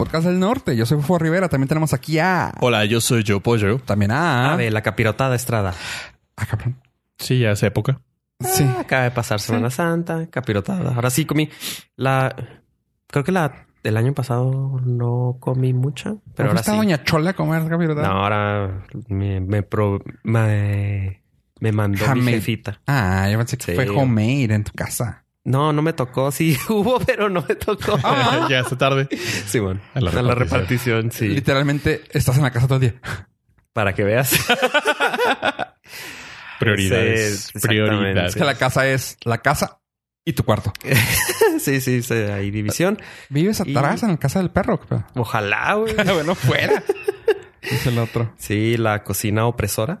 podcast 0.00 0.26
del 0.26 0.38
norte. 0.38 0.74
Yo 0.76 0.86
soy 0.86 0.96
Fufo 0.96 1.18
Rivera. 1.18 1.48
También 1.50 1.68
tenemos 1.68 1.92
aquí 1.92 2.18
a. 2.18 2.54
Hola, 2.60 2.86
yo 2.86 3.02
soy 3.02 3.22
Joe 3.26 3.40
Pollo. 3.40 3.78
También 3.80 4.10
a. 4.12 4.54
Ah, 4.54 4.56
de 4.56 4.70
la 4.70 4.80
capirotada 4.80 5.36
Estrada. 5.36 5.74
Ah, 6.36 6.46
cabrón. 6.46 6.80
Sí, 7.18 7.40
ya 7.40 7.50
hace 7.50 7.66
época. 7.66 8.00
Sí. 8.40 8.64
Ah, 8.66 8.80
acaba 8.80 9.02
de 9.02 9.10
pasar 9.10 9.40
Semana 9.40 9.68
Santa, 9.68 10.26
capirotada. 10.30 10.94
Ahora 10.94 11.10
sí 11.10 11.26
comí 11.26 11.50
la. 11.96 12.34
Creo 13.08 13.24
que 13.24 13.32
la 13.32 13.66
del 13.82 13.96
año 13.98 14.14
pasado 14.14 14.80
no 14.82 15.36
comí 15.38 15.74
mucha, 15.74 16.14
pero 16.34 16.46
¿No 16.48 16.50
ahora 16.52 16.62
sí. 16.62 16.70
a 16.70 16.74
Doña 16.76 17.04
Chola 17.04 17.30
a 17.30 17.34
comer 17.34 17.68
capirotada? 17.68 18.08
No, 18.08 18.14
ahora 18.22 18.84
me, 19.08 19.40
me, 19.40 19.62
pro- 19.62 20.02
me, 20.22 21.22
me 21.60 21.72
mandó 21.72 22.14
mi 22.14 22.32
jefita. 22.32 22.80
Ah, 22.86 23.28
yo 23.30 23.36
pensé 23.36 23.58
que 23.58 23.64
Sí. 23.64 23.72
fue 23.74 23.88
homemade 23.90 24.54
en 24.54 24.64
tu 24.64 24.72
casa. 24.72 25.24
No, 25.44 25.72
no 25.72 25.80
me 25.82 25.92
tocó. 25.92 26.30
Sí 26.32 26.56
hubo, 26.68 27.00
pero 27.00 27.28
no 27.28 27.44
me 27.48 27.54
tocó. 27.54 27.98
Ah. 28.04 28.46
ya 28.50 28.60
hace 28.60 28.76
tarde. 28.76 29.08
Sí, 29.46 29.58
bueno. 29.58 29.80
A 29.94 30.00
la 30.00 30.10
A 30.10 30.22
la 30.22 30.34
repartición. 30.34 31.10
sí. 31.12 31.28
Literalmente 31.28 32.02
estás 32.12 32.36
en 32.36 32.42
la 32.42 32.50
casa 32.50 32.66
todo 32.66 32.76
el 32.76 32.82
día. 32.82 32.94
Para 33.72 33.94
que 33.94 34.02
veas. 34.04 34.32
Prioridades. 36.58 37.40
Sí, 37.44 37.52
exactamente. 37.54 37.96
prioridades. 37.96 38.28
Es 38.30 38.36
que 38.36 38.44
la 38.44 38.54
casa 38.56 38.86
es 38.86 39.16
la 39.24 39.38
casa 39.38 39.78
y 40.24 40.32
tu 40.34 40.44
cuarto. 40.44 40.72
sí, 41.58 41.80
sí, 41.80 42.02
sí, 42.02 42.12
hay 42.14 42.50
división. 42.50 43.00
¿Vives 43.30 43.62
Y- 43.64 43.74
atrás 43.76 44.02
en 44.02 44.10
la 44.10 44.16
casa 44.18 44.40
del 44.40 44.50
perro? 44.50 44.80
Ojalá, 45.14 45.74
güey. 45.74 45.94
bueno, 45.94 46.34
fuera. 46.34 46.82
Dice 47.62 47.88
el 47.90 47.98
otro. 47.98 48.34
Sí, 48.38 48.76
la 48.76 49.02
cocina 49.04 49.46
opresora. 49.46 50.00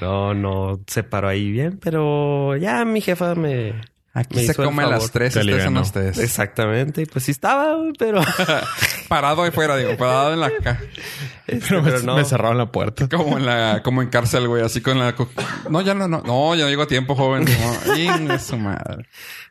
No, 0.00 0.34
no 0.34 0.80
se 0.86 1.02
paró 1.02 1.28
ahí 1.28 1.50
bien, 1.50 1.78
pero 1.78 2.56
ya 2.56 2.84
mi 2.84 3.00
jefa 3.00 3.34
me... 3.34 3.74
Aquí 4.16 4.36
Me 4.36 4.44
se 4.44 4.52
hizo 4.52 4.62
el 4.62 4.68
come 4.68 4.84
a 4.84 4.86
las 4.86 5.10
tres, 5.10 5.36
alivianó. 5.36 5.80
las 5.80 5.90
tres. 5.90 6.18
Exactamente, 6.18 7.02
y 7.02 7.06
pues 7.06 7.24
sí 7.24 7.32
estaba, 7.32 7.76
pero... 7.98 8.20
Parado 9.08 9.42
ahí 9.42 9.50
fuera, 9.50 9.76
digo, 9.76 9.96
parado 9.96 10.32
en 10.34 10.40
la 10.40 10.46
este, 10.46 11.68
Pero 11.68 11.82
me, 11.82 11.90
pero 11.90 12.02
no. 12.04 12.16
me 12.16 12.24
cerraron 12.24 12.56
la 12.56 12.70
puerta. 12.70 13.08
como 13.08 13.38
en 13.38 13.44
la, 13.44 13.82
como 13.82 14.02
en 14.02 14.10
cárcel, 14.10 14.46
güey, 14.46 14.62
así 14.62 14.80
con 14.80 15.00
la 15.00 15.16
No, 15.68 15.80
ya 15.80 15.94
no, 15.94 16.06
no, 16.06 16.22
no, 16.24 16.54
ya 16.54 16.62
no 16.62 16.70
llego 16.70 16.82
a 16.82 16.86
tiempo, 16.86 17.16
joven. 17.16 17.44
No, 17.44 18.38
su 18.38 18.56
madre. 18.56 19.08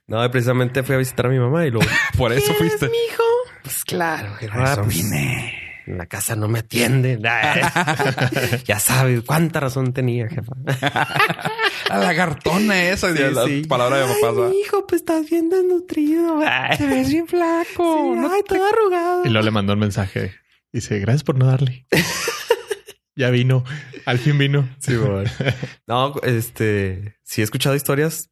No, 0.08 0.31
precisamente 0.31 0.81
fui 0.84 0.96
a 0.96 0.98
visitar 0.98 1.25
a 1.25 1.30
mi 1.30 1.40
mamá 1.40 1.66
y 1.66 1.72
luego... 1.72 1.90
Por 2.18 2.31
eso 2.31 2.53
fuiste. 2.53 2.88
mi 2.88 2.98
hijo? 3.12 3.23
Pues 3.64 3.84
claro, 3.84 4.38
eso 4.40 4.81
pues, 4.84 4.88
vine. 4.96 5.62
En 5.86 5.98
la 5.98 6.06
casa 6.06 6.36
no 6.36 6.48
me 6.48 6.59
atiende. 6.59 7.20
ya 8.66 8.80
sabes 8.80 9.22
cuánta 9.23 9.59
razón 9.59 9.94
tenía, 9.94 10.30
jefa. 10.30 10.53
La 11.90 11.98
lagartona 11.98 12.90
esa, 12.90 13.14
Sí, 13.16 13.22
la 13.34 13.45
sí. 13.45 13.64
palabra 13.67 13.98
de 13.98 14.14
papá. 14.22 14.50
hijo, 14.64 14.88
pues 14.88 15.02
estás 15.02 15.30
bien 15.30 15.50
desnutrido. 15.50 16.40
Te 16.78 16.86
ves 16.88 17.09
bien 17.09 17.28
flaco. 17.28 18.14
no 18.16 18.31
ay, 18.31 18.42
todo 18.48 18.66
arrugado. 18.67 19.25
Y 19.25 19.30
luego 19.30 19.44
le 19.45 19.52
mandó 19.52 19.73
un 19.73 19.80
mensaje. 19.80 20.34
Dice, 20.72 21.00
gracias 21.00 21.23
por 21.23 21.38
no 21.38 21.45
darle. 21.48 21.86
ya 23.16 23.30
vino. 23.30 23.64
Al 24.06 24.20
fin 24.20 24.38
vino. 24.38 24.68
Sí, 24.80 24.95
bueno. 24.95 25.30
No, 25.88 26.16
este, 26.23 27.18
sí 27.23 27.42
he 27.42 27.44
escuchado 27.44 27.75
historias 27.75 28.30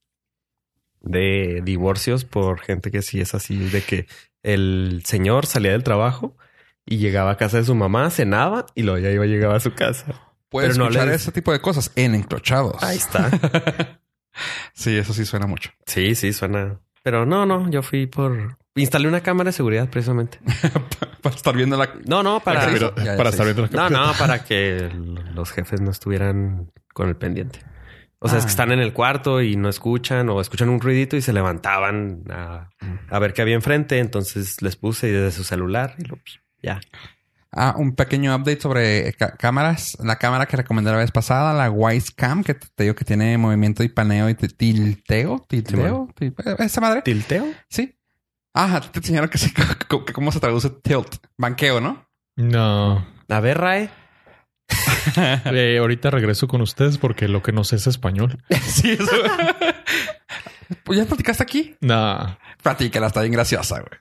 de 1.02 1.62
divorcios 1.64 2.26
por 2.26 2.60
gente 2.62 2.92
que 2.92 3.02
sí 3.02 3.20
es 3.22 3.34
así, 3.36 3.58
de 3.58 3.82
que 3.82 4.08
el 4.44 5.04
señor 5.06 5.46
salía 5.46 5.72
del 5.72 5.84
trabajo 5.84 6.36
y 6.86 6.98
llegaba 6.98 7.32
a 7.32 7.38
casa 7.38 7.58
de 7.58 7.64
su 7.64 7.76
mamá, 7.76 8.10
cenaba 8.10 8.66
y 8.76 8.84
luego 8.84 9.00
ya 9.00 9.10
iba 9.12 9.24
a 9.24 9.28
llegar 9.28 9.52
a 9.56 9.60
su 9.60 9.74
casa. 9.74 10.06
Puedes 10.50 10.72
Pero 10.72 10.80
no 10.80 10.90
escuchar 10.90 11.08
le- 11.08 11.16
ese 11.16 11.32
tipo 11.32 11.52
de 11.52 11.62
cosas 11.62 11.92
en 11.96 12.16
enclochados. 12.16 12.82
Ahí 12.84 12.98
está. 12.98 13.30
Sí, 14.74 14.98
eso 14.98 15.14
sí 15.14 15.26
suena 15.26 15.46
mucho. 15.46 15.72
Sí, 15.86 16.16
sí, 16.16 16.32
suena. 16.32 16.80
Pero 17.04 17.26
no, 17.26 17.46
no, 17.46 17.70
yo 17.70 17.82
fui 17.84 18.08
por... 18.08 18.58
Instalé 18.76 19.08
una 19.10 19.20
cámara 19.22 19.50
de 19.50 19.52
seguridad 19.54 19.90
precisamente. 19.90 20.40
Para 21.22 21.36
estar 21.36 21.56
viendo 21.56 21.76
la... 21.78 21.90
No, 22.08 22.24
no, 22.24 22.40
para... 22.40 22.72
Ya, 22.74 22.96
ya, 23.04 23.18
para 23.18 23.30
estar 23.30 23.46
viendo 23.46 23.68
la 23.70 23.90
No, 23.90 23.90
no, 23.90 24.14
para 24.18 24.44
que 24.46 24.90
los 25.36 25.52
jefes 25.52 25.82
no 25.82 25.92
estuvieran 25.92 26.72
con 26.94 27.10
el 27.10 27.16
pendiente. 27.18 27.60
O 28.20 28.28
sea, 28.30 28.38
es 28.38 28.46
Ah. 28.46 28.48
que 28.48 28.52
están 28.52 28.72
en 28.72 28.80
el 28.80 28.94
cuarto 28.94 29.42
y 29.42 29.56
no 29.58 29.68
escuchan 29.70 30.30
o 30.30 30.40
escuchan 30.42 30.70
un 30.70 30.80
ruidito 30.80 31.18
y 31.18 31.22
se 31.22 31.34
levantaban 31.34 32.24
a, 32.32 32.70
a 33.10 33.20
ver 33.20 33.34
qué 33.34 33.42
había 33.42 33.56
enfrente. 33.56 34.00
Entonces 34.00 34.62
les 34.62 34.78
puse 34.78 35.12
desde 35.12 35.32
su 35.36 35.44
celular 35.44 35.96
y 36.00 36.04
lo, 36.06 36.16
pues, 36.16 36.40
ya. 36.62 36.80
Ah, 37.54 37.76
un 37.78 37.96
pequeño 37.96 38.34
update 38.34 38.62
sobre 38.62 39.10
eh, 39.10 39.16
cámaras. 39.38 39.98
La 40.02 40.18
cámara 40.18 40.46
que 40.46 40.56
recomendé 40.56 40.90
la 40.92 40.98
vez 40.98 41.12
pasada, 41.12 41.54
la 41.54 41.70
Wise 41.70 42.14
Cam, 42.16 42.44
que 42.44 42.54
te 42.54 42.84
digo 42.84 42.96
que 42.96 43.04
tiene 43.04 43.38
movimiento 43.38 43.84
y 43.84 43.90
paneo 43.90 44.30
y 44.30 44.36
te- 44.36 44.48
tilteo. 44.48 45.44
Tilteo. 45.50 46.08
Til- 46.18 46.34
¿Esa 46.60 46.80
madre? 46.80 47.02
¿Tilteo? 47.02 47.46
Sí. 47.70 47.98
Ah, 48.54 48.78
a 48.78 48.82
ti 48.82 48.88
te 48.94 49.00
enseñaron 49.00 49.30
que, 49.30 49.38
sí, 49.38 49.54
que 49.54 50.14
cómo 50.14 50.32
se 50.32 50.40
traduce 50.40 50.70
tilt. 50.70 51.16
Banqueo, 51.38 51.82
¿no? 51.82 52.06
No. 52.38 53.06
A 53.28 53.40
ver, 53.42 53.58
Rae. 53.58 53.90
Eh, 55.52 55.78
ahorita 55.80 56.10
regreso 56.12 56.48
con 56.48 56.62
ustedes 56.62 56.98
porque 56.98 57.28
lo 57.28 57.42
que 57.42 57.52
no 57.52 57.64
sé 57.64 57.76
es 57.78 57.88
español. 57.88 58.42
sí, 58.66 58.92
eso. 58.92 59.12
ya 60.94 61.06
platicaste 61.06 61.44
aquí. 61.44 61.76
No. 61.82 62.38
Platícala, 62.64 63.08
está 63.08 63.22
bien 63.22 63.34
graciosa, 63.34 63.80
güey. 63.80 64.00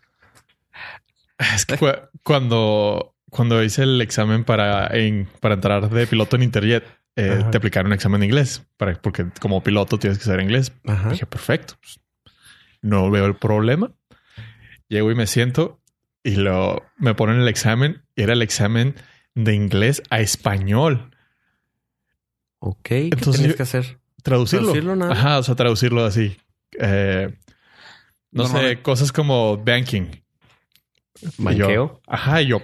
Es 1.55 1.67
que 1.67 1.77
cu- 1.77 1.87
cuando, 2.23 3.15
cuando 3.31 3.63
hice 3.63 3.83
el 3.85 4.01
examen 4.01 4.45
para, 4.45 4.87
en- 4.97 5.29
para 5.41 5.55
entrar 5.55 5.89
de 5.91 6.07
piloto 6.07 6.37
en 6.37 6.43
Interjet, 6.43 6.85
eh, 7.17 7.45
te 7.51 7.57
aplicaron 7.59 7.89
un 7.89 7.93
examen 7.95 8.21
de 8.21 8.27
inglés. 8.27 8.67
Para, 8.77 8.95
porque 9.01 9.27
como 9.41 9.63
piloto 9.63 9.99
tienes 9.99 10.19
que 10.19 10.25
saber 10.25 10.41
inglés. 10.43 10.73
Ajá. 10.87 11.11
Dije, 11.11 11.27
perfecto. 11.27 11.75
pues, 11.81 12.01
no 12.83 13.11
veo 13.11 13.27
el 13.27 13.37
problema. 13.37 13.93
Llego 14.89 15.11
y 15.11 15.15
me 15.15 15.27
siento 15.27 15.81
y 16.23 16.37
lo, 16.37 16.83
me 16.97 17.15
ponen 17.15 17.41
el 17.41 17.49
examen. 17.49 18.03
Y 18.17 18.23
era 18.23 18.33
el 18.35 18.43
examen 18.43 18.95
de 19.35 19.55
inglés 19.55 20.03
a 20.11 20.21
español. 20.21 21.11
Ok. 22.59 22.79
¿Qué 22.83 23.09
Entonces 23.13 23.47
yo- 23.49 23.57
que 23.57 23.63
hacer? 23.63 23.99
Traducirlo. 24.23 24.67
Traducirlo 24.73 24.97
nada. 24.97 25.13
Ajá, 25.13 25.39
o 25.39 25.43
sea, 25.43 25.55
traducirlo 25.55 26.05
así. 26.05 26.37
Eh, 26.79 27.35
no 28.33 28.47
sé, 28.47 28.83
cosas 28.83 29.13
como 29.13 29.57
banking. 29.57 30.07
Banqueo. 31.39 31.71
yo, 31.71 32.01
ajá, 32.07 32.41
yo, 32.41 32.63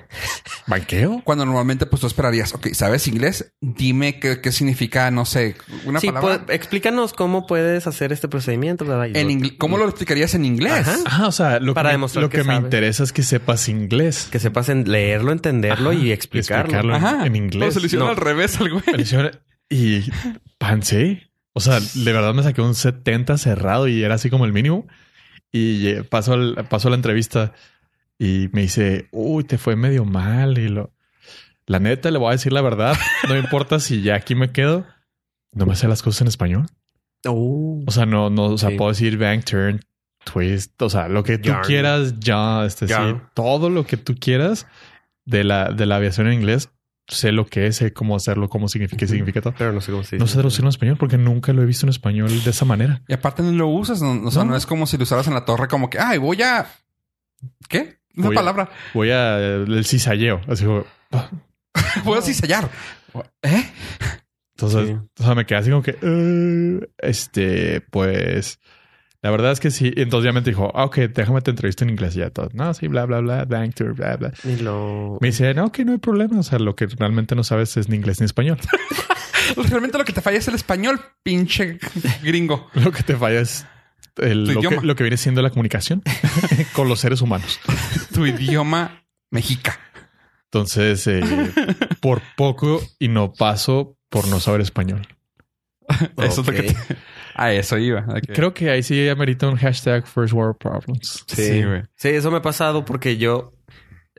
¿banqueo? 0.67 1.21
Cuando 1.25 1.45
normalmente 1.45 1.87
pues 1.87 2.01
tú 2.01 2.07
esperarías, 2.07 2.55
ok, 2.55 2.69
¿sabes 2.73 3.07
inglés? 3.07 3.53
Dime 3.61 4.19
qué, 4.19 4.41
qué 4.41 4.53
significa, 4.53 5.11
no 5.11 5.25
sé, 5.27 5.57
una 5.85 6.01
Sí, 6.01 6.07
palabra. 6.09 6.45
pues, 6.47 6.57
explícanos 6.57 7.13
cómo 7.13 7.47
puedes 7.47 7.87
hacer 7.87 8.13
este 8.13 8.29
procedimiento. 8.29 8.87
en 9.05 9.57
¿Cómo 9.59 9.77
lo 9.79 9.85
explicarías 9.85 10.35
en 10.35 10.45
inglés? 10.45 10.73
Ajá. 10.89 10.97
Ajá, 11.05 11.27
o 11.29 11.33
sea, 11.33 11.61
lo 11.61 11.75
Para 11.75 11.91
que, 11.91 11.95
demostrar 11.95 12.23
lo 12.23 12.31
que 12.31 12.39
que, 12.39 12.45
me 12.45 12.57
interesa 12.57 13.03
es 13.05 13.13
que 13.13 13.23
sepas 13.23 13.69
inglés. 13.69 14.29
Que 14.31 14.39
sepas 14.39 14.69
en 14.69 14.91
leerlo, 14.91 15.33
entenderlo 15.33 15.91
Ajá, 15.91 15.99
y 15.99 16.13
explicarlo. 16.13 16.63
explicarlo. 16.79 16.95
Ajá. 16.95 17.27
en 17.27 17.37
inglés. 17.37 17.67
No, 17.69 17.73
se 17.73 17.81
lo 17.81 17.87
hicieron 17.87 18.07
No. 18.07 18.11
al 18.13 18.17
revés 18.17 18.61
al 18.61 18.71
güey. 18.71 18.85
Y 19.69 20.11
pancé. 20.59 21.31
O 21.53 21.61
sea, 21.61 21.81
de 21.81 22.13
verdad 22.13 22.35
me 22.35 22.43
saqué 22.43 22.61
un 22.61 22.75
70 22.75 23.39
cerrado 23.39 23.89
y 23.89 24.03
era 24.03 24.15
así 24.15 24.31
como 24.31 24.45
el 24.45 24.53
mínimo. 24.53 24.87
Y 25.53 25.87
eh, 25.89 25.99
al, 25.99 26.67
paso 26.69 26.89
a 26.89 26.91
la 26.91 26.97
entrevista 26.97 27.53
y 28.19 28.49
me 28.53 28.63
dice, 28.63 29.09
uy, 29.13 29.45
te 29.45 29.59
fue 29.59 29.77
medio 29.77 30.05
mal. 30.05 30.59
Y 30.59 30.69
lo, 30.69 30.93
la 31.67 31.79
neta, 31.81 32.11
le 32.11 32.19
voy 32.19 32.29
a 32.29 32.33
decir 32.33 32.53
la 32.53 32.63
verdad. 32.63 32.97
No 33.29 33.35
me 33.35 33.41
importa 33.41 33.81
si 33.81 34.03
ya 34.03 34.15
aquí 34.17 34.35
me 34.35 34.51
quedo. 34.53 34.87
No 35.53 35.67
me 35.67 35.75
sé 35.77 35.89
las 35.89 36.03
cosas 36.03 36.23
en 36.23 36.29
español. 36.29 36.67
Oh. 37.27 37.83
O 37.87 37.91
sea, 37.91 38.07
no, 38.07 38.31
no, 38.31 38.45
o 38.47 38.59
sea, 38.59 38.71
Sí. 38.71 38.77
puedo 38.77 38.91
decir 38.91 39.17
bank 39.19 39.45
turn, 39.45 39.81
twist, 40.25 40.81
o 40.83 40.91
sea, 40.91 41.09
lo 41.09 41.25
que 41.25 41.39
tú 41.39 41.49
Yarn. 41.49 41.63
quieras, 41.65 42.21
ya, 42.21 42.65
este, 42.65 42.87
sí, 42.89 42.95
todo 43.35 43.69
lo 43.71 43.85
que 43.87 43.97
tú 43.97 44.15
quieras 44.21 44.67
de 45.25 45.43
la, 45.45 45.71
de 45.73 45.87
la 45.87 45.97
aviación 45.97 46.27
en 46.29 46.35
inglés, 46.35 46.69
sé 47.09 47.33
lo 47.33 47.47
que 47.47 47.67
es, 47.67 47.77
sé 47.77 47.93
cómo 47.93 48.15
hacerlo, 48.17 48.49
cómo 48.49 48.69
significa, 48.69 48.99
qué 48.99 49.07
significa 49.09 49.41
todo. 49.41 49.55
Pero 49.59 49.73
no 49.73 49.81
sé 49.81 49.91
cómo 49.93 50.05
se 50.05 50.19
No 50.19 50.25
dice. 50.25 50.35
sé 50.35 50.39
traducirlo 50.39 50.67
en 50.69 50.71
español 50.71 50.97
porque 50.99 51.17
nunca 51.19 51.53
lo 51.53 51.63
he 51.63 51.67
visto 51.67 51.87
en 51.87 51.91
español 51.91 52.29
de 52.45 52.51
esa 52.51 52.65
manera. 52.65 53.03
Y 53.09 53.15
aparte 53.15 53.43
no 53.43 53.51
lo 53.53 53.67
usas, 53.69 54.01
no, 54.03 54.27
o 54.27 54.31
sea, 54.31 54.45
no. 54.45 54.51
No. 54.51 54.57
es 54.57 54.67
como 54.67 54.87
si 54.87 54.97
lo 54.99 55.03
usaras 55.05 55.27
en 55.27 55.35
la 55.35 55.45
torre 55.45 55.67
como 55.69 55.89
que, 55.91 55.99
ay, 55.99 56.19
voy 56.19 56.43
a... 56.43 56.67
¿Qué? 57.69 57.96
Una 58.17 58.27
Voy 58.29 58.35
a- 58.37 58.39
palabra. 58.41 58.71
Voy 58.95 59.11
a 59.11 59.39
el 59.39 59.85
cizalleo. 59.85 60.41
Así 60.49 60.65
como, 60.65 60.85
Puedo 62.05 62.23
cisellar. 62.23 62.69
¿Eh? 63.43 63.65
entonces, 64.57 64.89
Sí. 64.89 64.97
o 65.19 65.23
sea, 65.23 65.35
me 65.35 65.45
quedé 65.47 65.59
así 65.59 65.71
como 65.71 65.83
que, 65.83 65.97
"Eh, 66.03 66.89
este, 66.99 67.81
pues, 67.91 68.59
la 69.23 69.31
verdad 69.31 69.53
es 69.53 69.61
que 69.61 69.71
sí. 69.71 69.93
Y 69.95 70.03
entonces 70.03 70.27
ya 70.27 70.33
me 70.33 70.41
dijo, 70.41 70.71
ah, 70.75 70.85
ok, 70.85 70.97
déjame 71.15 71.41
te 71.43 71.51
entrevisto 71.51 71.85
en 71.85 71.91
inglés 71.91 72.15
y 72.17 72.21
ya 72.21 72.31
todo. 72.31 72.49
No, 72.53 72.73
sí, 72.75 72.87
bla, 72.89 73.05
bla, 73.07 73.21
bla, 73.21 73.45
bank 73.45 73.75
tour, 73.75 73.93
bla, 73.95 74.17
bla. 74.17 74.33
Ni 74.45 74.57
lo... 74.57 75.19
Me 75.21 75.29
dice, 75.29 75.53
no, 75.55 75.73
que 75.73 75.85
no 75.85 75.93
hay 75.93 75.99
problema. 75.99 76.39
O 76.39 76.43
sea, 76.43 76.59
lo 76.59 76.75
que 76.77 76.87
realmente 76.87 77.35
no 77.35 77.43
sabes 77.45 77.77
es 77.77 77.89
ni 77.89 77.97
inglés 77.97 78.21
ni 78.21 78.27
español. 78.27 78.59
Realmente 79.69 79.97
lo 79.99 80.05
que 80.05 80.13
te 80.13 80.21
falla 80.21 80.39
es 80.39 80.49
el 80.49 80.55
español, 80.57 81.01
pinche 81.23 81.79
gringo. 82.23 82.69
lo 82.75 82.91
que 82.93 83.03
te 83.05 83.15
falla 83.17 83.41
es 83.41 83.65
el- 84.17 84.45
lo, 84.45 84.61
que, 84.61 84.67
idioma. 84.69 84.83
lo 84.83 84.97
que 84.97 85.05
viene 85.05 85.17
siendo 85.17 85.43
la 85.43 85.51
comunicación 85.51 86.03
con 86.73 86.89
los 86.89 87.01
seres 87.01 87.21
humanos. 87.21 87.61
Tu 88.15 88.27
idioma 88.27 89.03
mexica. 89.31 89.79
Entonces, 90.45 91.07
eh, 91.07 91.21
por 92.01 92.23
poco 92.37 92.81
y 92.99 93.09
no 93.09 93.33
paso 93.33 93.97
por 94.09 94.27
no 94.29 94.41
saber 94.41 94.61
español. 94.61 95.07
Eso 96.19 96.41
es 96.41 96.47
lo 96.47 96.53
que 96.53 96.61
Ok. 96.61 96.67
te- 96.67 96.97
A 97.35 97.53
eso 97.53 97.77
iba. 97.79 98.05
Creo 98.35 98.55
que 98.55 98.71
ahí 98.71 98.83
sí 98.83 99.09
amerita 99.09 99.47
un 99.49 99.57
hashtag 99.57 100.07
First 100.07 100.33
World 100.33 100.57
Problems. 100.59 101.25
Sí, 101.27 101.45
Sí, 101.45 101.63
güey. 101.65 101.83
Sí, 101.95 102.09
eso 102.09 102.31
me 102.31 102.39
ha 102.39 102.43
pasado 102.43 102.85
porque 102.87 103.19
yo 103.19 103.53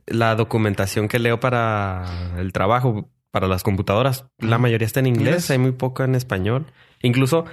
la 0.05 0.35
documentación 0.35 1.07
que 1.07 1.17
leo 1.17 1.39
para 1.39 2.05
el 2.37 2.53
trabajo, 2.53 3.09
para 3.31 3.47
las 3.47 3.63
computadoras, 3.63 4.25
la 4.37 4.59
mayoría 4.59 4.85
está 4.85 4.99
en 4.99 5.07
inglés, 5.07 5.27
Inglés. 5.27 5.51
hay 5.51 5.57
muy 5.57 5.71
poco 5.71 6.03
en 6.03 6.13
español. 6.15 6.67
Incluso 7.01 7.45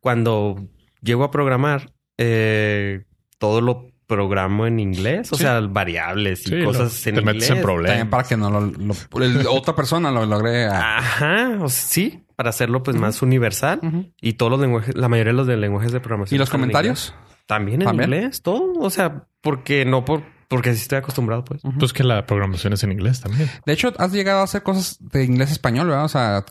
cuando 0.00 0.68
llego 1.02 1.24
a 1.24 1.30
programar, 1.30 1.92
eh, 2.18 3.04
todo 3.38 3.60
lo 3.60 3.86
programo 4.06 4.66
en 4.66 4.80
inglés, 4.80 5.30
o 5.32 5.36
Sí. 5.36 5.42
sea, 5.42 5.60
variables 5.60 6.40
y 6.46 6.50
Sí, 6.58 6.64
cosas 6.64 6.92
lo- 7.04 7.10
en 7.10 7.14
te 7.16 7.20
inglés. 7.20 7.24
metes 7.26 7.42
en 7.42 7.48
También 7.48 7.62
problemas. 7.62 8.08
para 8.08 8.22
que 8.24 8.36
no 8.38 8.50
lo, 8.50 8.60
lo- 8.62 9.22
el- 9.24 9.46
otra 9.48 9.76
persona 9.76 10.10
lo 10.10 10.24
logre. 10.24 10.64
a- 10.66 10.98
Ajá, 10.98 11.58
o 11.60 11.68
sea, 11.68 11.86
sí, 11.86 12.24
para 12.34 12.48
hacerlo 12.50 12.82
pues 12.82 12.96
más 12.96 13.20
universal 13.20 13.80
y 14.20 14.32
todos 14.34 14.50
los 14.52 14.60
lenguajes, 14.60 14.96
la 14.96 15.08
mayoría 15.08 15.32
de 15.32 15.36
los 15.36 15.46
de 15.46 15.56
lenguajes 15.58 15.92
de 15.92 16.00
programación. 16.00 16.36
¿Y 16.36 16.38
los 16.38 16.48
en 16.48 16.52
comentarios? 16.52 17.14
También 17.46 17.82
en 17.82 17.86
¿También? 17.88 18.12
inglés, 18.14 18.42
todo, 18.42 18.72
o 18.80 18.90
sea, 18.90 19.26
porque 19.42 19.84
no 19.84 20.04
por 20.04 20.22
porque 20.48 20.70
así 20.70 20.80
estoy 20.80 20.96
acostumbrado 20.98 21.44
pues. 21.44 21.60
Pues 21.78 21.92
que 21.92 22.02
la 22.02 22.24
programación 22.24 22.72
es 22.72 22.82
en 22.82 22.92
inglés 22.92 23.20
también. 23.20 23.50
De 23.66 23.72
hecho, 23.74 23.92
has 23.98 24.12
llegado 24.12 24.40
a 24.40 24.44
hacer 24.44 24.62
cosas 24.62 24.96
de 24.98 25.22
inglés 25.22 25.50
español, 25.52 25.88
¿verdad? 25.88 26.06
O 26.06 26.08
sea, 26.08 26.44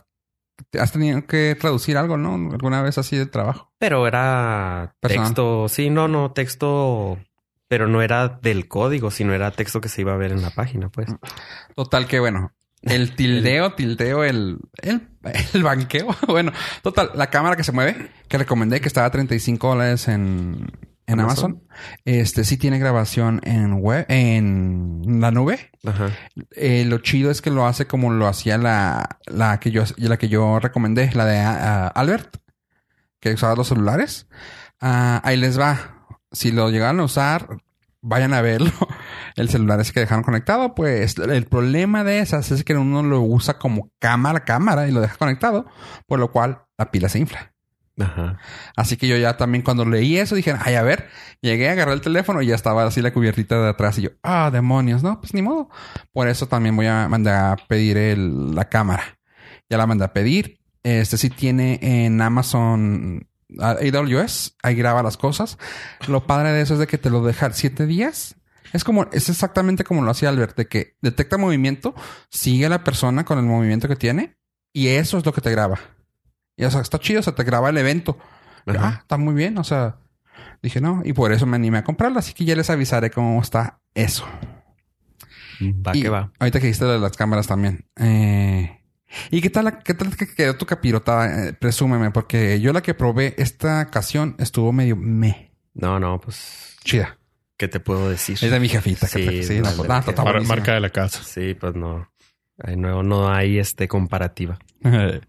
has 0.80 0.92
tenido 0.92 1.26
que 1.26 1.56
traducir 1.60 1.98
algo, 1.98 2.18
¿no? 2.18 2.52
Alguna 2.52 2.82
vez 2.82 2.98
así 2.98 3.18
de 3.18 3.26
trabajo. 3.26 3.72
Pero 3.80 4.08
era 4.08 4.96
Personal. 5.00 5.28
texto, 5.28 5.68
sí, 5.70 5.90
no, 5.90 6.08
no, 6.08 6.32
texto, 6.32 7.18
pero 7.68 7.88
no 7.88 8.02
era 8.02 8.28
del 8.28 8.68
código, 8.68 9.12
sino 9.12 9.34
era 9.34 9.52
texto 9.52 9.82
que 9.82 9.90
se 9.90 10.02
iba 10.02 10.14
a 10.14 10.18
ver 10.18 10.32
en 10.32 10.42
la 10.42 10.52
página, 10.52 10.90
pues. 10.90 11.08
Total 11.76 12.08
que 12.08 12.20
bueno. 12.20 12.54
El 12.82 13.16
tildeo, 13.16 13.74
tildeo, 13.74 14.24
el, 14.24 14.60
el, 14.82 15.08
el 15.54 15.64
banqueo. 15.64 16.16
Bueno, 16.28 16.52
total, 16.82 17.12
la 17.16 17.30
cámara 17.30 17.56
que 17.56 17.64
se 17.64 17.72
mueve, 17.72 18.12
que 18.28 18.38
recomendé 18.38 18.82
que 18.82 18.88
estaba 18.88 19.08
a 19.08 19.12
35 19.12 19.68
dólares 19.68 20.08
en, 20.08 20.68
en 21.08 21.20
Amazon. 21.22 21.52
Amazon. 21.52 21.68
Este 22.06 22.44
sí 22.44 22.58
tiene 22.58 22.80
grabación 22.80 23.40
en 23.44 23.76
web, 23.82 24.06
en 24.10 25.02
la 25.22 25.32
nube. 25.32 25.72
Ajá. 25.86 26.12
Eh, 26.52 26.86
lo 26.86 27.00
chido 27.00 27.32
es 27.32 27.42
que 27.42 27.50
lo 27.50 27.66
hace 27.66 27.88
como 27.88 28.12
lo 28.12 28.28
hacía 28.28 28.58
la, 28.58 29.18
la 29.26 29.60
que 29.60 29.72
yo, 29.72 29.84
la 29.98 30.18
que 30.18 30.28
yo 30.28 30.60
recomendé, 30.60 31.10
la 31.14 31.26
de 31.26 31.40
ah, 31.40 31.88
Albert, 31.88 32.38
que 33.20 33.34
usaba 33.34 33.56
los 33.56 33.70
celulares. 33.70 34.28
Ah, 34.82 35.22
ahí 35.24 35.38
les 35.38 35.60
va. 35.60 36.06
Si 36.32 36.52
lo 36.52 36.70
llegaron 36.70 37.00
a 37.00 37.06
usar, 37.06 37.58
vayan 38.02 38.34
a 38.34 38.42
verlo. 38.42 38.72
El 39.36 39.50
celular 39.50 39.80
ese 39.80 39.94
que 39.94 40.00
dejaron 40.02 40.24
conectado, 40.24 40.74
pues 40.74 41.16
el 41.20 41.46
problema 41.46 42.04
de 42.04 42.20
esas 42.20 42.50
es 42.52 42.64
que 42.64 42.76
uno 42.76 43.04
lo 43.04 43.22
usa 43.22 43.60
como 43.60 43.92
cámara, 44.00 44.46
cámara 44.46 44.88
y 44.88 44.92
lo 44.92 45.00
deja 45.00 45.16
conectado, 45.16 45.68
por 46.08 46.20
lo 46.20 46.32
cual 46.32 46.64
la 46.76 46.90
pila 46.90 47.08
se 47.08 47.20
infla. 47.20 47.54
Ajá. 48.00 48.38
Así 48.76 48.96
que 48.98 49.08
yo 49.08 49.18
ya 49.18 49.38
también 49.38 49.64
cuando 49.64 49.86
leí 49.86 50.18
eso 50.18 50.36
dije, 50.36 50.54
ay, 50.60 50.76
a 50.76 50.84
ver, 50.84 51.10
llegué, 51.42 51.70
agarré 51.70 51.94
el 51.94 52.02
teléfono 52.02 52.42
y 52.42 52.48
ya 52.48 52.56
estaba 52.56 52.84
así 52.86 53.02
la 53.02 53.12
cubiertita 53.12 53.60
de 53.60 53.70
atrás 53.70 53.98
y 53.98 54.04
yo, 54.04 54.10
ah, 54.24 54.50
demonios, 54.52 55.04
no, 55.04 55.20
pues 55.20 55.34
ni 55.34 55.42
modo. 55.42 55.70
Por 56.14 56.28
eso 56.28 56.48
también 56.48 56.76
voy 56.76 56.86
a 56.86 57.08
mandar 57.08 57.54
a 57.54 57.68
pedir 57.68 58.18
la 58.18 58.66
cámara. 58.66 59.18
Ya 59.70 59.78
la 59.78 59.88
mandé 59.88 60.06
a 60.06 60.14
pedir. 60.14 60.60
Este 60.84 61.18
sí 61.18 61.30
tiene 61.30 61.80
en 61.82 62.22
Amazon 62.22 63.28
AWS, 63.60 64.58
ahí 64.62 64.76
graba 64.76 65.04
las 65.04 65.18
cosas. 65.18 65.58
Lo 66.08 66.26
padre 66.26 66.52
de 66.52 66.62
eso 66.62 66.74
es 66.74 66.80
de 66.80 66.88
que 66.88 66.98
te 66.98 67.10
lo 67.10 67.24
deja 67.24 67.52
siete 67.52 67.86
días. 67.86 68.36
Es 68.74 68.84
como, 68.84 69.08
es 69.12 69.30
exactamente 69.30 69.84
como 69.84 70.04
lo 70.04 70.12
hacía 70.12 70.30
Albert, 70.30 70.58
de 70.58 70.68
que 70.68 70.96
detecta 71.02 71.38
movimiento, 71.38 71.96
sigue 72.30 72.66
a 72.66 72.70
la 72.70 72.84
persona 72.84 73.26
con 73.26 73.40
el 73.40 73.46
movimiento 73.46 73.88
que 73.88 73.96
tiene 73.96 74.38
y 74.74 74.90
eso 74.90 75.18
es 75.18 75.26
lo 75.26 75.34
que 75.34 75.42
te 75.42 75.52
graba. 75.52 75.80
Y 76.58 76.66
o 76.66 76.72
sea, 76.72 76.82
está 76.82 77.00
chido, 77.00 77.20
o 77.22 77.24
sea, 77.24 77.34
te 77.36 77.44
graba 77.44 77.70
el 77.70 77.78
evento. 77.78 78.18
Ajá. 78.66 78.80
Ah, 78.82 78.98
está 79.02 79.18
muy 79.18 79.34
bien. 79.36 79.58
O 79.60 79.64
sea, 79.64 79.98
dije 80.62 80.82
no. 80.82 81.02
Y 81.06 81.14
por 81.14 81.32
eso 81.32 81.46
me 81.46 81.56
animé 81.56 81.78
a 81.78 81.84
comprarla. 81.84 82.20
Así 82.20 82.34
que 82.34 82.44
ya 82.46 82.56
les 82.56 82.70
avisaré 82.70 83.12
cómo 83.12 83.40
está 83.42 83.80
eso. 83.94 84.26
Va 85.62 85.96
Y 85.96 86.02
que 86.02 86.10
va. 86.10 86.32
Ahorita 86.40 86.60
que 86.60 86.68
dijiste 86.68 86.86
lo 86.86 86.92
de 86.94 87.00
las 87.00 87.16
cámaras 87.18 87.48
también. 87.48 87.86
Eh, 87.98 88.82
¿Y 89.32 89.42
qué 89.42 89.50
tal, 89.50 89.66
la- 89.66 89.80
qué 89.80 89.94
tal 89.94 90.16
que 90.16 90.28
quedó 90.28 90.56
tu 90.58 90.66
capirotada? 90.66 91.48
Eh, 91.48 91.54
presúmeme, 91.54 92.12
porque 92.12 92.60
yo 92.60 92.74
la 92.74 92.82
que 92.82 92.94
probé 92.94 93.34
esta 93.38 93.82
ocasión 93.88 94.36
estuvo 94.38 94.72
medio 94.74 94.96
me 94.98 95.54
No, 95.74 96.00
no, 96.00 96.20
pues, 96.20 96.76
chida. 96.84 97.18
¿qué 97.56 97.68
te 97.68 97.80
puedo 97.80 98.10
decir? 98.10 98.38
Es 98.42 98.52
de 98.52 98.60
mi 98.60 98.68
jefita. 98.70 99.08
que 99.08 99.20
Sí, 99.20 99.26
te- 99.26 99.44
sí, 99.44 99.54
la 99.62 99.72
buenísima. 99.74 100.44
marca 100.48 100.74
de 100.74 100.80
la 100.80 100.90
casa. 100.90 101.24
Sí, 101.24 101.56
pues 101.56 101.74
no. 101.76 102.10
No, 102.76 103.02
no 103.04 103.30
hay 103.32 103.58
este 103.60 103.88
comparativa. 103.88 104.60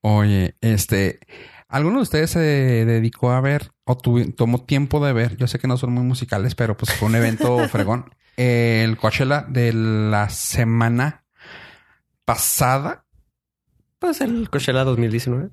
Oye, 0.00 0.56
este, 0.60 1.20
¿alguno 1.68 1.96
de 1.96 2.02
ustedes 2.02 2.30
se 2.30 2.38
dedicó 2.40 3.32
a 3.32 3.40
ver 3.40 3.72
o 3.84 3.96
tuvi- 3.98 4.34
tomó 4.34 4.64
tiempo 4.64 5.04
de 5.04 5.12
ver? 5.12 5.36
Yo 5.36 5.46
sé 5.46 5.58
que 5.58 5.66
no 5.68 5.76
son 5.76 5.92
muy 5.92 6.04
musicales, 6.04 6.54
pero 6.54 6.76
pues 6.76 6.92
fue 6.94 7.08
un 7.08 7.14
evento 7.16 7.58
fregón. 7.68 8.10
El 8.36 8.96
Coachella 8.96 9.44
de 9.48 9.72
la 9.72 10.28
semana 10.30 11.24
pasada. 12.24 13.04
Pues 13.98 14.20
el 14.20 14.48
Coachella 14.50 14.84
2019. 14.84 15.50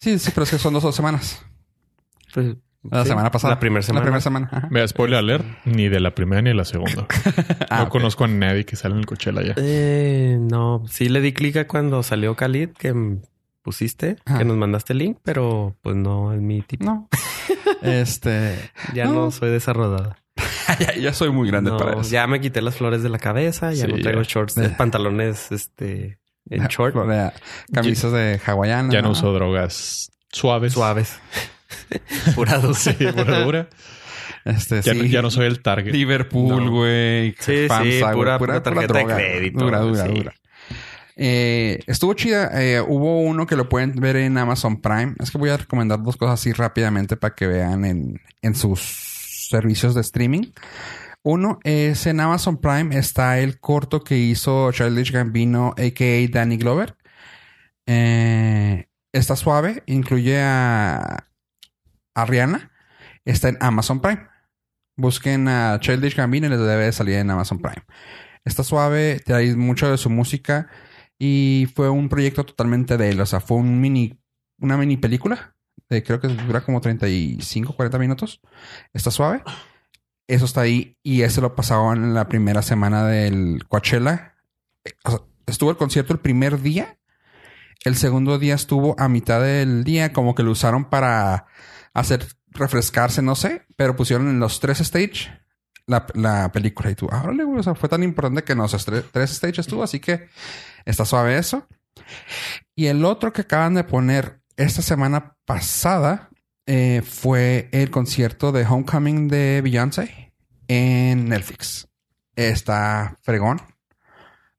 Sí, 0.00 0.18
sí, 0.18 0.30
pero 0.34 0.42
es 0.44 0.50
que 0.50 0.58
son 0.58 0.74
dos, 0.74 0.82
dos 0.82 0.96
semanas. 0.96 1.44
Pues, 2.32 2.56
La 2.90 3.02
sí, 3.04 3.08
semana 3.10 3.30
pasada. 3.30 3.54
La 3.54 3.60
primera 3.60 3.82
semana. 3.82 4.00
La 4.00 4.04
primera 4.04 4.20
semana. 4.20 4.68
Vea, 4.70 4.88
spoiler 4.88 5.18
alert, 5.18 5.44
ni 5.64 5.88
de 5.88 6.00
la 6.00 6.14
primera 6.14 6.42
ni 6.42 6.50
de 6.50 6.54
la 6.56 6.64
segunda. 6.64 7.06
Ah, 7.70 7.84
no 7.84 7.88
conozco 7.88 8.24
a 8.24 8.28
nadie 8.28 8.64
que 8.66 8.76
sale 8.76 8.94
en 8.94 9.00
el 9.00 9.06
Coachella 9.06 9.42
ya. 9.42 9.54
Eh, 9.56 10.36
no, 10.40 10.84
sí 10.88 11.08
le 11.08 11.20
di 11.20 11.32
clic 11.32 11.56
a 11.56 11.66
cuando 11.66 12.02
salió 12.02 12.34
Khalid 12.36 12.70
que 12.70 13.18
pusiste, 13.64 14.16
Ajá. 14.26 14.38
que 14.38 14.44
nos 14.44 14.56
mandaste 14.56 14.92
el 14.92 15.00
link, 15.00 15.18
pero 15.24 15.74
pues 15.82 15.96
no 15.96 16.32
es 16.32 16.40
mi 16.40 16.62
tipo. 16.62 16.84
No. 16.84 17.08
este. 17.82 18.56
Ya 18.94 19.06
No. 19.06 19.12
no, 19.14 19.30
soy 19.30 19.50
desarrollada. 19.50 20.18
ya, 20.78 20.94
ya 20.94 21.12
soy 21.12 21.30
muy 21.30 21.48
grande 21.48 21.70
No, 21.70 21.76
para 21.78 22.00
eso. 22.00 22.10
ya 22.10 22.26
me 22.26 22.40
quité 22.40 22.60
las 22.62 22.76
flores 22.76 23.02
de 23.02 23.08
la 23.08 23.18
cabeza, 23.18 23.72
ya 23.72 23.86
Sí, 23.86 23.92
no 23.92 23.98
traigo 23.98 24.22
ya. 24.22 24.28
shorts, 24.28 24.54
Ya. 24.56 24.76
pantalones 24.76 25.50
este 25.52 26.18
en 26.50 26.66
short 26.68 26.94
Camisas 27.72 28.12
de 28.12 28.40
hawaiana. 28.44 28.92
Ya 28.92 29.00
no 29.02 29.10
uso 29.10 29.32
drogas 29.32 30.10
suaves. 30.30 30.74
suaves. 30.74 31.18
Pura 32.34 32.60
Sí, 32.74 32.92
pura 32.92 33.40
dura. 33.44 33.68
Este, 34.44 34.82
Ya, 34.82 34.92
sí. 34.92 34.98
no, 34.98 35.04
ya 35.04 35.22
no 35.22 35.30
soy 35.30 35.46
el 35.46 35.62
target. 35.62 35.92
Liverpool, 35.92 36.64
No. 36.64 36.70
güey. 36.70 37.32
Sí, 37.40 37.66
sí, 37.68 38.00
güey, 38.00 38.12
pura- 38.14 38.38
pura 38.38 38.62
tarjeta 38.62 38.98
de 38.98 39.04
crédito, 39.06 39.58
Dura, 39.64 39.80
dura, 39.80 40.06
sí. 40.06 40.12
dura. 40.12 40.34
Eh, 41.16 41.80
estuvo 41.86 42.14
chida. 42.14 42.50
Eh, 42.60 42.80
hubo 42.80 43.20
uno 43.20 43.46
que 43.46 43.56
lo 43.56 43.68
pueden 43.68 43.94
ver 43.94 44.16
en 44.16 44.36
Amazon 44.38 44.80
Prime. 44.80 45.14
Es 45.20 45.30
que 45.30 45.38
voy 45.38 45.50
a 45.50 45.56
recomendar 45.56 46.02
dos 46.02 46.16
cosas 46.16 46.40
así 46.40 46.52
rápidamente 46.52 47.16
para 47.16 47.34
que 47.34 47.46
vean 47.46 47.84
en, 47.84 48.20
en 48.42 48.54
sus 48.54 48.80
servicios 49.48 49.94
de 49.94 50.00
streaming. 50.00 50.52
Uno 51.22 51.58
es 51.64 52.06
en 52.06 52.20
Amazon 52.20 52.58
Prime 52.58 52.98
está 52.98 53.38
el 53.38 53.58
corto 53.58 54.04
que 54.04 54.18
hizo 54.18 54.70
Childish 54.72 55.10
Gambino, 55.10 55.74
a.k.a. 55.78 56.28
Danny 56.30 56.58
Glover. 56.58 56.96
Eh, 57.86 58.88
está 59.12 59.36
suave. 59.36 59.82
Incluye 59.86 60.40
a, 60.42 61.26
a 62.14 62.24
Rihanna. 62.26 62.72
Está 63.24 63.48
en 63.48 63.56
Amazon 63.60 64.00
Prime. 64.00 64.26
Busquen 64.96 65.48
a 65.48 65.78
Childish 65.80 66.14
Gambino 66.14 66.46
y 66.46 66.50
les 66.50 66.58
debe 66.58 66.84
de 66.84 66.92
salir 66.92 67.14
en 67.14 67.30
Amazon 67.30 67.58
Prime. 67.58 67.84
Está 68.44 68.62
suave, 68.62 69.20
trae 69.24 69.56
mucho 69.56 69.90
de 69.90 69.96
su 69.96 70.10
música 70.10 70.68
y 71.18 71.68
fue 71.74 71.88
un 71.90 72.08
proyecto 72.08 72.44
totalmente 72.44 72.96
de 72.96 73.10
él. 73.10 73.20
O 73.20 73.26
sea, 73.26 73.40
fue 73.40 73.56
un 73.58 73.80
mini, 73.80 74.18
una 74.58 74.76
mini 74.76 74.96
película. 74.96 75.54
Creo 75.88 76.20
que 76.20 76.28
dura 76.28 76.62
como 76.62 76.80
35, 76.80 77.76
40 77.76 77.98
minutos. 77.98 78.40
Está 78.92 79.10
suave. 79.10 79.42
Eso 80.26 80.44
está 80.46 80.62
ahí 80.62 80.96
y 81.02 81.22
ese 81.22 81.40
lo 81.40 81.54
pasaban 81.54 82.02
en 82.02 82.14
la 82.14 82.28
primera 82.28 82.62
semana 82.62 83.06
del 83.06 83.64
Coachella. 83.68 84.34
Eh, 84.84 84.92
o 85.04 85.10
sea, 85.10 85.20
estuvo 85.46 85.70
el 85.70 85.76
concierto 85.76 86.12
el 86.14 86.20
primer 86.20 86.60
día. 86.62 86.98
El 87.84 87.96
segundo 87.96 88.38
día 88.38 88.54
estuvo 88.54 88.98
a 88.98 89.08
mitad 89.08 89.42
del 89.42 89.84
día, 89.84 90.12
como 90.14 90.34
que 90.34 90.42
lo 90.42 90.52
usaron 90.52 90.86
para 90.86 91.46
hacer 91.92 92.26
refrescarse, 92.48 93.20
no 93.20 93.34
sé, 93.34 93.66
pero 93.76 93.94
pusieron 93.96 94.28
en 94.28 94.40
los 94.40 94.60
tres 94.60 94.80
stage 94.80 95.30
la, 95.86 96.06
la 96.14 96.50
película 96.50 96.90
y 96.90 96.94
tú, 96.94 97.08
ah, 97.12 97.22
güey, 97.24 97.58
o 97.58 97.62
sea, 97.62 97.74
fue 97.74 97.88
tan 97.90 98.02
importante 98.02 98.42
que 98.42 98.52
en 98.52 98.58
los 98.60 98.72
estre- 98.74 99.04
tres 99.12 99.30
stages 99.32 99.58
estuvo, 99.58 99.82
así 99.82 100.00
que 100.00 100.28
está 100.84 101.04
suave 101.04 101.38
eso. 101.38 101.66
Y 102.74 102.86
el 102.86 103.04
otro 103.04 103.32
que 103.32 103.42
acaban 103.42 103.74
de 103.74 103.84
poner 103.84 104.40
esta 104.56 104.82
semana 104.82 105.36
pasada 105.44 106.30
eh, 106.66 107.02
fue 107.02 107.68
el 107.72 107.90
concierto 107.90 108.52
de 108.52 108.64
Homecoming 108.64 109.28
de 109.28 109.60
Beyoncé 109.62 110.32
en 110.68 111.28
Netflix. 111.28 111.88
Está 112.36 113.18
fregón. 113.22 113.60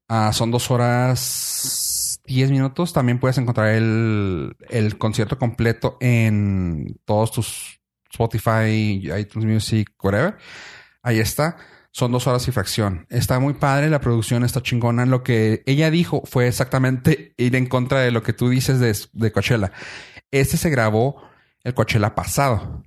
Ah, 0.08 0.32
son 0.32 0.50
dos 0.50 0.70
horas 0.70 2.20
diez 2.26 2.50
minutos. 2.50 2.92
También 2.92 3.18
puedes 3.18 3.38
encontrar 3.38 3.68
el, 3.68 4.56
el 4.68 4.98
concierto 4.98 5.38
completo 5.38 5.96
en 6.00 7.00
todos 7.04 7.32
tus 7.32 7.80
Spotify, 8.10 9.10
iTunes 9.18 9.46
Music, 9.46 9.92
whatever. 10.02 10.36
Ahí 11.02 11.20
está. 11.20 11.56
Son 11.96 12.12
dos 12.12 12.26
horas 12.26 12.46
y 12.46 12.52
fracción. 12.52 13.06
Está 13.08 13.38
muy 13.40 13.54
padre, 13.54 13.88
la 13.88 14.02
producción 14.02 14.44
está 14.44 14.62
chingona. 14.62 15.06
Lo 15.06 15.22
que 15.22 15.62
ella 15.64 15.90
dijo 15.90 16.20
fue 16.26 16.46
exactamente 16.46 17.32
ir 17.38 17.56
en 17.56 17.64
contra 17.64 18.00
de 18.00 18.10
lo 18.10 18.22
que 18.22 18.34
tú 18.34 18.50
dices 18.50 18.80
de, 18.80 18.94
de 19.14 19.32
Coachella. 19.32 19.72
Este 20.30 20.58
se 20.58 20.68
grabó 20.68 21.22
el 21.64 21.72
Coachella 21.72 22.14
pasado. 22.14 22.84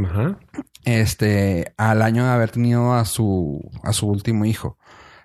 Ajá. 0.00 0.38
Este, 0.84 1.74
al 1.76 2.02
año 2.02 2.24
de 2.24 2.30
haber 2.30 2.52
tenido 2.52 2.94
a 2.94 3.04
su, 3.04 3.68
a 3.82 3.92
su 3.92 4.06
último 4.06 4.44
hijo. 4.44 4.78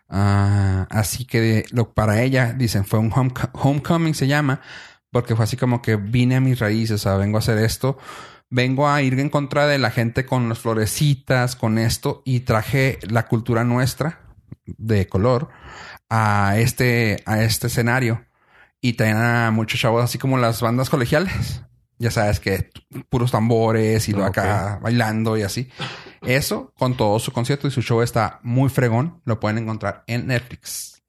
Ah, 0.09 0.87
así 0.89 1.25
que 1.25 1.65
lo, 1.69 1.93
para 1.93 2.23
ella, 2.23 2.53
dicen, 2.53 2.85
fue 2.85 2.97
un 2.97 3.11
home- 3.11 3.33
homecoming, 3.53 4.15
se 4.15 4.25
llama, 4.25 4.61
porque 5.11 5.35
fue 5.35 5.43
así 5.43 5.57
como 5.57 5.83
que 5.83 5.95
vine 5.95 6.37
a 6.37 6.41
mis 6.41 6.57
raíces, 6.57 6.95
o 6.95 6.97
sea, 6.97 7.17
vengo 7.17 7.37
a 7.37 7.41
hacer 7.41 7.59
esto, 7.59 7.99
vengo 8.51 8.88
a 8.88 9.01
ir 9.01 9.20
en 9.20 9.29
contra 9.29 9.65
de 9.65 9.79
la 9.79 9.89
gente 9.89 10.25
con 10.25 10.48
las 10.48 10.60
florecitas, 10.60 11.55
con 11.55 11.79
esto, 11.79 12.22
y 12.25 12.41
traje 12.41 13.00
la 13.01 13.25
cultura 13.27 13.63
nuestra 13.63 14.20
de 14.65 15.08
color 15.08 15.50
a 16.10 16.58
este, 16.58 17.24
a 17.25 17.41
este 17.41 17.67
escenario. 17.67 18.25
Y 18.81 18.93
traen 18.93 19.17
a 19.17 19.51
muchos 19.51 19.79
chavos, 19.79 20.03
así 20.03 20.17
como 20.17 20.38
las 20.38 20.62
bandas 20.62 20.89
colegiales. 20.89 21.63
Ya 21.98 22.10
sabes 22.10 22.39
que 22.39 22.72
puros 23.10 23.31
tambores 23.31 24.10
y 24.10 24.12
lo 24.12 24.24
Ah, 24.24 24.27
acá 24.27 24.79
bailando 24.81 25.38
y 25.38 25.43
así. 25.43 25.70
Eso 26.22 26.74
con 26.77 26.98
todo 26.98 27.20
su 27.20 27.31
concierto 27.31 27.67
y 27.67 27.72
su 27.72 27.84
show 27.84 28.01
está 28.01 28.39
muy 28.41 28.70
fregón. 28.70 29.22
Lo 29.24 29.39
pueden 29.39 29.60
encontrar 29.60 30.03
en 30.08 30.27
Netflix. 30.27 31.00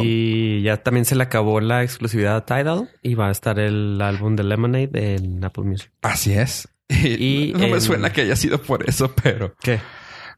Y 0.00 0.62
ya 0.62 0.78
también 0.82 1.04
se 1.04 1.14
le 1.16 1.22
acabó 1.24 1.60
la 1.60 1.82
exclusividad 1.82 2.36
a 2.36 2.44
Tidal 2.46 2.90
y 3.02 3.14
va 3.14 3.28
a 3.28 3.30
estar 3.32 3.58
el 3.58 4.00
álbum 4.00 4.36
de 4.36 4.44
Lemonade 4.44 5.14
en 5.16 5.44
Apple 5.44 5.64
Music. 5.64 5.90
Así 6.02 6.32
es. 6.32 6.68
Y, 6.88 7.50
Y 7.50 7.52
no 7.52 7.60
me 7.60 7.66
en- 7.68 7.80
suena 7.80 8.12
que 8.12 8.20
haya 8.22 8.36
sido 8.36 8.58
por 8.60 8.88
eso, 8.88 9.14
pero 9.22 9.54
¿Qué? 9.62 9.80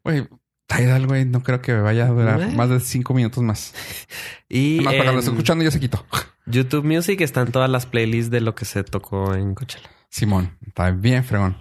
güey, 0.04 0.26
Tidal, 0.66 1.06
güey, 1.06 1.25
no 1.25 1.42
creo 1.42 1.61
que 1.61 1.73
vaya 1.75 2.04
a 2.06 2.08
durar 2.08 2.40
Eh. 2.42 2.46
más 2.54 2.68
de 2.70 2.80
cinco 2.80 3.12
minutos 3.14 3.42
más. 3.42 3.75
Y 4.49 4.80
Más 4.82 4.94
para 4.94 5.11
que 5.11 5.12
lo 5.14 5.18
esté 5.18 5.30
en 5.30 5.37
escuchando 5.37 5.64
ya 5.64 5.70
se 5.70 5.80
quitó. 5.80 6.04
YouTube 6.46 6.84
Music 6.84 7.20
están 7.23 7.50
todas 7.50 7.68
las 7.70 7.87
playlists 7.87 8.30
de 8.30 8.40
lo 8.40 8.54
que 8.54 8.64
se 8.64 8.84
tocó 8.84 9.34
en 9.34 9.54
Coachella. 9.54 9.90
Simón, 10.11 10.56
está 10.66 10.90
bien 10.92 11.25
fregón. 11.25 11.56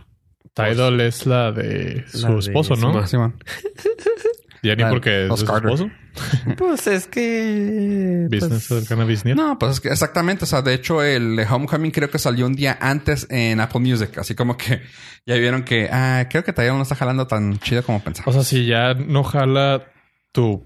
Tidal 0.54 1.02
es 1.02 1.26
la 1.26 1.52
de 1.52 2.06
La 2.14 2.20
su 2.20 2.34
de 2.34 2.40
esposo, 2.40 2.76
¿no? 2.76 2.92
Simón. 3.08 3.08
Simón. 3.08 3.44
Ya 4.64 4.76
ni 4.76 4.84
porque 4.86 5.28
es 5.28 5.42
esposo. 5.42 5.92
Pues 6.58 6.88
es 6.88 7.08
que... 7.08 8.28
Business 8.32 8.68
pues, 8.70 8.88
Cannabis 8.88 9.26
Net. 9.26 9.36
No, 9.36 9.58
pues 9.60 9.74
es 9.74 9.80
que 9.82 9.90
exactamente. 9.90 10.46
O 10.46 10.48
sea, 10.48 10.62
de 10.62 10.74
hecho, 10.74 11.04
el 11.04 11.40
Homecoming 11.40 11.92
creo 11.92 12.10
que 12.10 12.20
salió 12.20 12.46
un 12.46 12.54
día 12.54 12.78
antes 12.80 13.28
en 13.30 13.60
Apple 13.60 13.82
Music. 13.82 14.18
Así 14.18 14.36
como 14.36 14.56
que 14.56 14.82
ya 15.26 15.36
vieron 15.36 15.64
que, 15.64 15.90
ah, 15.92 16.28
creo 16.30 16.44
que 16.44 16.54
todavía 16.54 16.74
no 16.74 16.84
está 16.84 16.96
jalando 16.96 17.28
tan 17.28 17.60
chido 17.60 17.84
como 17.84 18.02
pensaba. 18.02 18.30
O 18.30 18.34
sea, 18.34 18.44
si 18.44 18.66
ya 18.66 18.94
no 18.94 19.24
jala 19.24 19.86
tu 20.32 20.66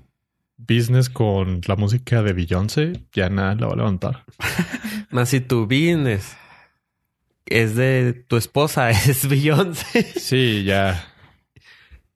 business 0.58 1.10
con 1.10 1.62
la 1.66 1.75
música 1.75 2.22
de 2.22 2.34
Beyoncé, 2.34 3.06
ya 3.13 3.30
nada 3.30 3.56
la 3.56 3.68
va 3.68 3.74
a 3.74 3.77
levantar. 3.77 4.25
Más 5.10 5.30
si 5.30 5.39
tu 5.39 5.63
business 5.63 6.36
es 7.46 7.75
de 7.75 8.25
tu 8.27 8.38
esposa, 8.38 8.92
es 8.92 9.27
Beyoncé. 9.27 10.04
Sí, 10.20 10.66
ya. 10.66 11.13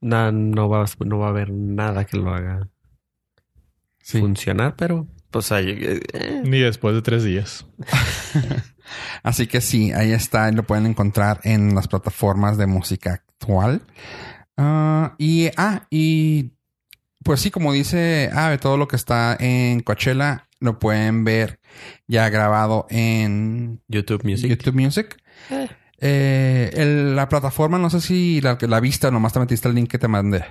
No, 0.02 0.32
no, 0.32 0.68
va, 0.70 0.86
no 1.06 1.20
va 1.20 1.28
a 1.28 1.30
haber 1.30 1.52
nada 1.52 2.06
que 2.06 2.18
lo 2.18 2.34
haga 2.34 2.68
Sí. 4.04 4.20
funcionar, 4.20 4.76
pero 4.76 5.08
pues 5.30 5.52
ahí, 5.52 5.70
eh, 5.70 6.00
eh. 6.14 6.42
Ni 6.44 6.60
después 6.60 6.96
de 6.96 7.02
tres 7.02 7.24
días. 7.24 7.66
Así 9.24 9.48
que 9.48 9.62
sí, 9.62 9.92
ahí 9.94 10.12
está. 10.12 10.52
Lo 10.52 10.64
pueden 10.64 10.86
encontrar 10.86 11.40
en 11.44 11.76
las 11.76 11.88
plataformas 11.88 12.58
de 12.58 12.66
música 12.68 13.14
actual. 13.14 13.82
Ah, 14.58 15.16
y, 15.18 15.50
ah, 15.56 15.88
y 15.90 16.52
pues 17.24 17.40
sí, 17.42 17.52
como 17.52 17.72
dice 17.72 18.30
Ave, 18.34 18.58
todo 18.58 18.78
lo 18.78 18.88
que 18.88 18.96
está 18.96 19.38
en 19.40 19.82
Coachella 19.82 20.48
lo 20.60 20.78
pueden 20.80 21.24
ver 21.24 21.60
ya 22.08 22.30
grabado 22.30 22.86
en 22.90 23.82
YouTube 23.88 24.24
Music. 24.24 24.50
YouTube 24.50 24.76
Music. 24.76 25.18
Eh, 25.50 25.70
el- 26.74 27.16
la 27.16 27.30
plataforma, 27.30 27.78
no 27.78 27.90
sé 27.90 28.02
si 28.02 28.42
la, 28.42 28.58
la 28.60 28.80
vista, 28.80 29.12
nomás 29.12 29.34
te 29.34 29.40
metiste 29.40 29.68
el 29.70 29.76
link 29.76 29.90
que 29.90 30.00
te 30.00 30.08
mandé. 30.08 30.44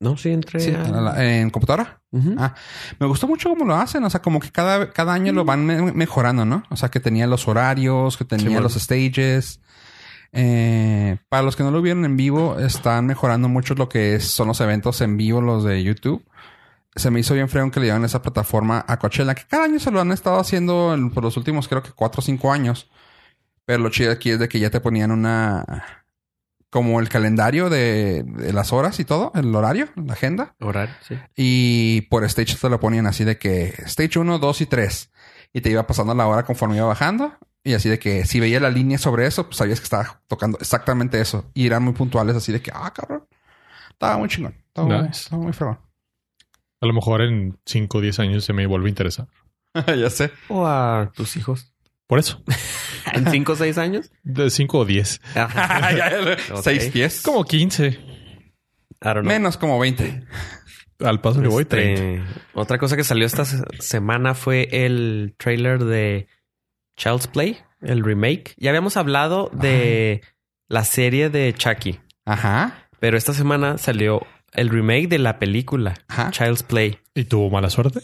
No, 0.00 0.16
sí, 0.16 0.30
entré 0.30 0.60
Sí, 0.60 0.70
a- 0.70 0.84
en 0.86 1.04
la- 1.04 1.24
en 1.24 1.50
computadora. 1.50 2.00
Ah, 2.36 2.54
me 3.00 3.06
gustó 3.08 3.26
mucho 3.26 3.48
cómo 3.48 3.64
lo 3.64 3.74
hacen. 3.74 4.04
O 4.04 4.10
sea, 4.10 4.22
como 4.22 4.38
que 4.38 4.50
cada, 4.52 4.92
cada 4.92 5.12
año 5.12 5.32
lo 5.32 5.44
van 5.44 5.66
me- 5.66 5.92
mejorando, 5.92 6.44
¿no? 6.44 6.62
O 6.70 6.76
sea, 6.76 6.88
que 6.88 7.00
tenía 7.00 7.26
los 7.26 7.48
horarios, 7.48 8.16
que 8.16 8.24
tenía 8.24 8.46
bueno. 8.46 8.60
los 8.62 8.74
stages. 8.74 9.60
Eh, 10.32 11.16
para 11.28 11.42
los 11.42 11.56
que 11.56 11.62
no 11.64 11.70
lo 11.70 11.82
vieron 11.82 12.04
en 12.04 12.16
vivo, 12.16 12.58
están 12.60 13.06
mejorando 13.06 13.48
mucho 13.48 13.74
lo 13.74 13.88
que 13.88 14.14
es- 14.14 14.30
son 14.30 14.48
los 14.48 14.60
eventos 14.60 15.00
en 15.00 15.16
vivo, 15.16 15.40
los 15.40 15.64
de 15.64 15.82
YouTube. 15.82 16.24
Se 16.94 17.10
me 17.10 17.20
hizo 17.20 17.34
bien 17.34 17.48
fregón 17.48 17.70
que 17.70 17.80
le 17.80 17.86
llevan 17.86 18.04
esa 18.04 18.22
plataforma 18.22 18.84
a 18.86 18.98
Coachella, 18.98 19.34
que 19.34 19.44
cada 19.48 19.64
año 19.64 19.78
se 19.78 19.90
lo 19.90 20.00
han 20.00 20.12
estado 20.12 20.38
haciendo 20.38 20.94
en- 20.94 21.10
por 21.10 21.24
los 21.24 21.36
últimos, 21.36 21.66
creo 21.68 21.82
que 21.82 21.90
cuatro 21.92 22.20
o 22.20 22.22
cinco 22.22 22.52
años. 22.52 22.88
Pero 23.68 23.82
lo 23.82 23.90
chido 23.90 24.10
aquí 24.10 24.30
es 24.30 24.38
de 24.38 24.48
que 24.48 24.58
ya 24.58 24.70
te 24.70 24.80
ponían 24.80 25.10
una... 25.10 25.84
Como 26.70 27.00
el 27.00 27.10
calendario 27.10 27.68
de, 27.68 28.22
de 28.22 28.52
las 28.54 28.72
horas 28.72 28.98
y 28.98 29.04
todo, 29.04 29.30
el 29.34 29.54
horario, 29.54 29.88
la 29.96 30.14
agenda. 30.14 30.54
Horario, 30.60 30.94
sí. 31.06 31.18
Y 31.36 32.00
por 32.10 32.24
stage 32.24 32.56
te 32.56 32.70
lo 32.70 32.80
ponían 32.80 33.06
así 33.06 33.24
de 33.24 33.36
que 33.38 33.74
stage 33.84 34.18
1, 34.18 34.38
2 34.38 34.60
y 34.62 34.66
3. 34.66 35.10
Y 35.52 35.60
te 35.60 35.68
iba 35.70 35.86
pasando 35.86 36.14
la 36.14 36.26
hora 36.26 36.44
conforme 36.44 36.76
iba 36.76 36.86
bajando. 36.86 37.34
Y 37.62 37.74
así 37.74 37.90
de 37.90 37.98
que 37.98 38.24
si 38.24 38.40
veía 38.40 38.58
la 38.58 38.70
línea 38.70 38.96
sobre 38.96 39.26
eso, 39.26 39.44
pues 39.44 39.58
sabías 39.58 39.80
que 39.80 39.84
estaba 39.84 40.22
tocando 40.28 40.56
exactamente 40.60 41.20
eso. 41.20 41.50
Y 41.52 41.66
eran 41.66 41.82
muy 41.82 41.92
puntuales 41.92 42.36
así 42.36 42.52
de 42.52 42.62
que, 42.62 42.70
ah, 42.74 42.90
cabrón. 42.94 43.26
Estaba 43.90 44.16
muy 44.16 44.28
chingón. 44.30 44.54
Estaba, 44.68 44.88
muy- 44.88 45.08
Nice. 45.08 45.20
estaba 45.24 45.42
muy 45.42 45.52
fregón. 45.52 45.78
A 46.80 46.86
lo 46.86 46.92
mejor 46.94 47.20
en 47.20 47.58
5 47.66 47.98
o 47.98 48.00
10 48.00 48.18
años 48.20 48.44
se 48.44 48.54
me 48.54 48.66
vuelve 48.66 48.86
a 48.86 48.90
interesar. 48.90 49.26
ya 49.86 50.08
sé. 50.08 50.30
O 50.48 50.66
a 50.66 51.10
tus 51.14 51.36
hijos. 51.36 51.74
Por 52.08 52.18
eso. 52.18 52.42
En 53.14 53.30
cinco 53.30 53.52
o 53.52 53.56
seis 53.56 53.78
años. 53.78 54.10
De 54.22 54.50
5 54.50 54.78
o 54.80 54.84
10. 54.84 55.20
Ok. 56.52 56.60
6 56.62 56.90
pies. 56.92 57.22
Como 57.22 57.42
15. 57.44 57.86
I 57.88 57.96
don't 59.00 59.20
know. 59.20 59.24
Menos 59.24 59.56
como 59.56 59.78
20. 59.78 60.24
Al 61.00 61.20
paso 61.22 61.40
que 61.40 61.48
voy, 61.48 61.62
Este, 61.62 61.76
30. 61.94 62.26
Otra 62.52 62.76
cosa 62.78 62.96
que 62.96 63.04
salió 63.04 63.24
esta 63.24 63.46
se- 63.46 63.62
semana 63.80 64.34
fue 64.34 64.68
el 64.84 65.34
trailer 65.38 65.84
de 65.84 66.28
Child's 66.98 67.28
Play, 67.28 67.56
el 67.80 68.04
remake. 68.04 68.54
Ya 68.58 68.70
habíamos 68.70 68.98
hablado 68.98 69.50
de 69.54 70.20
la 70.68 70.84
serie 70.84 71.30
de 71.30 71.54
Chucky, 71.54 72.00
Ajá. 72.26 72.88
pero 73.00 73.16
esta 73.16 73.32
semana 73.32 73.78
salió 73.78 74.26
el 74.52 74.68
remake 74.68 75.08
de 75.08 75.18
la 75.18 75.38
película 75.38 75.94
Ajá. 76.08 76.30
Child's 76.30 76.62
Play. 76.62 76.98
¿Y 77.14 77.24
tuvo 77.24 77.48
mala 77.48 77.70
suerte? 77.70 78.00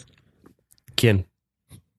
¿Quién? 0.95 1.27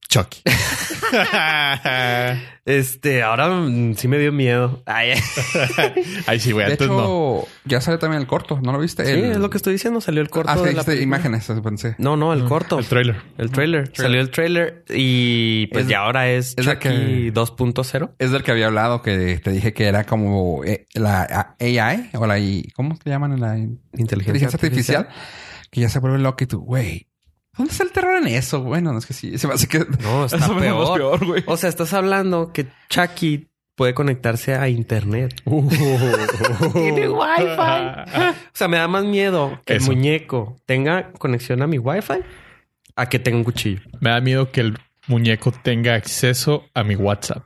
Chucky. 0.09 0.41
Este, 2.67 3.23
ahora 3.23 3.49
mm, 3.49 3.95
sí 3.95 4.09
me 4.09 4.19
dio 4.19 4.33
miedo. 4.33 4.83
Ay, 4.87 5.13
Ahí 6.27 6.41
sí, 6.41 6.51
güey. 6.51 6.65
Antes 6.67 6.81
hecho, 6.81 6.97
no. 6.97 7.45
ya 7.65 7.81
sale 7.81 7.99
también 7.99 8.21
el 8.23 8.27
corto. 8.27 8.59
¿No 8.61 8.73
lo 8.73 8.81
viste? 8.81 9.05
sí, 9.07 9.13
El- 9.13 9.25
es 9.33 9.37
lo 9.39 9.51
que 9.51 9.57
estoy 9.57 9.75
diciendo. 9.75 10.01
Salió 10.01 10.21
el 10.21 10.29
corto 10.31 10.51
Ah, 10.51 10.61
de 10.61 10.73
la 10.73 10.95
imágenes, 10.97 11.47
pensé. 11.63 11.95
No, 11.99 12.17
no, 12.17 12.33
el 12.33 12.43
corto. 12.45 12.81
El 12.81 12.87
trailer. 12.87 13.23
El 13.39 13.53
trailer. 13.53 13.93
Salió 13.95 14.21
el 14.21 14.31
trailer 14.31 14.85
y 14.89 15.69
pues 15.69 15.85
Es- 15.85 15.91
ya 15.91 16.01
ahora 16.01 16.29
es, 16.29 16.55
es 16.59 16.65
Chucky 16.67 16.79
que- 16.79 17.33
2.0. 17.33 18.11
Es 18.19 18.33
del 18.33 18.43
que 18.43 18.51
había 18.51 18.67
hablado, 18.67 19.01
que 19.01 19.39
te 19.39 19.51
dije 19.53 19.73
que 19.73 19.85
era 19.87 20.03
como 20.03 20.65
eh, 20.65 20.87
la 20.95 21.55
AI 21.61 22.11
o 22.15 22.27
la 22.27 22.39
I- 22.41 22.69
¿cómo 22.75 22.97
se 22.97 23.09
llaman? 23.09 23.39
La 23.39 23.57
Inteligencia, 23.59 24.01
inteligencia 24.01 24.57
artificial, 24.57 25.09
que 25.71 25.81
ya 25.83 25.89
se 25.89 26.01
vuelve 26.01 26.19
loca 26.19 26.43
y 26.43 26.47
tú, 26.49 26.61
güey, 26.63 27.06
¿dónde 27.57 27.73
está 27.73 27.85
el 27.85 27.93
terror 27.93 28.17
en 28.19 28.27
eso? 28.29 28.63
Bueno, 28.63 28.93
no 28.93 28.99
es 28.99 29.07
que 29.07 29.15
sí, 29.15 29.39
se 29.39 29.47
me 29.49 29.55
hace 29.55 29.67
que 29.69 29.81
No, 30.03 30.25
está 30.27 30.37
eso 30.37 30.59
peor. 30.59 31.25
güey. 31.27 31.43
O 31.47 31.57
sea, 31.57 31.69
estás 31.69 31.93
hablando 31.93 32.53
que 32.53 32.67
Chucky 32.89 33.49
puede 33.75 33.93
conectarse 33.95 34.55
a 34.55 34.69
internet. 34.69 35.35
Tiene 36.73 37.09
Wi-Fi. 37.09 38.33
O 38.57 38.59
sea, 38.59 38.69
me 38.69 38.79
da 38.79 38.89
más 38.89 39.05
miedo 39.05 39.61
que 39.67 39.77
Eso. 39.77 39.91
el 39.91 39.97
muñeco 39.99 40.57
tenga 40.65 41.13
conexión 41.13 41.61
a 41.63 41.67
mi 41.67 41.79
Wi-Fi 41.79 42.15
a 42.97 43.09
que 43.09 43.19
tenga 43.19 43.37
un 43.37 43.45
cuchillo. 43.45 43.83
Me 44.01 44.09
da 44.11 44.21
miedo 44.23 44.51
que 44.51 44.63
el 44.63 44.79
muñeco 45.09 45.53
tenga 45.53 45.95
acceso 45.95 46.65
a 46.73 46.83
mi 46.85 46.97
WhatsApp 46.97 47.45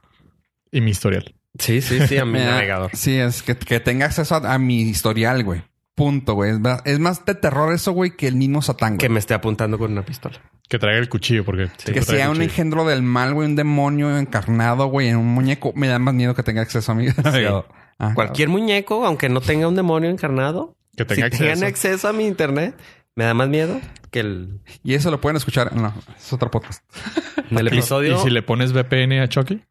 y 0.70 0.80
mi 0.80 0.92
historial. 0.92 1.34
Sí, 1.58 1.82
sí, 1.82 2.06
sí, 2.06 2.16
a 2.16 2.24
mi 2.24 2.38
navegador. 2.38 2.90
Sí, 2.94 3.16
es 3.18 3.42
que, 3.42 3.56
que 3.56 3.80
tenga 3.80 4.06
acceso 4.06 4.36
a, 4.36 4.54
a 4.54 4.58
mi 4.60 4.82
historial, 4.82 5.42
güey. 5.42 5.62
Punto, 6.00 6.34
güey. 6.34 6.52
Es 6.52 6.60
más, 6.60 6.82
es 6.84 6.98
más 6.98 7.24
de 7.24 7.34
terror 7.34 7.72
eso, 7.74 7.92
güey, 7.92 8.12
que 8.16 8.26
el 8.26 8.34
mismo 8.36 8.62
Satán, 8.62 8.90
güey. 8.92 8.98
Que 8.98 9.08
me 9.08 9.18
esté 9.18 9.34
apuntando 9.34 9.78
con 9.78 9.92
una 9.92 10.02
pistola. 10.02 10.40
Que 10.68 10.78
traiga 10.78 10.98
el 10.98 11.08
cuchillo, 11.08 11.44
porque 11.44 11.68
Que 11.84 12.00
sea 12.02 12.30
un 12.30 12.40
engendro 12.42 12.84
del 12.86 13.02
mal, 13.02 13.34
güey, 13.34 13.46
un 13.48 13.56
demonio 13.56 14.16
encarnado, 14.16 14.86
güey, 14.86 15.08
en 15.08 15.16
un 15.16 15.26
muñeco. 15.26 15.72
Me 15.74 15.88
da 15.88 15.98
más 15.98 16.14
miedo 16.14 16.34
que 16.34 16.42
tenga 16.42 16.62
acceso 16.62 16.92
a 16.92 16.94
mi 16.94 17.06
navegador. 17.24 17.68
Ah, 17.98 18.12
Cualquier 18.14 18.48
muñeco, 18.48 19.04
aunque 19.04 19.28
no 19.28 19.40
tenga 19.40 19.68
un 19.68 19.74
demonio 19.76 20.08
encarnado, 20.10 20.74
Que 20.96 21.04
tenga 21.04 21.26
si 21.30 21.36
tengan 21.38 21.64
acceso. 21.64 21.66
acceso 21.66 22.08
a 22.08 22.12
mi 22.14 22.26
internet, 22.26 22.74
me 23.14 23.24
da 23.24 23.34
más 23.34 23.48
miedo 23.48 23.78
que 24.10 24.20
el, 24.20 24.60
Y 24.82 24.94
eso 24.94 25.10
lo 25.10 25.20
pueden 25.20 25.36
escuchar. 25.36 25.74
No, 25.76 25.92
es 26.18 26.32
otro 26.32 26.50
podcast. 26.50 26.82
en 27.50 27.58
el 27.58 27.66
Y- 27.66 27.68
episodio. 27.68 28.16
¿Y 28.16 28.22
si 28.22 28.30
le 28.30 28.42
pones 28.42 28.72
VPN 28.72 29.20
a 29.20 29.28
Chucky? 29.28 29.62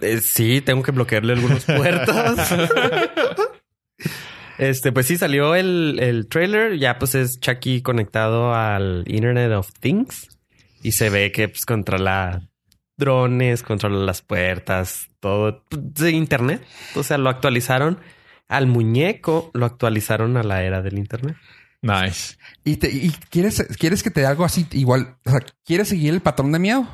Eh, 0.00 0.18
sí, 0.20 0.60
tengo 0.62 0.82
que 0.82 0.90
bloquearle 0.92 1.32
algunos 1.34 1.64
puertos. 1.66 2.16
Este, 4.58 4.92
pues 4.92 5.06
sí, 5.06 5.16
salió 5.16 5.54
el, 5.54 5.98
el 6.00 6.28
trailer. 6.28 6.78
Ya 6.78 6.98
pues 6.98 7.14
es 7.14 7.40
Chucky 7.40 7.82
conectado 7.82 8.54
al 8.54 9.04
Internet 9.06 9.52
of 9.52 9.70
Things. 9.80 10.28
Y 10.82 10.92
se 10.92 11.08
ve 11.10 11.32
que 11.32 11.48
pues 11.48 11.64
controla 11.64 12.48
drones, 12.96 13.62
controla 13.62 14.04
las 14.04 14.22
puertas, 14.22 15.08
todo 15.20 15.64
de 15.70 16.10
internet. 16.12 16.62
O 16.94 17.02
sea, 17.02 17.18
lo 17.18 17.30
actualizaron 17.30 17.98
al 18.48 18.66
muñeco, 18.66 19.50
lo 19.54 19.64
actualizaron 19.66 20.36
a 20.36 20.42
la 20.42 20.62
era 20.62 20.82
del 20.82 20.98
internet. 20.98 21.36
Nice. 21.80 22.36
¿Y, 22.64 22.76
te- 22.76 22.90
y 22.90 23.10
quieres, 23.30 23.66
quieres 23.78 24.02
que 24.02 24.10
te 24.10 24.20
dé 24.20 24.26
algo 24.26 24.44
así 24.44 24.66
igual? 24.72 25.16
O 25.24 25.30
sea, 25.30 25.40
¿quieres 25.64 25.88
seguir 25.88 26.14
el 26.14 26.20
patrón 26.22 26.52
de 26.52 26.58
miedo? 26.58 26.86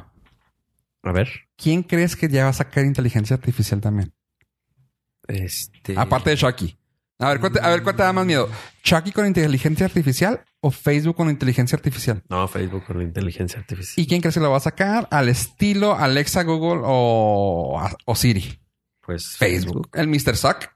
A 1.02 1.12
ver. 1.12 1.29
¿Quién 1.57 1.83
crees 1.83 2.17
que 2.17 2.29
ya 2.29 2.45
va 2.45 2.50
a 2.50 2.55
sacar 2.55 2.85
inteligencia 2.85 3.35
artificial 3.37 3.81
también? 3.81 4.12
Este. 5.29 5.95
Aparte 5.97 6.31
de 6.31 6.37
Chucky. 6.37 6.76
A 7.21 7.29
ver, 7.29 7.41
¿cuál 7.41 7.53
te, 7.53 7.61
a 7.61 7.69
ver, 7.69 7.83
¿cuál 7.83 7.97
te 7.97 8.03
da 8.03 8.15
más 8.15 8.25
miedo? 8.25 8.49
¿Chucky 8.83 9.12
con 9.12 9.27
inteligencia 9.27 9.85
artificial 9.85 10.43
o 10.61 10.71
Facebook 10.71 11.17
con 11.17 11.29
inteligencia 11.29 11.77
artificial? 11.77 12.23
No, 12.31 12.49
Facebook 12.49 12.85
con 12.87 13.03
inteligencia 13.03 13.61
artificial. 13.61 14.03
¿Y 14.03 14.09
quién 14.09 14.23
crees 14.23 14.35
que 14.35 14.41
lo 14.41 14.50
va 14.50 14.57
a 14.57 14.61
sacar? 14.61 15.07
¿Al 15.11 15.29
estilo 15.29 15.95
Alexa, 15.95 16.45
Google 16.45 16.81
o, 16.83 17.79
o 18.07 18.15
Siri? 18.15 18.59
Pues 19.03 19.37
Facebook. 19.37 19.91
El 19.93 20.09
Mr. 20.09 20.35
Suck, 20.35 20.69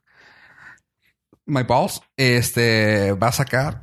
My 1.46 1.62
Balls, 1.62 2.02
este 2.16 3.12
va 3.12 3.28
a 3.28 3.32
sacar 3.32 3.80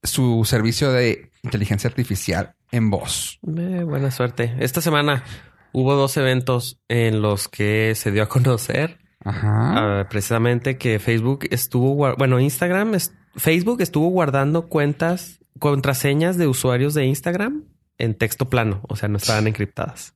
su 0.00 0.44
servicio 0.44 0.92
de 0.92 1.32
inteligencia 1.42 1.88
artificial 1.88 2.54
en 2.70 2.90
voz. 2.90 3.40
Eh, 3.42 3.82
buena 3.82 4.12
suerte. 4.12 4.54
Esta 4.60 4.80
semana 4.80 5.24
hubo 5.72 5.94
dos 5.94 6.16
eventos 6.16 6.80
en 6.86 7.22
los 7.22 7.48
que 7.48 7.94
se 7.96 8.12
dio 8.12 8.22
a 8.22 8.28
conocer 8.28 9.00
Ajá. 9.24 10.00
ah, 10.00 10.08
precisamente 10.08 10.78
que 10.78 10.98
Facebook 10.98 11.46
estuvo, 11.50 12.14
bueno, 12.16 12.40
Instagram, 12.40 12.94
es- 12.94 13.14
Facebook 13.36 13.80
estuvo 13.80 14.08
guardando 14.08 14.68
cuentas, 14.68 15.40
contraseñas 15.58 16.36
de 16.38 16.46
usuarios 16.46 16.94
de 16.94 17.04
Instagram 17.06 17.64
en 17.98 18.14
texto 18.14 18.48
plano, 18.48 18.80
o 18.88 18.96
sea, 18.96 19.08
no 19.08 19.16
estaban 19.16 19.46
encriptadas. 19.46 20.14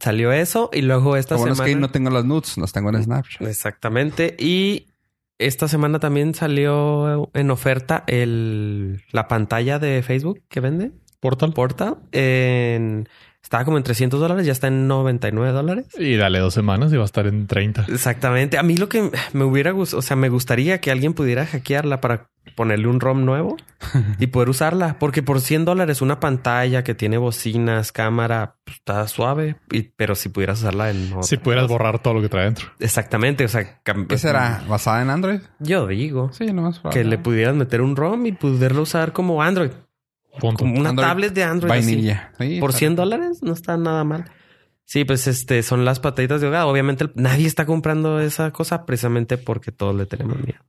Salió 0.00 0.32
eso 0.32 0.70
y 0.72 0.82
luego 0.82 1.16
esta 1.16 1.34
Lo 1.34 1.40
bueno 1.40 1.52
es 1.52 1.58
semana... 1.58 1.66
que 1.66 1.74
ahí 1.74 1.80
no 1.80 1.90
tengo 1.90 2.10
las 2.10 2.24
nudes, 2.24 2.56
las 2.56 2.72
tengo 2.72 2.90
en 2.90 3.02
Snapchat. 3.02 3.42
Exactamente. 3.42 4.36
Y 4.38 4.86
esta 5.38 5.66
semana 5.66 5.98
también 5.98 6.34
salió 6.34 7.30
en 7.34 7.50
oferta 7.50 8.04
el, 8.06 9.02
la 9.10 9.26
pantalla 9.28 9.78
de 9.80 10.02
Facebook 10.02 10.42
que 10.48 10.60
vende. 10.60 10.92
Portal. 11.20 11.52
Portal. 11.52 11.96
En, 12.12 13.08
estaba 13.42 13.64
como 13.64 13.76
en 13.78 13.82
300 13.82 14.20
dólares, 14.20 14.44
ya 14.46 14.52
está 14.52 14.66
en 14.68 14.86
99 14.88 15.52
dólares. 15.52 15.86
Y 15.98 16.16
dale 16.16 16.38
dos 16.38 16.52
semanas 16.54 16.92
y 16.92 16.96
va 16.96 17.02
a 17.02 17.06
estar 17.06 17.26
en 17.26 17.46
30. 17.46 17.86
Exactamente. 17.88 18.58
A 18.58 18.62
mí 18.62 18.76
lo 18.76 18.88
que 18.88 19.10
me 19.32 19.44
hubiera 19.44 19.70
gustado, 19.70 20.00
o 20.00 20.02
sea, 20.02 20.16
me 20.16 20.28
gustaría 20.28 20.80
que 20.80 20.90
alguien 20.90 21.14
pudiera 21.14 21.46
hackearla 21.46 22.00
para 22.00 22.28
ponerle 22.56 22.88
un 22.88 22.98
ROM 23.00 23.24
nuevo 23.24 23.56
y 24.18 24.26
poder 24.28 24.48
usarla. 24.50 24.98
Porque 24.98 25.22
por 25.22 25.40
100 25.40 25.64
dólares 25.64 26.02
una 26.02 26.20
pantalla 26.20 26.82
que 26.84 26.94
tiene 26.94 27.16
bocinas, 27.18 27.92
cámara, 27.92 28.56
pues, 28.64 28.76
está 28.78 29.06
suave. 29.08 29.56
Y- 29.70 29.82
pero 29.96 30.14
si 30.14 30.28
pudieras 30.28 30.58
usarla 30.60 30.90
en... 30.90 31.08
Si 31.22 31.36
otra 31.36 31.42
pudieras 31.44 31.64
cosa. 31.64 31.72
borrar 31.72 31.98
todo 32.02 32.14
lo 32.14 32.20
que 32.20 32.28
trae 32.28 32.44
dentro. 32.44 32.66
Exactamente. 32.80 33.44
O 33.44 33.48
sea, 33.48 33.80
¿Qué 34.08 34.18
será? 34.18 34.62
¿Basada 34.68 35.00
en 35.02 35.10
Android? 35.10 35.40
Yo 35.58 35.86
digo. 35.86 36.30
Sí, 36.32 36.52
nomás. 36.52 36.80
que 36.90 37.04
le 37.04 37.16
pudieras 37.18 37.54
meter 37.54 37.80
un 37.80 37.96
ROM 37.96 38.26
y 38.26 38.32
poderlo 38.32 38.82
usar 38.82 39.12
como 39.12 39.42
Android. 39.42 39.70
Punto. 40.40 40.58
Como 40.64 40.78
una 40.78 40.90
Android 40.90 41.08
tablet 41.08 41.32
de 41.34 41.44
Android. 41.44 41.72
así. 41.72 41.86
Vainilla. 41.94 42.32
Sí, 42.38 42.60
Por 42.60 42.70
está 42.70 42.78
100 42.78 42.90
bien. 42.90 42.96
dólares 42.96 43.42
no 43.42 43.52
está 43.52 43.76
nada 43.76 44.04
mal. 44.04 44.24
Sí, 44.84 45.04
pues 45.04 45.26
este 45.26 45.62
son 45.62 45.84
las 45.84 46.00
pataditas 46.00 46.40
de 46.40 46.46
ahogado. 46.46 46.68
Obviamente 46.68 47.04
el- 47.04 47.12
nadie 47.14 47.46
está 47.46 47.66
comprando 47.66 48.20
esa 48.20 48.50
cosa 48.52 48.86
precisamente 48.86 49.36
porque 49.36 49.70
todos 49.72 49.94
le 49.94 50.06
tenemos 50.06 50.36
miedo. 50.38 50.60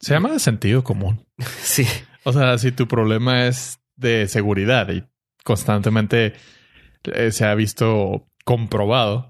Se 0.00 0.12
llama 0.14 0.32
de 0.32 0.38
sentido 0.38 0.82
común. 0.84 1.24
Sí. 1.62 1.86
O 2.24 2.32
sea, 2.32 2.56
si 2.58 2.72
tu 2.72 2.88
problema 2.88 3.46
es 3.46 3.78
de 3.96 4.26
seguridad 4.28 4.88
y 4.90 5.04
constantemente 5.44 6.32
eh, 7.04 7.30
se 7.32 7.44
ha 7.44 7.54
visto 7.54 8.26
comprobado, 8.44 9.28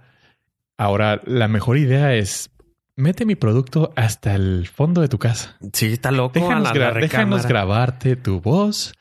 ahora 0.78 1.20
la 1.26 1.48
mejor 1.48 1.76
idea 1.76 2.14
es 2.14 2.50
mete 2.96 3.26
mi 3.26 3.34
producto 3.34 3.92
hasta 3.96 4.34
el 4.36 4.68
fondo 4.68 5.00
de 5.00 5.08
tu 5.08 5.18
casa. 5.18 5.56
Sí, 5.72 5.86
está 5.92 6.10
loco. 6.12 6.34
Déjanos, 6.38 6.70
a 6.70 6.74
la- 6.74 6.80
la 6.80 6.92
gra- 6.94 7.00
déjanos 7.00 7.46
grabarte 7.46 8.14
tu 8.16 8.40
voz, 8.40 8.94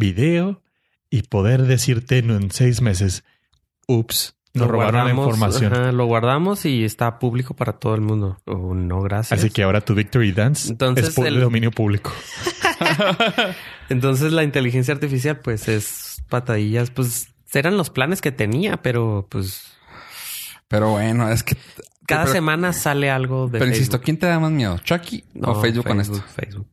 video 0.00 0.62
y 1.10 1.22
poder 1.22 1.62
decirte 1.62 2.18
en 2.18 2.50
seis 2.50 2.80
meses, 2.82 3.22
ups, 3.86 4.34
nos 4.54 4.66
Lo 4.66 4.72
robaron 4.72 5.04
la 5.04 5.10
información. 5.12 5.72
ajá, 5.72 5.92
lo 5.92 6.06
guardamos 6.06 6.64
y 6.66 6.84
está 6.84 7.20
público 7.20 7.54
para 7.54 7.74
todo 7.74 7.94
el 7.94 8.00
mundo. 8.00 8.40
Oh, 8.46 8.74
no, 8.74 9.00
gracias. 9.00 9.38
Así 9.38 9.50
que 9.50 9.62
ahora 9.62 9.80
tu 9.80 9.94
Victory 9.94 10.32
Dance 10.32 10.68
Entonces, 10.72 11.10
es 11.10 11.14
por 11.14 11.28
el- 11.28 11.34
de 11.36 11.40
dominio 11.42 11.70
público. 11.70 12.12
Entonces 13.88 14.32
la 14.32 14.42
inteligencia 14.42 14.94
artificial 14.94 15.38
pues 15.40 15.68
es 15.68 16.22
patadillas. 16.28 16.90
Pues 16.90 17.28
eran 17.52 17.76
los 17.76 17.90
planes 17.90 18.20
que 18.20 18.32
tenía, 18.32 18.82
pero 18.82 19.26
pues 19.30 19.64
Pero 20.68 20.90
bueno, 20.90 21.30
es 21.30 21.42
que. 21.42 21.56
cada 22.06 22.22
pero- 22.24 22.32
semana 22.34 22.72
sale 22.72 23.10
algo 23.10 23.46
de 23.46 23.58
Pero 23.58 23.66
insisto, 23.66 23.92
Facebook. 23.92 24.04
¿quién 24.04 24.18
te 24.18 24.26
da 24.26 24.38
más 24.40 24.50
miedo? 24.52 24.78
¿Chucky 24.78 25.24
No, 25.34 25.52
o 25.52 25.60
Facebook, 25.60 25.86
con 25.86 26.00
esto? 26.00 26.22
Facebook. 26.34 26.66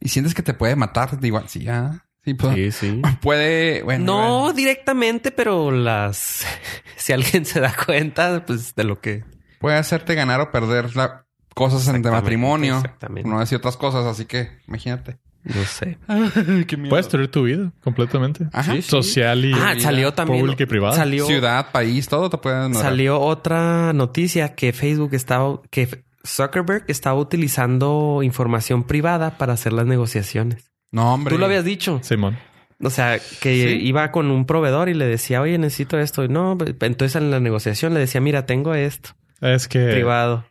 ¿Y 0.00 0.08
sientes 0.08 0.34
que 0.34 0.42
te 0.42 0.54
puede 0.54 0.76
matar? 0.76 1.18
Igual, 1.22 1.48
sí, 1.48 1.60
ya. 1.64 2.04
Sí, 2.24 2.34
pues, 2.34 2.54
Sí, 2.54 2.70
sí. 2.72 3.02
Puede. 3.22 3.82
Bueno, 3.82 4.04
No 4.04 4.38
bueno. 4.40 4.52
directamente, 4.52 5.30
pero 5.30 5.70
las... 5.70 6.44
si 6.96 7.12
alguien 7.12 7.44
se 7.44 7.60
da 7.60 7.74
cuenta, 7.86 8.44
pues 8.46 8.74
de 8.74 8.84
lo 8.84 9.00
que... 9.00 9.24
Puede 9.58 9.76
hacerte 9.76 10.14
ganar 10.14 10.40
o 10.40 10.50
perder 10.50 10.96
la- 10.96 11.26
cosas 11.54 11.80
en 11.88 11.94
de 11.94 11.98
Exactamente, 11.98 12.22
matrimonio. 12.22 12.76
exactamente. 12.76 13.28
No 13.28 13.40
decir 13.40 13.58
otras 13.58 13.76
cosas, 13.76 14.06
así 14.06 14.24
que 14.24 14.48
imagínate. 14.68 15.18
No 15.42 15.62
sé. 15.64 15.98
Qué 16.66 16.76
miedo. 16.76 16.90
Puedes 16.90 17.08
tener 17.08 17.28
tu 17.28 17.44
vida 17.44 17.72
completamente. 17.82 18.46
Ajá. 18.52 18.72
Sí, 18.72 18.82
sí. 18.82 18.90
Social 18.90 19.44
y 19.44 19.52
Ah, 19.54 19.74
salió 19.78 20.12
también... 20.14 20.40
pública 20.40 20.62
y 20.62 20.66
privada. 20.66 20.94
Salió, 20.96 21.26
Ciudad, 21.26 21.72
país, 21.72 22.08
todo 22.08 22.28
te 22.30 22.36
puede 22.38 22.72
salió 22.74 23.18
otra 23.20 23.92
noticia 23.94 24.54
que 24.54 24.72
Facebook 24.72 25.14
estaba... 25.14 25.60
que 25.70 26.04
Zuckerberg 26.26 26.84
estaba 26.88 27.18
utilizando 27.18 28.20
información 28.22 28.84
privada 28.84 29.38
para 29.38 29.54
hacer 29.54 29.72
las 29.72 29.86
negociaciones. 29.86 30.69
No, 30.92 31.14
hombre. 31.14 31.34
Tú 31.34 31.38
lo 31.38 31.46
habías 31.46 31.64
dicho. 31.64 32.00
Simón. 32.02 32.36
O 32.82 32.90
sea, 32.90 33.18
que 33.40 33.68
Sí. 33.78 33.86
iba 33.86 34.10
con 34.10 34.30
un 34.30 34.46
proveedor 34.46 34.88
y 34.88 34.94
le 34.94 35.06
decía, 35.06 35.40
oye, 35.42 35.58
necesito 35.58 35.98
esto. 35.98 36.24
Y 36.24 36.28
no, 36.28 36.56
entonces 36.80 37.14
en 37.16 37.30
la 37.30 37.38
negociación 37.40 37.92
le 37.94 38.00
decía, 38.00 38.20
mira, 38.22 38.46
tengo 38.46 38.74
esto 38.74 39.10
Es 39.40 39.68
que 39.68 39.90
privado. 39.90 40.46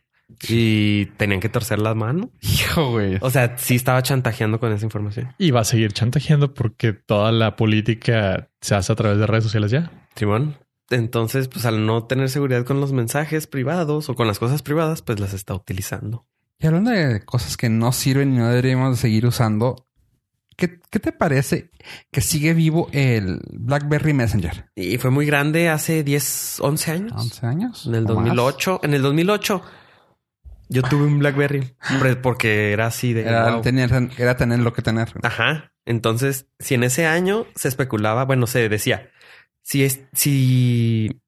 Y 0.48 1.06
tenían 1.16 1.40
que 1.40 1.48
torcer 1.48 1.80
las 1.80 1.96
manos. 1.96 2.28
Hijo, 2.40 2.92
güey. 2.92 3.18
O 3.20 3.30
sea, 3.30 3.58
sí 3.58 3.74
estaba 3.74 4.00
chantajeando 4.02 4.60
con 4.60 4.72
esa 4.72 4.84
información. 4.84 5.34
y 5.38 5.50
va 5.50 5.60
a 5.60 5.64
seguir 5.64 5.92
chantajeando 5.92 6.54
porque 6.54 6.92
toda 6.92 7.32
la 7.32 7.56
política 7.56 8.48
se 8.60 8.76
hace 8.76 8.92
a 8.92 8.96
través 8.96 9.18
de 9.18 9.26
redes 9.26 9.42
sociales 9.44 9.72
ya. 9.72 9.90
Simón. 10.14 10.56
Entonces, 10.88 11.48
pues 11.48 11.66
al 11.66 11.84
no 11.86 12.04
tener 12.04 12.28
seguridad 12.30 12.64
con 12.64 12.80
los 12.80 12.92
mensajes 12.92 13.46
privados 13.48 14.08
o 14.08 14.14
con 14.14 14.26
las 14.28 14.38
cosas 14.38 14.62
privadas, 14.62 15.02
pues 15.02 15.18
las 15.20 15.34
está 15.34 15.54
utilizando. 15.54 16.26
Y 16.60 16.66
hablando 16.66 16.90
de 16.90 17.24
cosas 17.24 17.56
que 17.56 17.68
no 17.68 17.90
sirven 17.92 18.34
y 18.34 18.38
no 18.38 18.48
deberíamos 18.48 18.96
de 18.96 19.00
seguir 19.00 19.26
usando, 19.26 19.86
¿qué, 20.60 20.80
qué 20.90 21.00
te 21.00 21.10
parece 21.10 21.70
que 22.12 22.20
sigue 22.20 22.54
vivo 22.54 22.88
el 22.92 23.40
BlackBerry 23.50 24.12
Messenger? 24.12 24.70
Y 24.76 24.98
fue 24.98 25.10
muy 25.10 25.26
grande 25.26 25.68
hace 25.68 26.04
10, 26.04 26.60
11 26.60 26.90
años. 26.92 27.12
11 27.16 27.46
años. 27.46 27.86
En 27.86 27.94
el 27.96 28.04
o 28.04 28.14
más. 28.14 28.24
2008. 28.26 28.80
En 28.84 28.94
el 28.94 29.02
2008 29.02 29.62
yo 30.68 30.82
tuve 30.82 31.04
un 31.04 31.18
BlackBerry 31.18 31.74
porque 32.22 32.72
era 32.72 32.86
así 32.86 33.12
de... 33.12 33.22
Era, 33.22 33.54
wow. 33.54 33.62
tener, 33.62 33.90
era 34.16 34.36
tener 34.36 34.60
lo 34.60 34.72
que 34.72 34.82
tener. 34.82 35.12
Ajá. 35.22 35.72
Entonces, 35.84 36.46
si 36.60 36.74
en 36.74 36.84
ese 36.84 37.06
año 37.06 37.46
se 37.56 37.66
especulaba, 37.66 38.24
bueno, 38.24 38.46
se 38.46 38.68
decía, 38.68 39.10
si 39.62 39.82
es, 39.82 40.02
si 40.12 41.20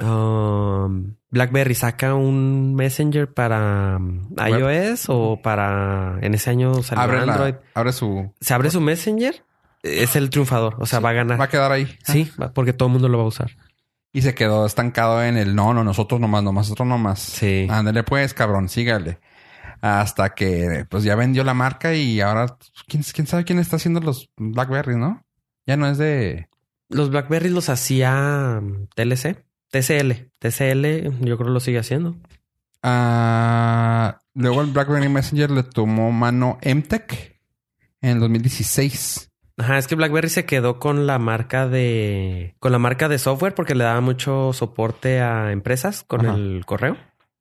um, 0.00 1.14
BlackBerry 1.30 1.74
saca 1.74 2.14
un 2.14 2.74
Messenger 2.74 3.32
para 3.32 3.96
um, 3.98 4.28
Web. 4.30 4.60
iOS 4.92 5.06
o 5.08 5.40
para 5.42 6.18
en 6.22 6.34
ese 6.34 6.50
año 6.50 6.82
salió 6.82 7.02
Abre, 7.02 7.26
la- 7.26 7.32
Android, 7.34 7.54
abre 7.74 7.92
su... 7.92 8.32
se 8.40 8.54
abre 8.54 8.70
su 8.70 8.80
Messenger, 8.80 9.44
es 9.82 10.16
el 10.16 10.30
triunfador, 10.30 10.76
o 10.78 10.86
sea, 10.86 11.00
va 11.00 11.10
a 11.10 11.12
ganar. 11.14 11.38
Va 11.40 11.44
a 11.44 11.48
quedar 11.48 11.70
ahí. 11.72 11.86
Sí, 12.04 12.30
va- 12.40 12.52
porque 12.52 12.72
todo 12.72 12.88
el 12.88 12.92
mundo 12.94 13.08
lo 13.08 13.18
va 13.18 13.24
a 13.24 13.28
usar. 13.28 13.50
Y 14.10 14.22
se 14.22 14.34
quedó 14.34 14.64
estancado 14.64 15.22
en 15.22 15.36
el 15.36 15.54
no, 15.54 15.74
no, 15.74 15.84
nosotros 15.84 16.18
nomás, 16.18 16.42
nomás, 16.42 16.66
nosotros 16.66 16.88
nomás. 16.88 17.20
Sí. 17.20 17.66
Ándale 17.70 18.02
pues, 18.04 18.32
cabrón, 18.32 18.68
sígale. 18.70 19.20
Hasta 19.80 20.34
que 20.34 20.86
pues 20.88 21.04
ya 21.04 21.14
vendió 21.14 21.44
la 21.44 21.54
marca 21.54 21.94
y 21.94 22.20
ahora 22.20 22.56
quién, 22.88 23.02
quién 23.04 23.26
sabe 23.28 23.44
quién 23.44 23.58
está 23.58 23.76
haciendo 23.76 24.00
los 24.00 24.30
BlackBerry, 24.36 24.96
¿no? 24.96 25.24
Ya 25.66 25.76
no 25.76 25.86
es 25.86 25.98
de 25.98 26.48
Los 26.88 27.10
BlackBerry 27.10 27.50
los 27.50 27.68
hacía 27.68 28.58
um, 28.60 28.86
TLC, 28.96 29.44
TCL, 29.70 30.30
TCL, 30.38 31.24
yo 31.26 31.36
creo 31.38 31.50
lo 31.50 31.60
sigue 31.60 31.78
haciendo. 31.78 32.16
Ah, 32.82 34.18
luego 34.34 34.62
el 34.62 34.70
BlackBerry 34.70 35.08
Messenger 35.08 35.50
le 35.50 35.62
tomó 35.62 36.10
mano 36.12 36.58
MTech 36.64 37.38
en 38.00 38.10
el 38.10 38.20
2016. 38.20 39.30
Ajá, 39.58 39.76
es 39.78 39.88
que 39.88 39.94
BlackBerry 39.96 40.28
se 40.28 40.44
quedó 40.46 40.78
con 40.78 41.06
la 41.06 41.18
marca 41.18 41.68
de 41.68 42.54
con 42.60 42.70
la 42.72 42.78
marca 42.78 43.08
de 43.08 43.18
software 43.18 43.54
porque 43.54 43.74
le 43.74 43.84
daba 43.84 44.00
mucho 44.00 44.52
soporte 44.52 45.20
a 45.20 45.50
empresas 45.52 46.04
con 46.04 46.24
Ajá. 46.26 46.36
el 46.36 46.62
correo, 46.64 46.96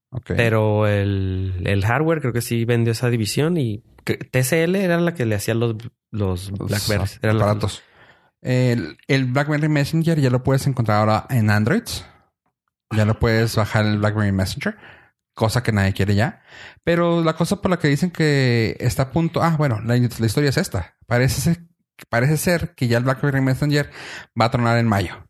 Ok. 0.09 0.31
pero 0.35 0.87
el, 0.87 1.61
el 1.65 1.85
hardware 1.85 2.19
creo 2.21 2.33
que 2.33 2.41
sí 2.41 2.65
vendió 2.65 2.91
esa 2.91 3.09
división 3.11 3.57
y 3.57 3.83
que- 4.03 4.17
TCL 4.17 4.75
era 4.77 4.99
la 4.99 5.13
que 5.13 5.25
le 5.27 5.35
hacía 5.35 5.53
los 5.53 5.75
los 6.11 6.49
Los 6.57 6.69
BlackBerry, 6.69 7.11
era 7.21 7.33
la- 7.33 7.43
aparatos. 7.45 7.83
El, 8.41 8.97
el 9.07 9.25
BlackBerry 9.25 9.69
Messenger 9.69 10.19
ya 10.19 10.29
lo 10.29 10.41
puedes 10.43 10.65
encontrar 10.67 10.97
ahora 10.99 11.25
en 11.29 11.49
Android. 11.51 11.83
Ya 12.95 13.05
lo 13.05 13.19
puedes 13.19 13.55
bajar 13.55 13.85
en 13.85 13.93
el 13.93 13.97
BlackBerry 13.99 14.31
Messenger, 14.31 14.77
cosa 15.33 15.61
que 15.63 15.71
nadie 15.71 15.93
quiere 15.93 16.15
ya. 16.15 16.41
Pero 16.83 17.23
la 17.23 17.33
cosa 17.33 17.61
por 17.61 17.69
la 17.71 17.77
que 17.79 17.87
dicen 17.89 18.11
que 18.11 18.77
está 18.79 19.03
a 19.03 19.11
punto. 19.11 19.43
Ah, 19.43 19.55
bueno, 19.57 19.79
la, 19.83 19.95
la 19.97 20.25
historia 20.25 20.49
es 20.49 20.57
esta. 20.57 20.95
Parece 21.05 21.41
ser, 21.41 21.59
parece 22.09 22.37
ser 22.37 22.75
que 22.75 22.87
ya 22.87 22.97
el 22.97 23.03
BlackBerry 23.03 23.41
Messenger 23.41 23.89
va 24.39 24.45
a 24.45 24.51
tronar 24.51 24.77
en 24.77 24.87
mayo. 24.87 25.23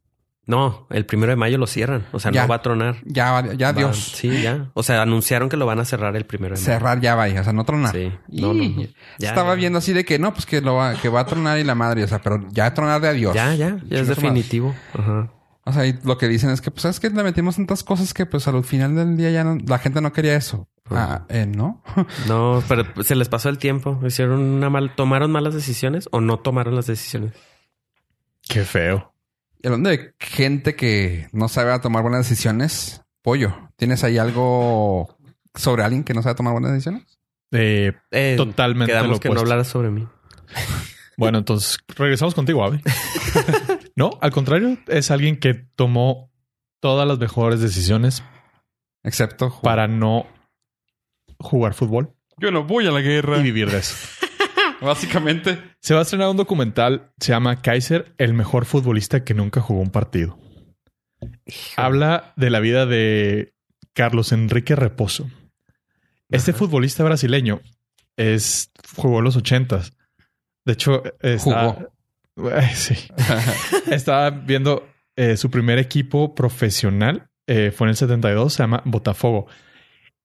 No, 0.46 0.88
el 0.92 1.06
primero 1.06 1.32
de 1.32 1.36
mayo 1.36 1.58
lo 1.58 1.68
cierran. 1.68 2.06
O 2.14 2.20
sea, 2.22 2.32
Ya. 2.32 2.44
no 2.44 2.48
va 2.48 2.56
a 2.56 2.62
tronar. 2.62 2.96
Ya, 3.04 3.44
ya, 3.58 3.74
Va- 3.74 3.78
Dios. 3.78 4.14
Sí, 4.16 4.42
ya. 4.42 4.72
O 4.76 4.82
sea, 4.84 5.02
anunciaron 5.02 5.50
que 5.50 5.58
lo 5.58 5.66
van 5.66 5.80
a 5.80 5.84
cerrar 5.84 6.16
el 6.16 6.26
primero 6.26 6.56
de 6.56 6.62
mayo. 6.62 6.72
Cerrar 6.74 7.02
ya 7.02 7.16
vaya, 7.16 7.42
o 7.42 7.44
sea, 7.44 7.52
no 7.52 7.66
tronar. 7.66 7.94
Sí. 7.94 8.14
No, 8.30 8.54
no, 8.54 8.54
no. 8.54 8.62
Y 8.64 8.96
Ya, 9.18 9.30
Estaba 9.30 9.50
ya. 9.50 9.56
viendo 9.56 9.80
así 9.80 9.92
de 9.92 10.06
que 10.06 10.20
no, 10.20 10.32
pues 10.34 10.46
que 10.46 10.62
lo 10.62 10.76
va, 10.76 10.94
que 10.94 11.10
va 11.10 11.20
a 11.22 11.26
tronar 11.26 11.60
y 11.60 11.66
la 11.66 11.76
madre, 11.76 12.04
o 12.06 12.08
sea, 12.08 12.22
pero 12.22 12.48
ya 12.52 12.74
tronar 12.74 13.02
de 13.02 13.10
adiós. 13.10 13.36
Ya, 13.36 13.54
ya. 13.56 13.78
Ya 13.90 14.00
es 14.00 14.08
definitivo. 14.08 14.74
Ajá. 14.98 15.34
O 15.68 15.74
sea, 15.74 15.86
y 15.86 16.00
lo 16.04 16.18
que 16.18 16.28
dicen 16.30 16.50
es 16.52 16.62
que, 16.62 16.72
pues, 16.72 16.86
es 16.86 17.00
que 17.00 17.10
le 17.10 17.24
metimos 17.24 17.58
tantas 17.58 17.84
cosas 17.84 18.14
que, 18.14 18.26
pues, 18.26 18.48
al 18.48 18.64
final 18.64 18.96
del 18.96 19.18
día 19.18 19.32
ya 19.32 19.44
no- 19.44 19.58
la 19.68 19.80
gente 19.80 20.00
no 20.00 20.14
quería 20.14 20.36
eso. 20.36 20.70
Ah, 20.90 21.26
eh, 21.28 21.46
¿no? 21.46 21.84
No, 22.28 22.64
pero 22.70 22.86
se 23.04 23.16
les 23.16 23.28
pasó 23.28 23.50
el 23.50 23.58
tiempo. 23.58 24.00
Hicieron 24.06 24.40
una 24.40 24.70
mal, 24.70 24.96
tomaron 24.96 25.30
malas 25.32 25.54
decisiones 25.54 26.08
o 26.12 26.22
no 26.22 26.40
tomaron 26.40 26.74
las 26.76 26.88
decisiones. 26.88 27.34
Qué 28.48 28.64
feo. 28.64 29.14
Y 29.62 29.68
hablando 29.68 29.90
de 29.90 30.14
gente 30.20 30.76
que 30.76 31.28
no 31.34 31.50
sabe 31.50 31.78
tomar 31.80 32.02
buenas 32.04 32.30
decisiones, 32.30 33.02
pollo, 33.22 33.54
¿tienes 33.76 34.06
ahí 34.06 34.18
algo 34.18 35.18
sobre 35.54 35.84
alguien 35.84 36.06
que 36.06 36.14
no 36.14 36.22
sabe 36.22 36.36
tomar 36.36 36.54
buenas 36.54 36.72
decisiones? 36.72 37.20
Eh, 37.52 37.92
Eh, 38.12 38.36
Totalmente 38.38 38.94
Quedamos 38.94 39.12
lo 39.12 39.20
que 39.20 39.28
no 39.28 39.34
opuesto. 39.34 39.42
hablara 39.52 39.64
sobre 39.66 39.90
mí. 39.90 40.08
bueno, 41.18 41.40
entonces 41.40 41.78
regresamos 41.98 42.34
contigo, 42.36 42.64
Avi. 42.64 42.82
no, 43.98 44.12
al 44.22 44.32
contrario, 44.32 44.78
es 44.88 45.12
alguien 45.12 45.38
que 45.38 45.54
tomó 45.54 46.32
todas 46.80 47.06
las 47.08 47.20
mejores 47.20 47.60
decisiones 47.60 48.24
Excepto 49.04 49.50
jugar. 49.50 49.62
para 49.64 49.88
no 49.88 50.26
jugar 51.40 51.74
fútbol 51.74 52.14
Yo 52.38 52.52
no 52.52 52.64
voy 52.64 52.88
a 52.88 52.92
la 52.92 53.02
guerra. 53.02 53.40
y 53.40 53.44
vivir 53.44 53.70
de 53.70 53.80
eso. 53.80 53.96
Básicamente. 54.82 55.60
Se 55.82 55.94
va 55.96 56.02
a 56.02 56.04
estrenar 56.04 56.30
un 56.30 56.38
documental, 56.38 57.12
se 57.20 57.32
llama 57.32 57.62
Kaiser, 57.62 58.14
el 58.20 58.34
mejor 58.34 58.66
futbolista 58.66 59.24
que 59.24 59.34
nunca 59.34 59.60
jugó 59.60 59.82
un 59.82 59.90
partido. 59.90 60.38
Habla 61.76 62.34
de 62.36 62.50
la 62.52 62.60
vida 62.60 62.86
de 62.86 63.56
Carlos 63.94 64.32
Enrique 64.32 64.76
Reposo. 64.76 65.30
Este 66.30 66.52
Ajá. 66.52 66.60
futbolista 66.60 67.04
brasileño 67.04 67.62
es 68.18 68.72
jugó 68.96 69.18
en 69.20 69.24
los 69.24 69.36
ochentas. 69.36 69.94
De 70.66 70.74
hecho, 70.74 71.02
está, 71.22 71.40
Jugó. 71.40 71.94
Sí. 72.74 72.96
Estaba 73.92 74.30
viendo 74.30 74.88
eh, 75.16 75.38
su 75.38 75.50
primer 75.50 75.80
equipo 75.80 76.36
profesional. 76.36 77.30
eh, 77.48 77.72
fue 77.72 77.86
en 77.88 77.90
el 77.90 77.96
72, 77.96 78.54
se 78.54 78.64
llama 78.64 78.82
Botafogo. 78.86 79.48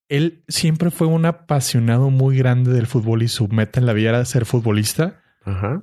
Él 0.09 0.45
siempre 0.49 0.91
fue 0.91 1.07
un 1.07 1.25
apasionado 1.25 2.11
muy 2.11 2.37
grande 2.37 2.73
del 2.73 2.87
fútbol 2.87 3.23
y 3.23 3.29
su 3.29 3.49
meta 3.49 3.81
en 3.81 3.87
la 3.87 3.93
vida 3.95 4.11
era 4.11 4.25
ser 4.27 4.45
futbolista, 4.45 5.23
Ajá. 5.45 5.83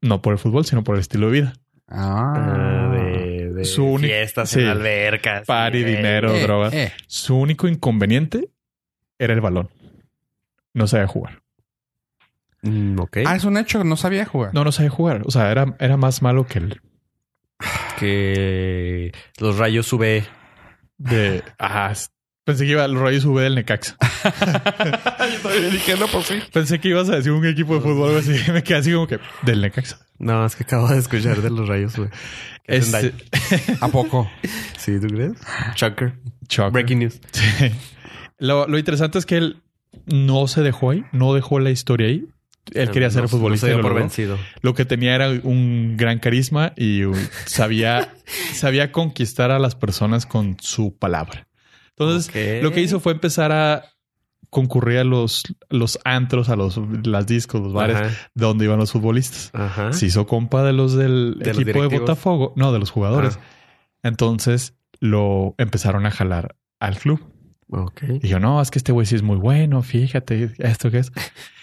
no 0.00 0.22
por 0.22 0.32
el 0.32 0.38
fútbol, 0.38 0.64
sino 0.64 0.82
por 0.82 0.94
el 0.94 1.02
estilo 1.02 1.26
de 1.26 1.32
vida. 1.32 1.52
Ah. 1.88 2.34
Ah, 2.36 2.94
de, 2.94 3.52
de 3.52 3.64
Su 3.66 3.84
único- 3.84 4.06
fiestas 4.14 4.48
sí. 4.50 4.60
en 4.60 4.68
albercas. 4.68 5.44
Party, 5.46 5.78
y 5.78 5.82
de- 5.82 5.96
dinero. 5.96 6.34
Eh, 6.34 6.42
drogas. 6.42 6.72
eh. 6.72 6.92
Su 7.06 7.36
único 7.36 7.68
inconveniente 7.68 8.48
era 9.18 9.34
el 9.34 9.40
balón. 9.42 9.68
No 10.72 10.86
sabía 10.86 11.06
jugar. 11.08 11.42
Mm, 12.62 12.98
ok. 13.00 13.18
Ah, 13.26 13.36
es 13.36 13.44
un 13.44 13.56
hecho, 13.56 13.82
no 13.84 13.96
sabía 13.96 14.24
jugar. 14.26 14.52
No, 14.54 14.64
no 14.64 14.72
sabía 14.72 14.90
jugar. 14.90 15.22
O 15.24 15.30
sea, 15.30 15.50
era, 15.50 15.74
era 15.78 15.96
más 15.96 16.20
malo 16.22 16.46
que 16.46 16.58
el 16.58 16.80
Que 17.98 19.12
los 19.38 19.58
rayos 19.58 19.86
sube. 19.86 20.24
de... 20.98 21.42
Ah, 21.58 21.92
pensé 22.44 22.64
que 22.64 22.72
iba 22.72 22.84
al 22.84 22.98
Rayos 22.98 23.24
V 23.24 23.42
del 23.42 23.54
Necaxa. 23.54 23.96
Yo 24.24 25.40
todavía 25.42 25.70
dije, 25.70 25.96
no, 25.98 26.06
pues 26.08 26.26
sí. 26.26 26.38
Pensé 26.52 26.80
que 26.80 26.88
ibas 26.88 27.08
a 27.08 27.16
decir 27.16 27.32
un 27.32 27.46
equipo 27.46 27.74
de 27.74 27.80
fútbol 27.80 28.14
o 28.14 28.18
así. 28.18 28.34
Me 28.52 28.62
quedé 28.62 28.78
así 28.78 28.92
como 28.92 29.06
que 29.06 29.18
del 29.42 29.60
Necaxa. 29.60 29.98
No, 30.18 30.44
es 30.44 30.56
que 30.56 30.64
acabo 30.64 30.88
de 30.88 30.98
escuchar 30.98 31.40
de 31.40 31.50
los 31.50 31.68
rayos 31.68 31.92
hacen 31.94 32.10
Este. 32.64 33.14
¿A 33.80 33.88
poco? 33.88 34.30
Sí, 34.78 34.98
¿tú 34.98 35.08
crees? 35.08 35.32
Chucker. 35.74 36.14
Shocker. 36.48 36.72
Breaking 36.72 36.98
news. 37.00 37.20
Sí. 37.32 37.70
Lo, 38.38 38.66
lo 38.66 38.78
interesante 38.78 39.18
es 39.18 39.26
que 39.26 39.36
él 39.36 39.62
no 40.06 40.46
se 40.48 40.62
dejó 40.62 40.90
ahí, 40.90 41.04
no 41.12 41.34
dejó 41.34 41.60
la 41.60 41.70
historia 41.70 42.06
ahí. 42.08 42.26
Él 42.74 42.90
quería 42.90 43.10
ser 43.10 43.22
No- 43.22 43.28
futbolista. 43.28 43.66
No 43.66 43.72
y 43.72 43.76
se 43.76 43.76
lo 43.76 43.82
dio 43.82 43.92
por 43.92 44.00
vencido. 44.00 44.38
Lo 44.62 44.74
que 44.74 44.84
tenía 44.84 45.14
era 45.14 45.28
un 45.30 45.96
gran 45.96 46.18
carisma 46.18 46.72
y 46.76 47.02
sabía, 47.46 48.14
sabía 48.54 48.92
conquistar 48.92 49.50
a 49.50 49.58
las 49.58 49.74
personas 49.74 50.26
con 50.26 50.56
su 50.60 50.96
palabra. 50.96 51.46
Entonces, 51.96 52.62
lo 52.62 52.72
que 52.72 52.80
hizo 52.80 52.98
fue 53.00 53.12
empezar 53.12 53.52
a 53.52 53.84
concurrir 54.48 54.98
a 54.98 55.04
los, 55.04 55.42
los 55.68 55.98
antros, 56.04 56.48
a 56.48 56.56
los 56.56 56.80
las 57.06 57.26
discos, 57.26 57.60
los 57.60 57.72
bares, 57.72 57.96
Ajá. 57.96 58.10
donde 58.34 58.64
iban 58.64 58.78
los 58.78 58.90
futbolistas. 58.92 59.50
Ajá. 59.52 59.92
Se 59.92 60.06
hizo 60.06 60.26
compa 60.26 60.64
de 60.64 60.72
los 60.72 60.94
del 60.94 61.36
¿De 61.38 61.52
los 61.52 61.58
equipo 61.62 61.86
de? 61.86 61.98
Botafogo, 61.98 62.52
no, 62.56 62.72
de 62.72 62.78
los 62.80 62.90
jugadores. 62.90 63.38
Ah. 63.40 63.44
Entonces 64.02 64.74
lo 64.98 65.54
empezaron 65.58 66.04
a 66.06 66.10
jalar 66.10 66.56
al 66.80 66.98
club. 66.98 67.20
Y 68.22 68.26
yo, 68.26 68.40
no, 68.40 68.60
es 68.60 68.70
que 68.72 68.80
este 68.80 68.90
güey 68.90 69.06
sí 69.06 69.14
es 69.14 69.22
muy 69.22 69.36
bueno, 69.36 69.80
fíjate, 69.82 70.50
esto 70.58 70.90
que 70.90 70.98
es. 70.98 71.12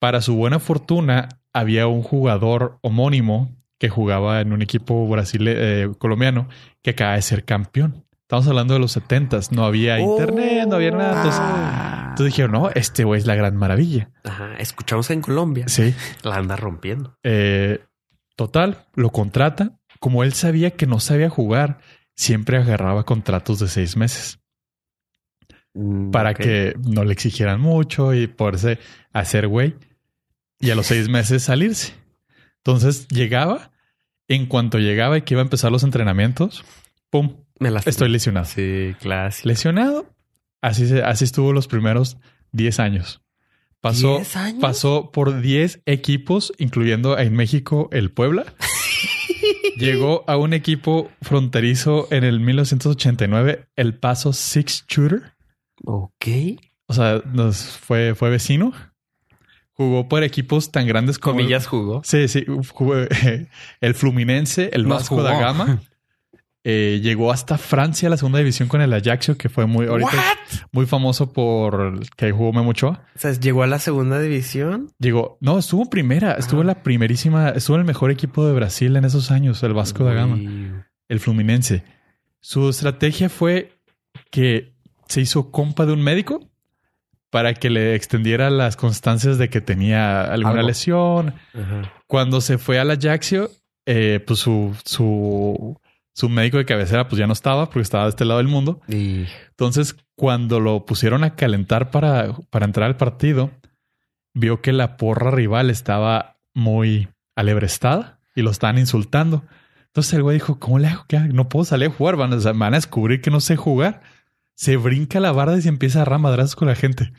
Para 0.00 0.20
su 0.22 0.34
buena 0.34 0.58
fortuna, 0.58 1.28
había 1.52 1.86
un 1.86 2.02
jugador 2.02 2.78
homónimo 2.82 3.54
que 3.78 3.88
jugaba 3.88 4.40
en 4.40 4.52
un 4.52 4.62
equipo 4.62 5.06
brasile 5.08 5.88
colombiano 5.98 6.48
que 6.82 6.90
acaba 6.90 7.14
de 7.14 7.22
ser 7.22 7.44
campeón. 7.44 8.04
Estamos 8.22 8.46
hablando 8.48 8.74
de 8.74 8.80
los 8.80 8.92
setentas, 8.92 9.52
no 9.52 9.64
había 9.64 9.96
Oh. 10.00 10.12
internet, 10.12 10.66
no 10.68 10.76
había 10.76 10.90
nada. 10.92 11.16
Entonces, 11.16 11.40
Ah. 11.42 12.06
entonces 12.10 12.26
dijeron, 12.32 12.52
no, 12.52 12.70
este 12.70 13.04
güey 13.04 13.20
es 13.20 13.26
la 13.26 13.34
gran 13.34 13.56
maravilla. 13.56 14.10
Ajá. 14.24 14.54
Escuchamos 14.58 15.10
en 15.10 15.20
Colombia. 15.20 15.64
Sí. 15.68 15.94
La 16.24 16.36
anda 16.36 16.56
rompiendo. 16.56 17.16
Eh, 17.22 17.80
total, 18.36 18.86
lo 18.94 19.10
contrata. 19.10 19.78
Como 19.98 20.22
él 20.24 20.32
sabía 20.32 20.70
que 20.72 20.86
no 20.86 20.98
sabía 21.00 21.28
jugar, 21.28 21.78
siempre 22.16 22.56
agarraba 22.58 23.04
contratos 23.04 23.58
de 23.60 23.68
seis 23.68 23.96
meses 23.96 24.38
Mm, 25.72 26.10
para 26.10 26.34
que 26.34 26.74
no 26.84 27.04
le 27.04 27.12
exigieran 27.12 27.60
mucho 27.60 28.12
y 28.12 28.26
poderse 28.26 28.80
hacer 29.12 29.46
güey. 29.46 29.76
Y 30.60 30.70
a 30.70 30.74
los 30.74 30.86
seis 30.86 31.08
meses 31.08 31.42
salirse. 31.44 31.94
Entonces 32.58 33.08
llegaba, 33.08 33.70
en 34.28 34.46
cuanto 34.46 34.78
llegaba 34.78 35.16
y 35.18 35.22
que 35.22 35.34
iba 35.34 35.40
a 35.40 35.44
empezar 35.44 35.72
los 35.72 35.82
entrenamientos, 35.82 36.64
¡pum! 37.08 37.36
Me 37.58 37.68
Estoy 37.86 38.08
lesionado. 38.08 38.46
Sí, 38.46 38.94
clásico. 39.00 39.48
Lesionado. 39.48 40.06
Así, 40.62 40.86
se- 40.86 41.02
así 41.02 41.24
estuvo 41.24 41.52
los 41.52 41.66
primeros 41.68 42.16
10 42.52 42.78
años. 42.80 43.22
Pasó, 43.80 44.16
¿Diez 44.16 44.36
años? 44.36 44.60
pasó 44.60 45.10
por 45.10 45.40
10 45.40 45.80
equipos, 45.86 46.52
incluyendo 46.58 47.18
en 47.18 47.34
México 47.34 47.88
el 47.92 48.10
Puebla. 48.10 48.44
Llegó 49.76 50.24
a 50.26 50.36
un 50.36 50.52
equipo 50.52 51.10
fronterizo 51.22 52.06
en 52.10 52.24
el 52.24 52.40
1989, 52.40 53.68
el 53.76 53.94
Paso 53.98 54.32
Six 54.34 54.84
Shooter. 54.88 55.32
Ok. 55.84 56.26
O 56.86 56.92
sea, 56.92 57.22
nos 57.32 57.56
fue, 57.78 58.14
fue 58.14 58.28
vecino. 58.30 58.72
Jugó 59.80 60.06
por 60.10 60.22
equipos 60.22 60.70
tan 60.70 60.86
grandes 60.86 61.18
como... 61.18 61.38
Comillas 61.38 61.66
jugó. 61.66 62.02
Sí, 62.04 62.28
sí. 62.28 62.44
jugó, 62.74 62.98
eh, 62.98 63.46
el 63.80 63.94
Fluminense, 63.94 64.68
el 64.74 64.86
Nos 64.86 64.98
Vasco 64.98 65.22
da. 65.22 65.40
Gama. 65.40 65.80
Eh, 66.62 67.00
llegó 67.02 67.32
hasta 67.32 67.56
Francia 67.56 68.06
a 68.06 68.10
la 68.10 68.18
segunda 68.18 68.38
división 68.38 68.68
con 68.68 68.82
el 68.82 68.92
Ajaxio, 68.92 69.38
que 69.38 69.48
fue 69.48 69.64
muy 69.64 69.86
ahorita 69.86 70.12
muy 70.72 70.84
famoso 70.84 71.32
por 71.32 71.98
que 72.16 72.32
jugó 72.32 72.52
Memo 72.52 72.68
Ochoa. 72.68 73.06
O 73.16 73.18
sea, 73.18 73.32
llegó 73.32 73.62
a 73.62 73.66
la 73.66 73.78
segunda 73.78 74.20
división. 74.20 74.92
Llegó, 74.98 75.38
no, 75.40 75.58
estuvo 75.58 75.84
en 75.84 75.88
primera, 75.88 76.32
estuvo 76.32 76.60
en 76.60 76.66
la 76.66 76.82
primerísima, 76.82 77.48
estuvo 77.48 77.76
en 77.76 77.80
el 77.80 77.86
mejor 77.86 78.10
equipo 78.10 78.46
de 78.46 78.52
Brasil 78.52 78.94
en 78.94 79.06
esos 79.06 79.30
años, 79.30 79.62
el 79.62 79.72
Vasco 79.72 80.04
da 80.04 80.12
Gama, 80.12 80.84
el 81.08 81.20
Fluminense. 81.20 81.82
Su 82.40 82.68
estrategia 82.68 83.30
fue 83.30 83.80
que 84.30 84.74
se 85.08 85.22
hizo 85.22 85.50
compa 85.50 85.86
de 85.86 85.94
un 85.94 86.02
médico 86.02 86.49
para 87.30 87.54
que 87.54 87.70
le 87.70 87.94
extendiera 87.94 88.50
las 88.50 88.76
constancias 88.76 89.38
de 89.38 89.48
que 89.48 89.60
tenía 89.60 90.22
alguna 90.22 90.56
Algo. 90.60 90.66
lesión, 90.68 91.34
Ajá. 91.54 91.92
cuando 92.06 92.40
se 92.40 92.58
fue 92.58 92.78
al 92.78 92.90
Ajaxio, 92.90 93.50
eh, 93.86 94.22
pues 94.26 94.40
su, 94.40 94.76
su, 94.84 95.78
su 96.12 96.28
médico 96.28 96.58
de 96.58 96.64
cabecera 96.64 97.08
pues 97.08 97.18
ya 97.18 97.26
no 97.26 97.32
estaba 97.32 97.66
porque 97.66 97.80
estaba 97.82 98.04
de 98.04 98.10
este 98.10 98.24
lado 98.24 98.38
del 98.38 98.48
mundo. 98.48 98.80
Y 98.88 99.26
Entonces, 99.50 99.96
cuando 100.16 100.60
lo 100.60 100.84
pusieron 100.84 101.24
a 101.24 101.34
calentar 101.36 101.90
para, 101.90 102.34
para 102.50 102.66
entrar 102.66 102.86
al 102.88 102.96
partido, 102.96 103.50
vio 104.34 104.60
que 104.60 104.72
la 104.72 104.96
porra 104.96 105.30
rival 105.30 105.70
estaba 105.70 106.36
muy 106.54 107.08
alebrestada 107.36 108.18
y 108.34 108.42
lo 108.42 108.50
estaban 108.50 108.78
insultando. 108.78 109.44
Entonces 109.86 110.12
el 110.14 110.22
güey 110.22 110.34
dijo, 110.34 110.58
¿cómo 110.58 110.78
le 110.78 110.88
hago? 110.88 111.04
¿Qué 111.08 111.16
hago? 111.16 111.32
No 111.32 111.48
puedo 111.48 111.64
salir 111.64 111.88
a 111.88 111.92
jugar. 111.92 112.16
Van 112.16 112.32
a, 112.32 112.36
van 112.52 112.74
a 112.74 112.76
descubrir 112.76 113.20
que 113.20 113.30
no 113.30 113.40
sé 113.40 113.56
jugar. 113.56 114.02
Se 114.54 114.76
brinca 114.76 115.20
la 115.20 115.32
barda 115.32 115.56
y 115.56 115.62
se 115.62 115.68
empieza 115.68 115.98
a 115.98 116.02
agarrar 116.02 116.20
madrazos 116.20 116.56
con 116.56 116.68
la 116.68 116.74
gente 116.74 117.12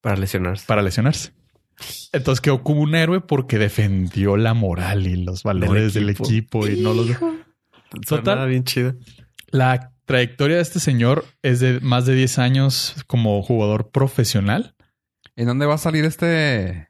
para 0.00 0.16
lesionarse. 0.16 0.66
para 0.66 0.82
lesionarse. 0.82 1.32
Entonces 2.12 2.40
quedó 2.40 2.62
como 2.62 2.80
un 2.80 2.94
héroe 2.94 3.20
porque 3.20 3.58
defendió 3.58 4.36
la 4.36 4.54
moral 4.54 5.06
y 5.06 5.16
los 5.16 5.42
valores 5.42 5.94
del 5.94 6.10
equipo. 6.10 6.66
equipo, 6.66 6.68
y 6.68 6.80
no 6.80 6.94
los... 6.94 7.08
Total. 7.08 8.04
Total. 8.06 8.48
bien 8.48 8.64
chido. 8.64 8.94
La 9.48 9.92
trayectoria 10.04 10.56
de 10.56 10.62
este 10.62 10.80
señor 10.80 11.24
es 11.42 11.60
de 11.60 11.80
más 11.80 12.06
de 12.06 12.14
10 12.14 12.38
años 12.38 12.94
como 13.06 13.42
jugador 13.42 13.90
profesional. 13.90 14.74
¿En 15.34 15.46
dónde 15.46 15.66
va 15.66 15.74
a 15.74 15.78
salir 15.78 16.04
este? 16.04 16.88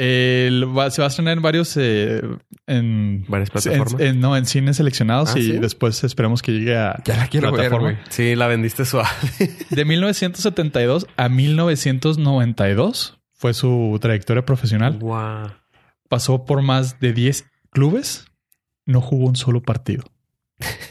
El- 0.00 0.64
va- 0.78 0.90
se 0.92 1.00
va 1.02 1.06
a 1.06 1.08
estrenar 1.08 1.36
en 1.36 1.42
varios... 1.42 1.76
eh, 1.76 2.22
en, 2.68 3.24
Varias 3.28 3.50
plataformas. 3.50 4.00
en- 4.00 4.20
no, 4.20 4.36
en 4.36 4.46
cines 4.46 4.76
seleccionados 4.76 5.34
Ah, 5.34 5.38
y 5.40 5.42
¿sí? 5.42 5.52
después 5.58 6.04
esperemos 6.04 6.40
que 6.40 6.52
llegue 6.52 6.76
a 6.76 7.02
Ya 7.04 7.16
la 7.16 7.26
quiero 7.26 7.52
plataforma. 7.52 7.98
Sí, 8.08 8.36
la 8.36 8.46
vendiste 8.46 8.84
suave. 8.84 9.08
De 9.70 9.84
1972 9.84 11.06
a 11.16 11.28
1992 11.28 13.18
fue 13.32 13.54
su 13.54 13.98
trayectoria 14.00 14.44
profesional. 14.44 14.98
Guau. 14.98 15.50
Pasó 16.08 16.44
por 16.44 16.62
más 16.62 17.00
de 17.00 17.12
10 17.12 17.46
clubes. 17.70 18.26
No 18.86 19.00
jugó 19.00 19.26
un 19.26 19.36
solo 19.36 19.62
partido. 19.62 20.04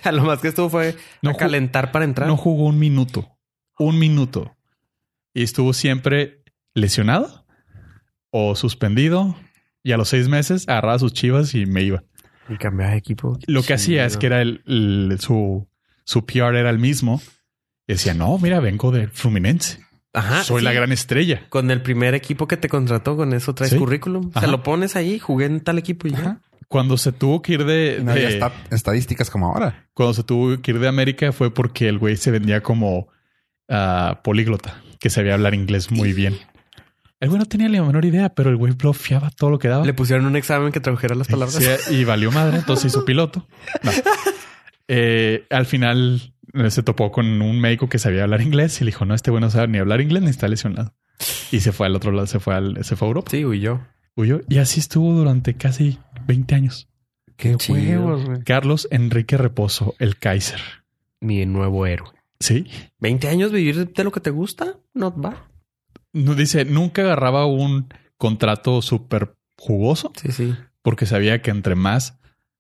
A 0.03 0.11
lo 0.11 0.23
más 0.23 0.39
que 0.39 0.49
estuvo 0.49 0.69
fue 0.69 0.95
No 1.21 1.31
a 1.31 1.33
calentar 1.35 1.91
para 1.91 2.05
entrar. 2.05 2.27
No 2.27 2.37
jugó 2.37 2.65
un 2.65 2.77
minuto. 2.79 3.37
Un 3.79 3.99
minuto. 3.99 4.55
Y 5.33 5.43
estuvo 5.43 5.71
siempre 5.73 6.43
lesionado 6.73 7.45
o 8.31 8.55
suspendido. 8.55 9.35
Y 9.83 9.91
a 9.93 9.97
los 9.97 10.09
seis 10.09 10.27
meses 10.27 10.67
agarraba 10.67 10.99
sus 10.99 11.13
chivas 11.13 11.53
y 11.55 11.65
me 11.65 11.81
iba. 11.83 12.03
Y 12.49 12.57
cambiaba 12.57 12.91
de 12.93 12.97
equipo. 12.97 13.37
Lo 13.47 13.63
que 13.63 13.73
hacía 13.73 14.05
es 14.05 14.17
que 14.17 14.25
era 14.27 14.41
el, 14.41 14.61
el- 14.65 15.17
su, 15.19 15.67
su 16.03 16.25
PR 16.25 16.55
era 16.57 16.69
el 16.69 16.79
mismo. 16.79 17.21
Y 17.87 17.93
decía, 17.93 18.13
no, 18.13 18.37
mira, 18.37 18.59
vengo 18.59 18.91
de 18.91 19.07
Fluminense. 19.07 19.79
Ajá. 20.13 20.43
Soy 20.43 20.59
sí. 20.59 20.65
la 20.65 20.73
gran 20.73 20.91
estrella. 20.91 21.45
Con 21.49 21.71
el 21.71 21.81
primer 21.81 22.15
equipo 22.15 22.47
que 22.47 22.57
te 22.57 22.67
contrató, 22.69 23.15
con 23.15 23.33
eso 23.33 23.53
traes 23.55 23.71
Sí. 23.71 23.77
currículum. 23.77 24.31
Ajá. 24.33 24.45
Se 24.45 24.51
lo 24.51 24.63
pones 24.63 24.95
ahí, 24.95 25.19
jugué 25.19 25.45
en 25.45 25.61
tal 25.61 25.77
equipo 25.77 26.07
y 26.07 26.11
ya. 26.11 26.19
Ajá. 26.19 26.41
Cuando 26.67 26.97
se 26.97 27.13
tuvo 27.13 27.41
que 27.41 27.53
ir 27.53 27.63
de, 27.65 28.01
No 28.03 28.13
estadísticas 28.75 29.29
como 29.29 29.47
ahora. 29.47 29.87
cuando 29.93 30.13
se 30.13 30.23
tuvo 30.23 30.61
que 30.61 30.71
ir 30.71 30.79
de 30.79 30.87
América 30.89 31.31
fue 31.31 31.53
porque 31.53 31.87
el 31.87 31.97
güey 31.97 32.17
se 32.17 32.29
vendía 32.31 32.61
como 32.61 33.07
ah, 33.69 34.19
políglota, 34.23 34.81
que 34.99 35.09
sabía 35.09 35.35
hablar 35.35 35.53
inglés 35.53 35.91
muy 35.91 36.11
bien. 36.11 36.35
El 37.19 37.29
güey 37.29 37.39
no 37.39 37.45
tenía 37.45 37.67
ni 37.67 37.77
la 37.77 37.83
menor 37.83 38.05
idea, 38.05 38.29
pero 38.29 38.49
el 38.51 38.57
güey 38.57 38.73
bloqueaba 38.73 39.31
todo 39.31 39.49
lo 39.49 39.59
que 39.59 39.67
daba. 39.67 39.85
Le 39.85 39.93
pusieron 39.93 40.25
un 40.27 40.35
examen 40.35 40.71
que 40.71 40.79
tradujera 40.79 41.15
las 41.15 41.27
palabras. 41.27 41.55
Sí, 41.55 41.95
y 41.95 42.03
valió 42.03 42.31
madre, 42.31 42.57
entonces 42.57 42.85
hizo 42.85 43.05
piloto. 43.05 43.47
No. 43.83 43.91
Eh, 44.89 45.45
al 45.49 45.65
final 45.65 46.33
eh, 46.53 46.71
se 46.71 46.81
topó 46.81 47.11
con 47.11 47.41
un 47.41 47.59
médico 47.59 47.89
que 47.89 47.99
sabía 47.99 48.23
hablar 48.23 48.41
inglés 48.41 48.79
y 48.79 48.85
le 48.85 48.91
dijo, 48.91 49.03
no, 49.03 49.13
este 49.13 49.31
güey 49.31 49.41
no 49.41 49.49
sabe 49.49 49.67
ni 49.67 49.79
hablar 49.79 49.99
inglés 49.99 50.23
ni 50.23 50.29
está 50.29 50.47
lesionado. 50.47 50.93
Y 51.51 51.59
se 51.59 51.71
fue 51.71 51.87
al 51.87 51.95
otro 51.95 52.11
lado, 52.11 52.27
se 52.27 52.39
fue, 52.39 52.55
al, 52.55 52.83
se 52.85 52.95
fue 52.95 53.07
a 53.07 53.09
Europa. 53.09 53.31
Sí, 53.31 53.43
huyó. 53.43 53.81
Huyó. 54.15 54.41
Y 54.47 54.59
así 54.59 54.79
estuvo 54.79 55.13
durante 55.13 55.55
casi 55.55 55.99
20 56.25 56.55
años. 56.55 56.87
Qué 57.35 57.57
huevos, 57.69 58.25
güey. 58.25 58.43
Carlos 58.43 58.87
Enrique 58.91 59.37
Reposo, 59.37 59.95
el 59.99 60.17
Kaiser. 60.17 60.61
Mi 61.19 61.45
nuevo 61.45 61.85
héroe. 61.85 62.11
Sí. 62.39 62.67
20 62.99 63.27
años 63.27 63.51
vivir 63.51 63.91
de 63.91 64.03
lo 64.03 64.11
que 64.11 64.19
te 64.19 64.29
gusta, 64.29 64.77
no 64.93 65.19
va. 65.19 65.49
No, 66.25 66.35
dice, 66.35 66.65
nunca 66.65 67.01
agarraba 67.03 67.45
un 67.45 67.93
contrato 68.17 68.81
súper 68.81 69.35
jugoso 69.57 70.11
Sí, 70.15 70.31
sí. 70.31 70.55
porque 70.81 71.05
sabía 71.05 71.41
que 71.41 71.51
entre 71.51 71.75
más 71.75 72.19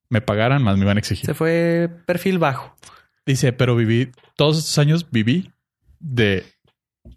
me 0.09 0.21
pagaran, 0.21 0.63
más 0.63 0.77
me 0.77 0.83
iban 0.83 0.97
a 0.97 0.99
exigir. 0.99 1.25
Se 1.25 1.33
fue 1.33 1.89
perfil 2.05 2.39
bajo. 2.39 2.75
Dice, 3.25 3.51
pero 3.53 3.75
viví, 3.75 4.11
todos 4.35 4.57
estos 4.57 4.77
años 4.77 5.09
viví 5.11 5.51
de 5.99 6.45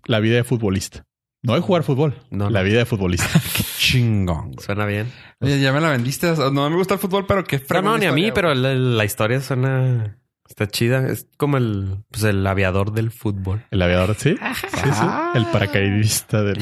la 0.06 0.18
vida 0.20 0.36
de 0.36 0.44
futbolista. 0.44 1.04
No 1.42 1.54
de 1.54 1.60
jugar 1.60 1.84
fútbol, 1.84 2.16
No, 2.30 2.50
la 2.50 2.60
no. 2.60 2.64
vida 2.66 2.78
de 2.80 2.84
futbolista. 2.84 3.26
Chingón. 3.78 4.52
güey. 4.52 4.64
Suena 4.64 4.84
bien. 4.86 5.10
Oye, 5.40 5.58
ya 5.60 5.72
me 5.72 5.80
la 5.80 5.90
vendiste. 5.90 6.30
No 6.52 6.68
me 6.68 6.76
gusta 6.76 6.94
el 6.94 7.00
fútbol, 7.00 7.24
pero 7.26 7.44
qué 7.44 7.56
No, 7.58 7.64
fregón 7.66 7.92
no, 7.92 7.98
ni 7.98 8.06
a 8.06 8.12
mí, 8.12 8.30
pero 8.32 8.54
la, 8.54 8.74
la 8.74 9.04
historia 9.04 9.40
suena... 9.40 10.18
Está 10.50 10.66
chida. 10.68 11.06
Es 11.08 11.26
como 11.38 11.56
el, 11.56 12.04
pues 12.10 12.24
el 12.24 12.46
aviador 12.46 12.92
del 12.92 13.10
fútbol. 13.10 13.64
El 13.70 13.80
aviador, 13.80 14.14
¿sí? 14.18 14.36
Sí, 14.36 14.90
sí. 14.92 15.06
El 15.34 15.46
paracaidista 15.46 16.42
del, 16.42 16.58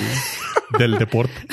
del 0.78 0.98
deporte. 0.98 1.34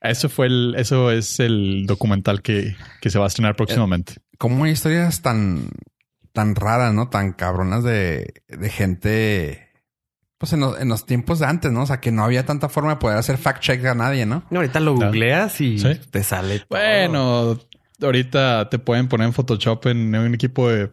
Eso 0.00 0.28
fue 0.28 0.46
el, 0.48 0.74
eso 0.76 1.10
es 1.10 1.40
el 1.40 1.86
documental 1.86 2.42
que, 2.42 2.76
que 3.00 3.08
se 3.08 3.18
va 3.18 3.24
a 3.24 3.28
estrenar 3.28 3.56
próximamente. 3.56 4.16
cómo 4.36 4.64
hay 4.64 4.72
historias 4.72 5.22
tan, 5.22 5.70
tan 6.34 6.54
raras, 6.54 6.92
¿no? 6.92 7.08
Tan 7.08 7.32
cabronas 7.32 7.82
de, 7.84 8.34
de 8.48 8.68
gente, 8.68 9.70
pues 10.36 10.52
en 10.52 10.60
los, 10.60 10.78
en 10.78 10.88
los 10.88 11.06
tiempos 11.06 11.38
de 11.38 11.46
antes, 11.46 11.72
¿no? 11.72 11.84
O 11.84 11.86
sea, 11.86 12.00
que 12.00 12.12
no 12.12 12.22
había 12.22 12.44
tanta 12.44 12.68
forma 12.68 12.90
de 12.90 12.96
poder 12.96 13.16
hacer 13.16 13.38
fact 13.38 13.62
check 13.62 13.82
a 13.86 13.94
nadie, 13.94 14.26
¿no? 14.26 14.44
No, 14.50 14.58
ahorita 14.60 14.78
lo 14.80 14.94
googleas 14.94 15.58
y 15.62 15.78
Sí. 15.78 15.98
te 16.10 16.22
sale 16.22 16.58
todo. 16.58 16.66
Bueno, 16.68 17.58
ahorita 18.04 18.68
te 18.70 18.78
pueden 18.78 19.08
poner 19.08 19.26
en 19.28 19.32
Photoshop 19.32 19.86
en 19.86 20.14
un 20.14 20.34
equipo 20.34 20.68
de, 20.68 20.90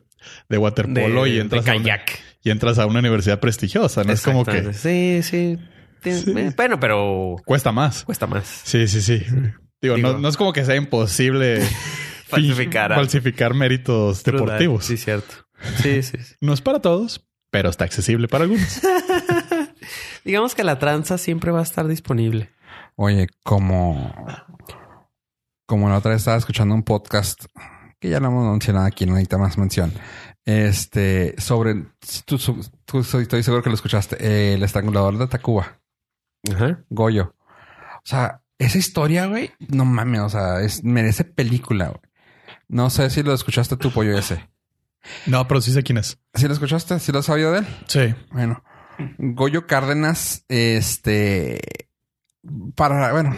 de 0.50 0.58
waterpolo 0.58 1.24
de, 1.24 1.30
y 1.30 1.34
de 1.36 1.42
entras 1.42 1.68
a 1.68 1.72
una, 1.76 1.84
kayak. 1.84 2.20
y 2.44 2.50
entras 2.50 2.80
a 2.80 2.86
una 2.86 3.00
universidad 3.00 3.40
prestigiosa. 3.40 4.04
No 4.04 4.14
es 4.14 4.22
como 4.22 4.46
que. 4.46 4.74
Sí, 4.74 5.22
sí. 5.24 5.58
Eh, 6.04 6.52
Bueno, 6.56 6.80
pero 6.80 7.36
cuesta 7.46 7.72
más. 7.72 8.04
cuesta 8.04 8.26
más. 8.28 8.46
Sí, 8.64 8.88
sí, 8.88 9.02
sí. 9.02 9.20
Digo, 9.82 9.96
Digo- 9.96 10.14
no, 10.14 10.20
no 10.20 10.28
es 10.30 10.38
como 10.38 10.52
que 10.54 10.66
sea 10.66 10.76
imposible 10.76 11.62
Falsificar. 12.28 12.96
falsificar 12.96 13.54
méritos 13.54 14.24
deportivos. 14.24 14.86
Sí, 14.86 14.98
cierto. 14.98 15.36
Sí, 15.84 16.02
sí, 16.02 16.18
sí. 16.24 16.36
No 16.42 16.54
es 16.54 16.62
para 16.62 16.80
todos, 16.80 17.28
pero 17.52 17.70
está 17.70 17.84
accesible 17.86 18.28
para 18.28 18.46
algunos. 18.46 18.82
Digamos 20.24 20.56
que 20.56 20.64
la 20.64 20.80
tranza 20.80 21.18
siempre 21.18 21.52
va 21.52 21.60
a 21.60 21.64
estar 21.64 21.88
disponible. 21.88 22.50
Oye, 22.96 23.28
como, 23.44 24.14
como 25.72 25.88
la 25.88 26.00
otra 26.00 26.12
vez 26.12 26.20
estaba 26.20 26.36
escuchando 26.36 26.76
un 26.76 26.84
podcast 26.84 27.46
que 27.98 28.10
ya 28.10 28.20
lo 28.20 28.28
hemos 28.28 28.46
mencionado 28.52 28.86
aquí, 28.88 29.06
no 29.06 29.14
necesita 29.14 29.38
más 29.38 29.58
mención. 29.58 29.94
Este, 30.44 31.34
sobre, 31.40 31.86
tú, 32.26 32.38
tú- 32.38 32.60
tú- 32.84 33.00
estoy 33.00 33.42
seguro 33.42 33.64
que 33.64 33.70
lo 33.70 33.76
escuchaste, 33.76 34.54
el 34.54 34.62
estrangulador 34.64 35.18
de 35.18 35.28
Tacuba. 35.28 35.80
Ajá. 36.54 36.84
Goyo. 36.90 37.36
O 38.00 38.02
sea, 38.04 38.42
esa 38.60 38.78
historia, 38.78 39.28
güey, 39.28 39.52
no 39.70 39.86
mames, 39.86 40.20
o 40.20 40.30
sea, 40.30 40.60
es, 40.60 40.84
merece 40.84 41.24
película, 41.24 41.88
güey. 41.88 42.02
No 42.68 42.90
sé 42.90 43.10
si 43.10 43.24
lo 43.24 43.34
escuchaste 43.34 43.78
tú, 43.78 43.92
pollo 43.94 44.18
ese. 44.18 44.50
No, 45.26 45.48
pero 45.48 45.62
sí 45.62 45.72
sé 45.72 45.82
quién 45.82 45.98
es. 46.00 46.20
¿Sí 46.34 46.48
lo 46.48 46.54
escuchaste? 46.54 47.00
¿Sí 47.00 47.14
lo 47.14 47.20
has 47.20 47.26
sabido 47.28 47.54
de 47.54 47.60
él? 47.60 47.68
Sí. 47.88 48.14
Bueno, 48.34 48.62
Goyo 49.20 49.68
Cárdenas, 49.68 50.44
este, 50.50 51.62
para, 52.76 53.14
bueno, 53.14 53.36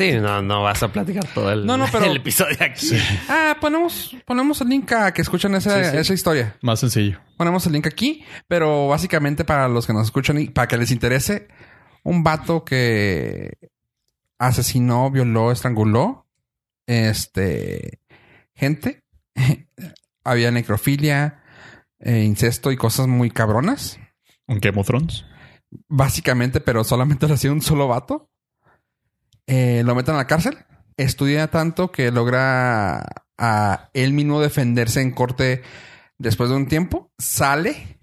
Sí, 0.00 0.12
no, 0.20 0.40
no 0.42 0.62
vas 0.62 0.82
a 0.82 0.88
platicar 0.92 1.24
todo 1.34 1.52
el, 1.52 1.66
No, 1.66 1.76
no, 1.76 1.86
pero- 1.92 2.04
el 2.10 2.16
episodio 2.16 2.56
aquí. 2.60 2.88
ah, 3.28 3.56
ponemos, 3.60 4.16
ponemos 4.24 4.60
el 4.60 4.68
link 4.68 4.90
a 4.92 5.12
que 5.12 5.22
escuchen 5.22 5.54
esa, 5.54 5.84
Sí, 5.84 5.90
sí. 5.90 5.96
esa 5.98 6.14
historia. 6.14 6.56
Más 6.62 6.80
sencillo. 6.80 7.20
Ponemos 7.36 7.66
el 7.66 7.72
link 7.72 7.86
aquí, 7.86 8.24
pero 8.48 8.88
básicamente 8.88 9.44
para 9.44 9.68
los 9.68 9.86
que 9.86 9.92
nos 9.92 10.06
escuchan 10.06 10.38
y 10.38 10.48
para 10.48 10.68
que 10.68 10.76
les 10.78 10.90
interese, 10.90 11.48
un 12.02 12.22
vato 12.22 12.64
que 12.64 13.52
asesinó, 14.38 15.10
violó, 15.10 15.52
estranguló, 15.52 16.26
este, 16.86 18.00
gente. 18.54 19.04
Había 20.24 20.50
necrofilia, 20.50 21.42
eh, 21.98 22.22
incesto 22.22 22.72
y 22.72 22.76
cosas 22.76 23.06
muy 23.06 23.30
cabronas. 23.30 23.98
Un 24.46 24.58
Game 24.60 24.80
of 24.80 24.86
Thrones. 24.86 25.24
Básicamente, 25.88 26.60
pero 26.60 26.84
solamente 26.84 27.28
lo 27.28 27.34
hacía 27.34 27.52
un 27.52 27.62
solo 27.62 27.86
vato. 27.86 28.29
Eh, 29.52 29.82
lo 29.84 29.96
meten 29.96 30.14
a 30.14 30.18
la 30.18 30.26
cárcel. 30.28 30.58
Estudia 30.96 31.48
tanto 31.48 31.90
que 31.90 32.12
logra 32.12 33.04
a 33.36 33.90
él 33.94 34.12
mismo 34.12 34.40
defenderse 34.40 35.00
en 35.00 35.10
corte 35.10 35.62
después 36.18 36.50
de 36.50 36.56
un 36.56 36.68
tiempo. 36.68 37.10
Sale. 37.18 37.98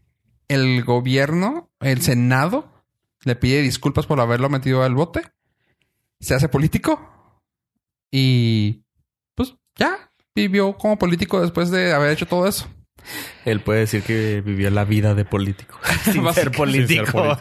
El 0.50 0.84
gobierno, 0.84 1.70
el 1.80 2.02
Senado, 2.02 2.70
le 3.24 3.36
pide 3.36 3.62
disculpas 3.62 4.06
por 4.06 4.20
haberlo 4.20 4.50
metido 4.50 4.84
al 4.84 4.94
bote. 4.94 5.22
Se 6.20 6.36
hace 6.36 6.50
político. 6.50 7.42
Y 8.12 8.84
pues 9.34 9.56
ya 9.76 10.12
vivió 10.36 10.74
como 10.78 10.98
político 10.98 11.42
después 11.42 11.72
de 11.72 11.94
haber 11.94 12.12
hecho 12.12 12.28
todo 12.28 12.46
eso. 12.46 12.68
Él 13.46 13.62
puede 13.62 13.82
decir 13.82 14.04
que 14.04 14.42
vivió 14.42 14.70
la 14.70 14.84
vida 14.84 15.16
de 15.16 15.24
político. 15.24 15.80
sin 16.04 16.14
ser 16.14 16.24
Básicamente, 16.24 16.88
sin 16.88 17.06
ser 17.06 17.12
político. 17.12 17.38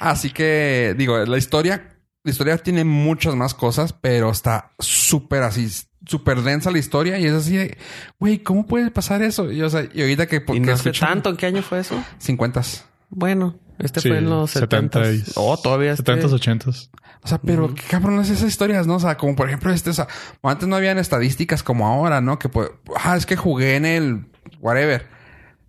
Así 0.00 0.30
que, 0.30 0.94
digo, 0.96 1.18
la 1.24 1.38
historia, 1.38 1.89
la 2.22 2.30
historia 2.30 2.58
tiene 2.58 2.84
muchas 2.84 3.34
más 3.34 3.54
cosas, 3.54 3.92
pero 3.92 4.30
está 4.30 4.72
súper 4.78 5.42
así, 5.42 5.68
súper 6.06 6.42
densa 6.42 6.70
la 6.70 6.78
historia 6.78 7.18
y 7.18 7.26
es 7.26 7.32
así 7.32 7.56
de, 7.56 7.78
güey, 8.18 8.38
¿cómo 8.42 8.66
puede 8.66 8.90
pasar 8.90 9.22
eso? 9.22 9.50
Y, 9.50 9.62
o 9.62 9.70
sea, 9.70 9.88
y 9.92 10.00
ahorita 10.02 10.26
que, 10.26 10.36
y 10.36 10.40
porque 10.40 10.60
no 10.60 10.72
hace 10.72 10.92
tanto. 10.92 11.30
¿En 11.30 11.36
qué 11.36 11.46
año 11.46 11.62
fue 11.62 11.80
eso? 11.80 12.02
50. 12.18 12.62
Bueno, 13.08 13.58
este 13.78 14.00
Sí, 14.00 14.08
fue 14.08 14.18
en 14.18 14.28
los 14.30 14.50
70. 14.50 15.02
70 15.04 15.30
y- 15.30 15.32
Oh, 15.36 15.56
todavía 15.56 15.92
este... 15.92 16.12
70s, 16.12 16.30
80s. 16.30 16.90
O 17.22 17.28
sea, 17.28 17.38
pero 17.38 17.74
qué 17.74 17.82
cabrón 17.82 18.18
es 18.20 18.30
esas 18.30 18.48
historias, 18.48 18.86
¿no? 18.86 18.94
O 18.96 19.00
sea, 19.00 19.16
como 19.18 19.36
por 19.36 19.46
ejemplo 19.48 19.70
este, 19.72 19.90
o 19.90 19.92
sea, 19.92 20.06
antes 20.42 20.66
no 20.68 20.76
habían 20.76 20.96
estadísticas 20.98 21.62
como 21.62 21.86
ahora, 21.86 22.20
¿no? 22.22 22.38
Que 22.38 22.48
pues, 22.48 22.70
ah, 22.96 23.16
es 23.16 23.26
que 23.26 23.36
jugué 23.36 23.76
en 23.76 23.84
el 23.84 24.26
whatever. 24.60 25.06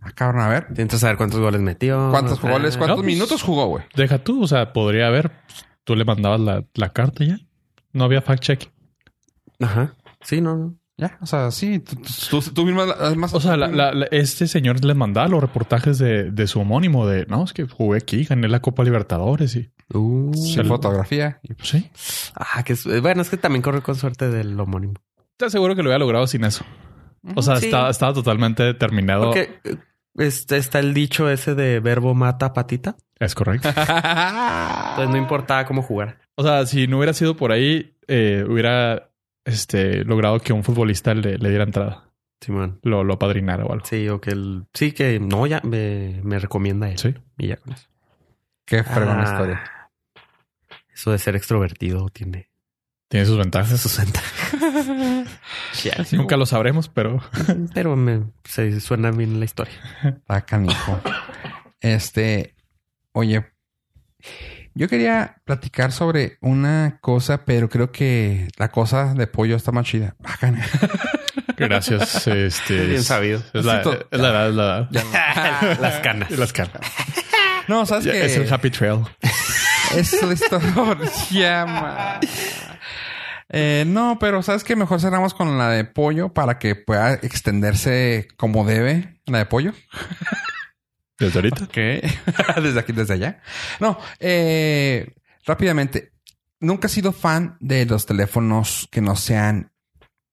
Ah, 0.01 0.11
cabrón, 0.15 0.41
a 0.43 0.47
ver. 0.47 0.67
Tienes 0.73 0.93
que 0.93 0.99
saber 0.99 1.17
cuántos 1.17 1.39
goles 1.41 1.59
metió. 1.61 2.09
¿Cuántos 2.09 2.39
Ah, 2.43 2.49
goles, 2.51 2.77
cuántos 2.77 2.97
no, 2.99 3.03
pues- 3.03 3.13
minutos 3.13 3.41
jugó, 3.43 3.67
güey? 3.67 3.83
Deja 3.95 4.19
tú, 4.23 4.43
o 4.43 4.47
sea, 4.47 4.71
podría 4.73 5.07
haber 5.07 5.31
tú 5.83 5.95
le 5.95 6.05
mandabas 6.05 6.39
la, 6.39 6.63
la 6.75 6.89
carta 6.89 7.23
ya. 7.23 7.37
No 7.93 8.03
había 8.05 8.21
fact 8.21 8.43
check. 8.43 8.71
Ajá. 9.59 9.95
Sí, 10.21 10.41
no, 10.41 10.55
no. 10.57 10.75
Ya, 10.97 11.17
o 11.19 11.25
sea, 11.25 11.49
sí, 11.49 11.79
tú, 11.79 12.41
tú, 12.53 12.79
además. 12.99 13.33
O 13.33 13.39
sea, 13.39 13.57
la- 13.57 13.67
la- 13.69 13.91
la- 13.91 14.05
este 14.11 14.47
señor 14.47 14.83
les 14.85 14.95
mandaba 14.95 15.27
los 15.27 15.41
reportajes 15.41 15.97
de, 15.97 16.29
de 16.29 16.45
su 16.47 16.59
homónimo 16.59 17.07
de 17.07 17.25
no, 17.25 17.43
es 17.43 17.53
que 17.53 17.65
jugué 17.65 17.97
aquí, 17.97 18.23
gané 18.23 18.47
la 18.47 18.59
Copa 18.61 18.83
Libertadores 18.83 19.55
y 19.55 19.71
Uh, 19.93 20.31
Sí, 20.33 20.63
fotografía. 20.63 21.39
Y, 21.43 21.53
pues, 21.53 21.67
sí. 21.67 21.89
Ah, 22.35 22.63
que 22.63 22.73
es, 22.73 22.85
bueno, 23.01 23.21
es 23.23 23.29
que 23.29 23.35
también 23.35 23.61
corre 23.61 23.81
con 23.81 23.95
suerte 23.95 24.29
del 24.29 24.57
homónimo. 24.57 24.93
Te 25.35 25.45
aseguro 25.45 25.75
que 25.75 25.83
lo 25.83 25.89
había 25.89 25.97
logrado 25.99 26.27
sin 26.27 26.45
eso. 26.45 26.63
O 27.35 27.41
sea, 27.41 27.57
Sí. 27.57 27.65
estaba, 27.65 27.89
estaba 27.89 28.13
totalmente 28.13 28.63
determinado. 28.63 29.25
Porque 29.25 29.59
eh, 29.65 29.75
este, 30.15 30.57
está 30.57 30.79
el 30.79 30.93
dicho 30.93 31.29
ese 31.29 31.55
de 31.55 31.79
verbo 31.79 32.13
mata 32.13 32.53
patita. 32.53 32.95
Es 33.19 33.35
correcto. 33.35 33.67
Entonces 33.69 35.09
no 35.09 35.17
importaba 35.17 35.65
cómo 35.65 35.81
jugar. 35.81 36.19
O 36.35 36.43
sea, 36.43 36.65
si 36.65 36.87
no 36.87 36.97
hubiera 36.97 37.13
sido 37.13 37.35
por 37.35 37.51
ahí, 37.51 37.95
eh, 38.07 38.43
hubiera 38.47 39.11
este, 39.45 40.03
logrado 40.05 40.39
que 40.39 40.53
un 40.53 40.63
futbolista 40.63 41.13
le, 41.13 41.37
le 41.37 41.49
diera 41.49 41.63
entrada, 41.63 42.09
Simón. 42.39 42.79
lo, 42.83 43.03
lo 43.03 43.13
apadrinara 43.15 43.63
o 43.65 43.71
algo. 43.73 43.85
Sí, 43.85 44.07
o 44.09 44.19
que 44.19 44.31
el... 44.31 44.65
Sí, 44.73 44.91
que 44.91 45.19
no, 45.19 45.45
ya 45.47 45.61
me, 45.63 46.19
me 46.23 46.39
recomienda 46.39 46.89
él. 46.89 46.97
Sí. 46.97 47.13
Y 47.37 47.47
ya 47.47 47.57
con 47.57 47.73
eso. 47.73 47.87
Qué 48.65 48.83
fregona 48.83 49.21
Ah, 49.21 49.31
historia. 49.33 49.63
Eso 50.93 51.11
de 51.11 51.17
ser 51.19 51.35
extrovertido 51.35 52.09
tiene 52.09 52.49
Tiene 53.11 53.25
sus 53.25 53.37
ventajas. 53.37 53.79
sus 53.79 53.97
ventajas. 53.97 56.13
Nunca 56.13 56.37
lo 56.37 56.45
sabremos, 56.45 56.87
pero 56.89 57.21
Pero 57.73 57.95
me 57.97 58.23
se 58.45 58.79
suena 58.81 59.11
bien 59.11 59.37
la 59.39 59.45
historia. 59.45 59.73
Está 60.03 60.41
canijo. 60.41 60.99
Este, 61.81 62.55
oye, 63.11 63.45
yo 64.73 64.87
quería 64.87 65.41
platicar 65.45 65.91
sobre 65.91 66.37
una 66.39 66.99
cosa, 67.01 67.43
pero 67.43 67.67
creo 67.69 67.91
que 67.91 68.47
la 68.57 68.71
cosa 68.71 69.13
de 69.13 69.27
pollo 69.27 69.57
está 69.57 69.71
más 69.73 69.85
chida. 69.85 70.15
Ah, 70.23 70.29
Bacana. 70.29 70.65
gracias. 71.57 72.25
Este, 72.27 72.85
Bien 72.85 72.99
es- 73.01 73.07
sabido. 73.07 73.43
Es 73.53 73.65
la, 73.65 73.81
es 73.81 74.19
la 74.19 74.29
edad, 74.29 74.47
es 74.49 74.55
la 74.55 74.63
edad. 74.63 74.87
Ya 74.89 75.03
no. 75.03 75.11
Las 75.81 75.99
canas. 75.99 76.31
Las 76.31 76.53
caras. 76.53 76.81
No, 77.67 77.85
sabes 77.85 78.05
Ya, 78.05 78.13
que 78.13 78.25
Es 78.25 78.37
el 78.37 78.51
happy 78.51 78.69
trail. 78.71 79.01
es 79.97 80.23
la 80.23 80.33
historia. 80.33 82.19
Eh, 83.53 83.83
no, 83.85 84.17
pero 84.17 84.41
sabes 84.41 84.63
que 84.63 84.77
mejor 84.77 85.01
cerramos 85.01 85.33
con 85.33 85.57
la 85.57 85.69
de 85.69 85.83
pollo 85.83 86.33
para 86.33 86.57
que 86.57 86.75
pueda 86.75 87.15
extenderse 87.15 88.29
como 88.37 88.65
debe 88.65 89.19
la 89.25 89.39
de 89.39 89.45
pollo. 89.45 89.73
Desde 91.19 91.37
ahorita. 91.37 91.65
Ok. 91.65 91.75
desde 92.63 92.79
aquí, 92.79 92.93
desde 92.93 93.13
allá. 93.13 93.41
No, 93.79 93.99
eh, 94.19 95.13
rápidamente. 95.45 96.13
Nunca 96.59 96.87
he 96.87 96.89
sido 96.89 97.11
fan 97.11 97.57
de 97.59 97.85
los 97.85 98.07
teléfonos 98.07 98.87
que 98.91 99.01
no 99.01 99.15
sean 99.15 99.71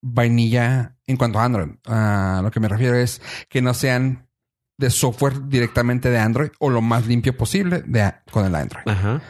vainilla 0.00 0.96
en 1.06 1.18
cuanto 1.18 1.40
a 1.40 1.44
Android. 1.44 1.72
Ah, 1.86 2.40
lo 2.42 2.50
que 2.50 2.60
me 2.60 2.68
refiero 2.68 2.96
es 2.96 3.20
que 3.50 3.60
no 3.60 3.74
sean 3.74 4.30
de 4.78 4.88
software 4.88 5.48
directamente 5.48 6.08
de 6.08 6.20
Android 6.20 6.50
o 6.58 6.70
lo 6.70 6.80
más 6.80 7.06
limpio 7.06 7.36
posible 7.36 7.82
de, 7.84 8.10
con 8.30 8.46
el 8.46 8.54
Android. 8.54 8.88
Ajá. 8.88 9.20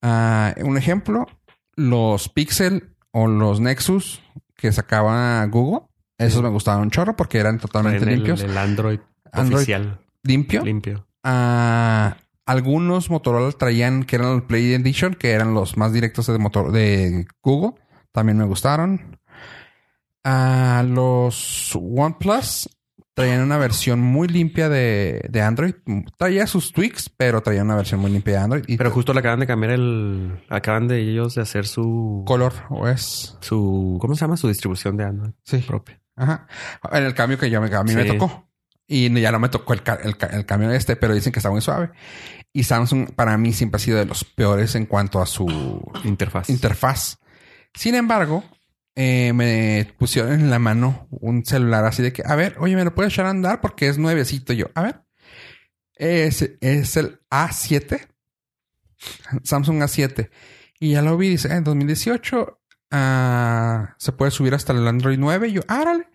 Ah, 0.00 0.54
un 0.62 0.78
ejemplo, 0.78 1.26
los 1.74 2.30
Pixel 2.30 2.95
o 3.18 3.26
los 3.28 3.60
Nexus 3.60 4.20
que 4.54 4.70
sacaba 4.72 5.42
Google. 5.46 5.86
Esos 6.18 6.42
me 6.42 6.50
gustaban 6.50 6.82
un 6.82 6.90
chorro 6.90 7.16
porque 7.16 7.38
eran 7.38 7.58
totalmente 7.58 8.04
el, 8.04 8.10
limpios. 8.10 8.42
el 8.42 8.56
Android, 8.56 9.00
Android 9.32 9.56
oficial. 9.62 9.98
limpio. 10.22 10.62
Limpio. 10.62 11.06
Ah, 11.24 12.18
algunos 12.44 13.08
Motorola 13.08 13.50
traían 13.52 14.04
que 14.04 14.16
eran 14.16 14.34
el 14.34 14.42
Play 14.42 14.74
Edition, 14.74 15.14
que 15.14 15.30
eran 15.30 15.54
los 15.54 15.78
más 15.78 15.94
directos 15.94 16.26
de 16.26 16.38
motor 16.38 16.72
de 16.72 17.26
Google. 17.42 17.80
También 18.12 18.36
me 18.36 18.44
gustaron. 18.44 19.18
Ah, 20.22 20.84
los 20.86 21.74
OnePlus 21.74 22.68
traían 23.16 23.40
una 23.40 23.56
versión 23.56 23.98
muy 23.98 24.28
limpia 24.28 24.68
de, 24.68 25.22
de 25.30 25.40
Android. 25.40 25.74
Traía 26.18 26.46
sus 26.46 26.70
tweaks, 26.72 27.08
pero 27.08 27.40
traían 27.40 27.64
una 27.66 27.76
versión 27.76 27.98
muy 27.98 28.10
limpia 28.10 28.34
de 28.34 28.40
Android. 28.40 28.64
Y 28.68 28.76
Pero 28.76 28.90
justo 28.90 29.14
le 29.14 29.20
acaban 29.20 29.40
de 29.40 29.46
cambiar 29.46 29.72
el... 29.72 30.38
Acaban 30.50 30.86
de 30.86 31.00
ellos 31.00 31.34
de 31.34 31.40
hacer 31.40 31.66
su... 31.66 32.24
color 32.26 32.52
o 32.68 32.86
es. 32.86 33.38
Su... 33.40 33.96
¿Cómo 34.02 34.14
se 34.14 34.20
llama? 34.20 34.36
Su 34.36 34.48
distribución 34.48 34.98
de 34.98 35.04
Android 35.04 35.32
Sí. 35.44 35.58
propia. 35.66 35.98
Ajá. 36.14 36.46
En 36.92 37.04
el 37.04 37.14
cambio 37.14 37.38
que 37.38 37.48
yo 37.48 37.58
me, 37.62 37.74
a 37.74 37.82
mí 37.82 37.94
me 37.94 38.04
tocó. 38.04 38.50
Y 38.86 39.10
ya 39.18 39.32
no 39.32 39.38
me 39.38 39.48
tocó 39.48 39.72
el, 39.72 39.82
el, 40.04 40.16
el 40.30 40.44
cambio 40.46 40.70
este, 40.70 40.94
pero 40.96 41.14
dicen 41.14 41.32
que 41.32 41.38
está 41.38 41.50
muy 41.50 41.62
suave. 41.62 41.90
Y 42.52 42.64
Samsung 42.64 43.12
para 43.14 43.38
mí 43.38 43.54
siempre 43.54 43.76
ha 43.76 43.80
sido 43.80 43.96
de 43.98 44.04
los 44.04 44.24
peores 44.24 44.74
en 44.74 44.84
cuanto 44.84 45.22
a 45.22 45.26
su 45.26 45.46
Interfaz. 46.04 46.50
interfaz. 46.50 47.18
Sin 47.74 47.94
embargo, 47.94 48.44
eh, 48.96 49.32
me 49.34 49.92
pusieron 49.98 50.32
en 50.32 50.50
la 50.50 50.58
mano 50.58 51.06
un 51.10 51.44
celular 51.44 51.84
así 51.84 52.02
de 52.02 52.14
que, 52.14 52.22
a 52.24 52.34
ver, 52.34 52.56
oye, 52.58 52.74
¿me 52.74 52.84
lo 52.84 52.94
puedes 52.94 53.12
echar 53.12 53.26
a 53.26 53.30
andar? 53.30 53.60
Porque 53.60 53.88
es 53.88 53.98
nuevecito 53.98 54.54
yo. 54.54 54.66
A 54.74 54.82
ver. 54.82 55.02
Es, 55.94 56.42
es 56.60 56.96
el 56.96 57.20
A7. 57.30 58.08
Samsung 59.44 59.82
A7. 59.82 60.30
Y 60.80 60.92
ya 60.92 61.02
lo 61.02 61.16
vi, 61.18 61.28
dice, 61.28 61.52
en 61.52 61.62
2018 61.64 62.60
ah, 62.90 63.94
se 63.98 64.12
puede 64.12 64.30
subir 64.30 64.54
hasta 64.54 64.72
el 64.72 64.88
Android 64.88 65.18
9. 65.18 65.48
Y 65.48 65.52
yo, 65.52 65.62
ah, 65.68 65.82
órale. 65.82 66.08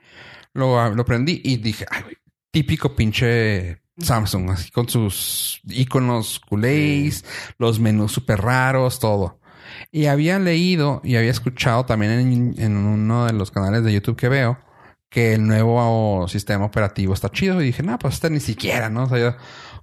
Lo, 0.53 0.93
lo 0.93 1.05
prendí 1.05 1.39
y 1.43 1.57
dije, 1.57 1.85
ay, 1.89 2.01
güey, 2.01 2.17
típico 2.49 2.95
pinche 2.95 3.83
Samsung, 3.97 4.49
así 4.49 4.71
con 4.71 4.89
sus 4.89 5.61
iconos 5.67 6.39
culés, 6.39 7.23
los 7.57 7.79
menús 7.79 8.11
súper 8.11 8.41
raros, 8.41 8.99
todo. 8.99 9.40
Y 9.91 10.05
había 10.07 10.39
leído 10.39 11.01
y 11.03 11.15
había 11.15 11.31
escuchado 11.31 11.85
también 11.85 12.11
en, 12.11 12.55
en 12.57 12.77
uno 12.77 13.25
de 13.25 13.33
los 13.33 13.51
canales 13.51 13.83
de 13.83 13.93
YouTube 13.93 14.15
que 14.17 14.29
veo 14.29 14.57
que 15.09 15.33
el 15.33 15.45
nuevo 15.45 16.27
sistema 16.29 16.65
operativo 16.65 17.13
está 17.13 17.29
chido. 17.29 17.61
Y 17.61 17.65
dije, 17.65 17.83
no, 17.83 17.99
pues 17.99 18.13
este 18.15 18.29
ni 18.29 18.39
siquiera, 18.39 18.89
¿no? 18.89 19.03
O 19.03 19.09
sea, 19.09 19.19
yo- 19.19 19.35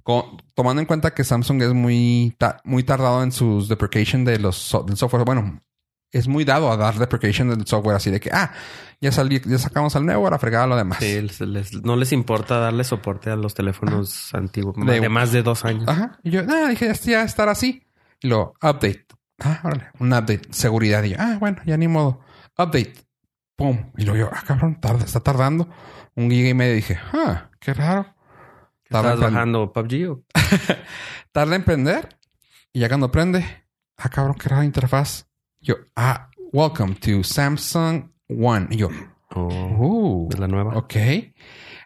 co- 0.02 0.38
tomando 0.54 0.80
en 0.80 0.86
cuenta 0.86 1.12
que 1.12 1.22
Samsung 1.24 1.62
es 1.62 1.74
muy, 1.74 2.34
ta- 2.38 2.60
muy 2.64 2.82
tardado 2.82 3.22
en 3.22 3.30
sus 3.32 3.68
deprecation 3.68 4.24
de 4.24 4.38
los 4.38 4.56
so- 4.56 4.82
del 4.84 4.96
software. 4.96 5.24
Bueno, 5.26 5.60
es 6.10 6.26
muy 6.28 6.44
dado 6.46 6.72
a 6.72 6.78
dar 6.78 6.94
deprecation 6.98 7.50
del 7.50 7.66
software 7.66 7.96
así 7.96 8.10
de 8.10 8.18
que, 8.20 8.30
ah, 8.32 8.52
ya 9.02 9.12
salí, 9.12 9.38
ya 9.44 9.58
sacamos 9.58 9.94
al 9.96 10.06
nuevo, 10.06 10.24
ahora 10.24 10.38
fregada 10.38 10.66
lo 10.66 10.76
demás. 10.76 10.98
Sí, 11.00 11.20
les- 11.20 11.40
les- 11.42 11.82
no 11.84 11.96
les 11.96 12.12
importa 12.12 12.58
darle 12.58 12.82
soporte 12.84 13.28
a 13.28 13.36
los 13.36 13.52
teléfonos 13.52 14.32
antiguos. 14.34 14.74
De- 14.86 15.00
De, 15.00 15.08
más 15.10 15.30
de 15.32 15.42
dos 15.42 15.66
años. 15.66 15.86
Ajá. 15.86 16.18
Y 16.24 16.30
yo, 16.30 16.40
ah, 16.48 16.68
dije, 16.70 16.90
ya, 17.04 17.22
estar 17.22 17.50
así. 17.50 17.82
Y 18.22 18.28
luego, 18.28 18.54
update. 18.62 19.04
Ah, 19.38 19.60
órale. 19.64 19.88
Un 19.98 20.12
update. 20.12 20.42
Seguridad. 20.50 21.02
Y 21.04 21.10
yo, 21.10 21.16
ah, 21.18 21.36
bueno, 21.38 21.58
ya 21.64 21.76
ni 21.76 21.88
modo. 21.88 22.20
Update. 22.56 22.94
Pum. 23.56 23.90
Y 23.96 24.04
luego 24.04 24.18
yo, 24.18 24.30
ah, 24.32 24.42
cabrón, 24.46 24.80
tarda, 24.80 25.04
está 25.04 25.20
tardando. 25.20 25.68
Un 26.14 26.30
giga 26.30 26.48
y 26.48 26.54
medio. 26.54 26.74
dije, 26.74 26.98
ah, 27.12 27.50
qué 27.60 27.74
raro. 27.74 28.14
Tarda 28.88 29.14
¿Estás 29.14 29.32
bajando 29.32 29.72
PUBG 29.72 30.10
o? 30.10 30.24
tarda 31.32 31.56
en 31.56 31.64
prender. 31.64 32.18
Y 32.72 32.80
ya 32.80 32.88
cuando 32.88 33.10
prende, 33.10 33.44
ah, 33.96 34.08
cabrón, 34.08 34.34
qué 34.34 34.48
rara 34.48 34.64
interfaz. 34.64 35.26
Yo, 35.60 35.76
ah, 35.96 36.30
welcome 36.52 36.94
to 36.94 37.22
Samsung 37.22 38.10
One. 38.28 38.68
Y 38.70 38.78
yo, 38.78 38.88
o 39.34 39.46
uh, 39.46 40.28
es 40.32 40.38
la 40.38 40.48
nueva? 40.48 40.76
Ok. 40.76 40.94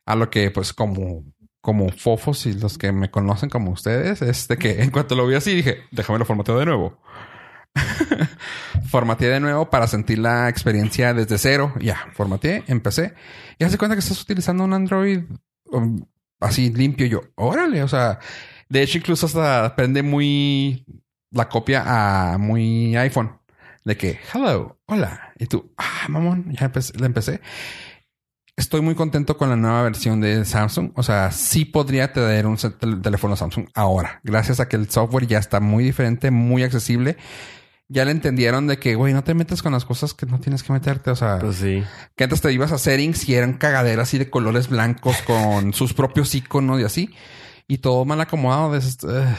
A 0.06 0.16
lo 0.16 0.30
que, 0.30 0.50
pues, 0.50 0.72
como, 0.72 1.24
como 1.60 1.90
fofos 1.90 2.46
y 2.46 2.54
los 2.54 2.78
que 2.78 2.92
me 2.92 3.10
conocen 3.10 3.50
como 3.50 3.72
ustedes, 3.72 4.22
es 4.22 4.48
de 4.48 4.56
que 4.56 4.82
en 4.82 4.90
cuanto 4.90 5.14
lo 5.14 5.26
vi 5.26 5.34
así 5.34 5.54
dije, 5.54 5.80
déjame 5.90 6.18
lo 6.18 6.24
formateo 6.24 6.58
de 6.58 6.66
nuevo. 6.66 7.00
formateé 8.88 9.28
de 9.28 9.40
nuevo 9.40 9.70
para 9.70 9.86
sentir 9.86 10.18
la 10.18 10.48
experiencia 10.48 11.14
desde 11.14 11.38
cero. 11.38 11.72
Ya, 11.80 12.08
formateé, 12.14 12.64
empecé. 12.66 13.14
Y 13.58 13.64
hace 13.64 13.78
cuenta 13.78 13.94
que 13.94 14.00
estás 14.00 14.20
utilizando 14.22 14.64
un 14.64 14.72
Android 14.74 15.24
um, 15.70 16.04
así 16.40 16.72
limpio. 16.72 17.06
Yo, 17.06 17.22
órale, 17.36 17.82
o 17.82 17.88
sea, 17.88 18.18
de 18.68 18.82
hecho, 18.82 18.98
incluso 18.98 19.26
hasta 19.26 19.74
prende 19.76 20.02
muy 20.02 20.84
la 21.30 21.48
copia 21.48 22.32
a 22.34 22.38
muy 22.38 22.96
iPhone. 22.96 23.38
De 23.84 23.96
que, 23.96 24.20
hello, 24.32 24.78
hola. 24.86 25.32
Y 25.38 25.46
tú, 25.46 25.72
ah, 25.76 26.06
mamón, 26.08 26.52
ya 26.52 26.66
empecé, 26.66 26.92
empecé. 27.04 27.40
Estoy 28.54 28.80
muy 28.82 28.94
contento 28.94 29.36
con 29.36 29.48
la 29.48 29.56
nueva 29.56 29.82
versión 29.82 30.20
de 30.20 30.44
Samsung. 30.44 30.92
O 30.94 31.02
sea, 31.02 31.32
sí 31.32 31.64
podría 31.64 32.12
tener 32.12 32.46
un 32.46 32.56
tel- 32.56 32.74
tel- 32.78 33.00
teléfono 33.02 33.34
Samsung 33.34 33.66
ahora. 33.74 34.20
Gracias 34.22 34.60
a 34.60 34.68
que 34.68 34.76
el 34.76 34.88
software 34.90 35.26
ya 35.26 35.38
está 35.38 35.58
muy 35.58 35.82
diferente, 35.82 36.30
muy 36.30 36.62
accesible. 36.62 37.16
Ya 37.92 38.06
le 38.06 38.10
entendieron 38.12 38.66
de 38.66 38.78
que, 38.78 38.94
güey, 38.94 39.12
no 39.12 39.22
te 39.22 39.34
metes 39.34 39.62
con 39.62 39.72
las 39.72 39.84
cosas 39.84 40.14
que 40.14 40.24
no 40.24 40.40
tienes 40.40 40.62
que 40.62 40.72
meterte. 40.72 41.10
O 41.10 41.16
sea, 41.16 41.38
Pues 41.38 41.56
sí. 41.56 41.84
que 42.16 42.24
antes 42.24 42.40
te 42.40 42.50
ibas 42.50 42.72
a 42.72 42.78
settings 42.78 43.28
y 43.28 43.34
eran 43.34 43.52
cagaderas 43.54 44.08
así 44.08 44.16
de 44.16 44.30
colores 44.30 44.68
blancos 44.68 45.20
con 45.26 45.72
sus 45.74 45.92
propios 45.92 46.34
iconos 46.34 46.80
y 46.80 46.84
así. 46.84 47.10
Y 47.68 47.78
todo 47.78 48.04
mal 48.06 48.18
acomodado. 48.20 48.72
de 48.72 48.78
ugh. 48.78 49.36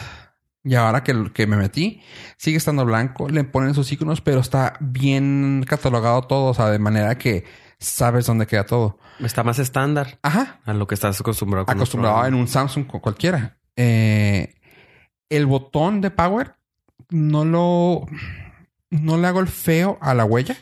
y 0.64 0.76
ahora 0.76 1.04
que, 1.04 1.32
que 1.34 1.47
me 1.47 1.58
metí, 1.58 2.01
sigue 2.38 2.58
estando 2.58 2.86
blanco, 2.86 3.28
le 3.28 3.43
ponen 3.43 3.74
sus 3.74 3.91
iconos, 3.91 4.22
pero 4.22 4.39
está 4.41 4.78
bien 4.80 5.66
catalogado 5.68 6.22
todo. 6.22 6.51
O 6.51 6.54
sea, 6.54 6.70
de 6.70 6.78
manera 6.80 7.18
que 7.18 7.45
sabes 7.80 8.28
dónde 8.28 8.45
queda 8.45 8.66
todo. 8.68 8.99
Está 9.20 9.43
más 9.43 9.58
estándar 9.58 10.20
Ajá. 10.22 10.60
a 10.66 10.74
lo 10.74 10.86
que 10.86 10.93
estás 10.93 11.20
acostumbrado. 11.20 11.66
con 11.66 11.76
Acostumbrado 11.76 12.24
en 12.28 12.36
un 12.36 12.47
Samsung 12.47 12.86
cualquiera. 12.86 13.58
Eh, 13.76 14.54
el 15.30 15.45
botón 15.47 16.01
de 16.01 16.12
power 16.12 16.56
no 17.10 17.45
lo, 17.45 18.06
no 18.94 19.18
le 19.18 19.28
hago 19.28 19.39
el 19.39 19.48
feo 19.48 19.98
a 20.02 20.14
la 20.14 20.26
huella. 20.26 20.56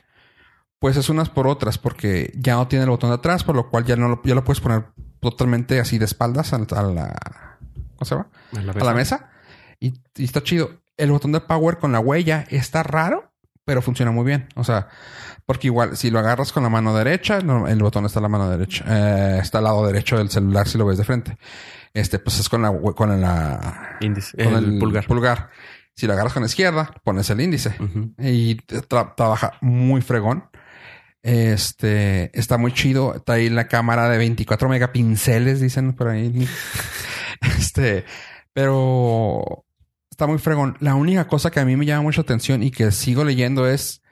Pues 0.80 0.98
es 0.98 1.10
unas 1.10 1.30
por 1.30 1.48
otras, 1.48 1.78
porque 1.78 2.34
ya 2.36 2.56
no 2.56 2.68
tiene 2.68 2.84
el 2.84 2.90
botón 2.90 3.12
de 3.12 3.16
atrás, 3.18 3.44
por 3.44 3.56
lo 3.56 3.70
cual 3.70 3.86
ya 3.86 3.96
no 3.96 4.08
lo, 4.08 4.22
ya 4.24 4.34
lo 4.34 4.44
puedes 4.44 4.62
poner 4.62 4.86
totalmente 5.20 5.80
así 5.80 6.00
de 6.00 6.06
espaldas 6.06 6.54
a, 6.54 6.56
a 6.56 6.82
la, 6.82 7.58
¿cómo 7.96 8.06
se 8.06 8.16
llama? 8.16 8.30
A 8.58 8.62
la 8.62 8.72
A 8.72 8.86
la 8.86 8.94
mesa. 8.94 9.30
Y, 9.80 9.94
y 10.16 10.24
está 10.24 10.42
chido. 10.42 10.82
El 10.98 11.12
botón 11.12 11.32
de 11.34 11.42
power 11.42 11.78
con 11.78 11.92
la 11.92 12.00
huella 12.00 12.46
está 12.50 12.82
raro, 12.82 13.32
pero 13.64 13.82
funciona 13.82 14.12
muy 14.12 14.26
bien. 14.26 14.50
O 14.56 14.64
sea, 14.64 14.88
porque 15.46 15.68
igual, 15.68 15.98
si 15.98 16.10
lo 16.10 16.20
agarras 16.20 16.52
con 16.52 16.64
la 16.64 16.70
mano 16.70 16.96
derecha, 16.96 17.38
el 17.38 17.80
botón 17.84 18.06
está 18.06 18.20
la 18.20 18.28
mano 18.28 18.50
derecha. 18.50 18.86
Eh, 18.88 19.40
está 19.42 19.60
al 19.60 19.66
lado 19.66 19.86
derecho 19.86 20.18
del 20.18 20.30
celular 20.30 20.68
si 20.68 20.78
lo 20.78 20.86
ves 20.86 20.98
de 20.98 21.04
frente. 21.04 21.38
Este, 21.94 22.20
pues 22.20 22.40
es 22.40 22.48
con 22.48 22.62
la, 22.62 22.72
con 22.96 23.22
la, 23.22 23.98
Índice. 24.00 24.42
con 24.44 24.56
el, 24.56 24.80
pulgar. 24.80 25.06
pulgar. 25.06 25.50
Si 25.96 26.08
lo 26.08 26.14
agarras 26.14 26.34
con 26.34 26.42
la 26.44 26.48
izquierda, 26.48 26.94
pones 27.04 27.30
el 27.30 27.42
índice. 27.42 27.76
Y 28.18 28.56
tra- 28.58 29.14
trabaja 29.16 29.54
muy 29.62 30.02
fregón. 30.02 30.46
Este 31.24 32.38
está 32.38 32.58
muy 32.58 32.74
chido. 32.74 33.16
Está 33.16 33.34
ahí 33.34 33.50
la 33.50 33.68
cámara 33.68 34.10
de 34.10 34.18
24 34.18 34.70
megapinceles, 34.70 35.60
dicen 35.62 35.94
por 35.94 36.08
ahí. 36.10 36.48
Este, 37.58 38.06
pero 38.54 39.66
está 40.12 40.28
muy 40.28 40.38
fregón. 40.38 40.78
La 40.80 40.94
única 40.94 41.26
cosa 41.28 41.50
que 41.50 41.60
a 41.60 41.66
mí 41.66 41.76
me 41.76 41.88
llama 41.88 42.04
mucha 42.04 42.22
atención 42.22 42.62
y 42.62 42.70
que 42.70 42.92
sigo 42.92 43.24
leyendo 43.24 43.68
es 43.68 44.04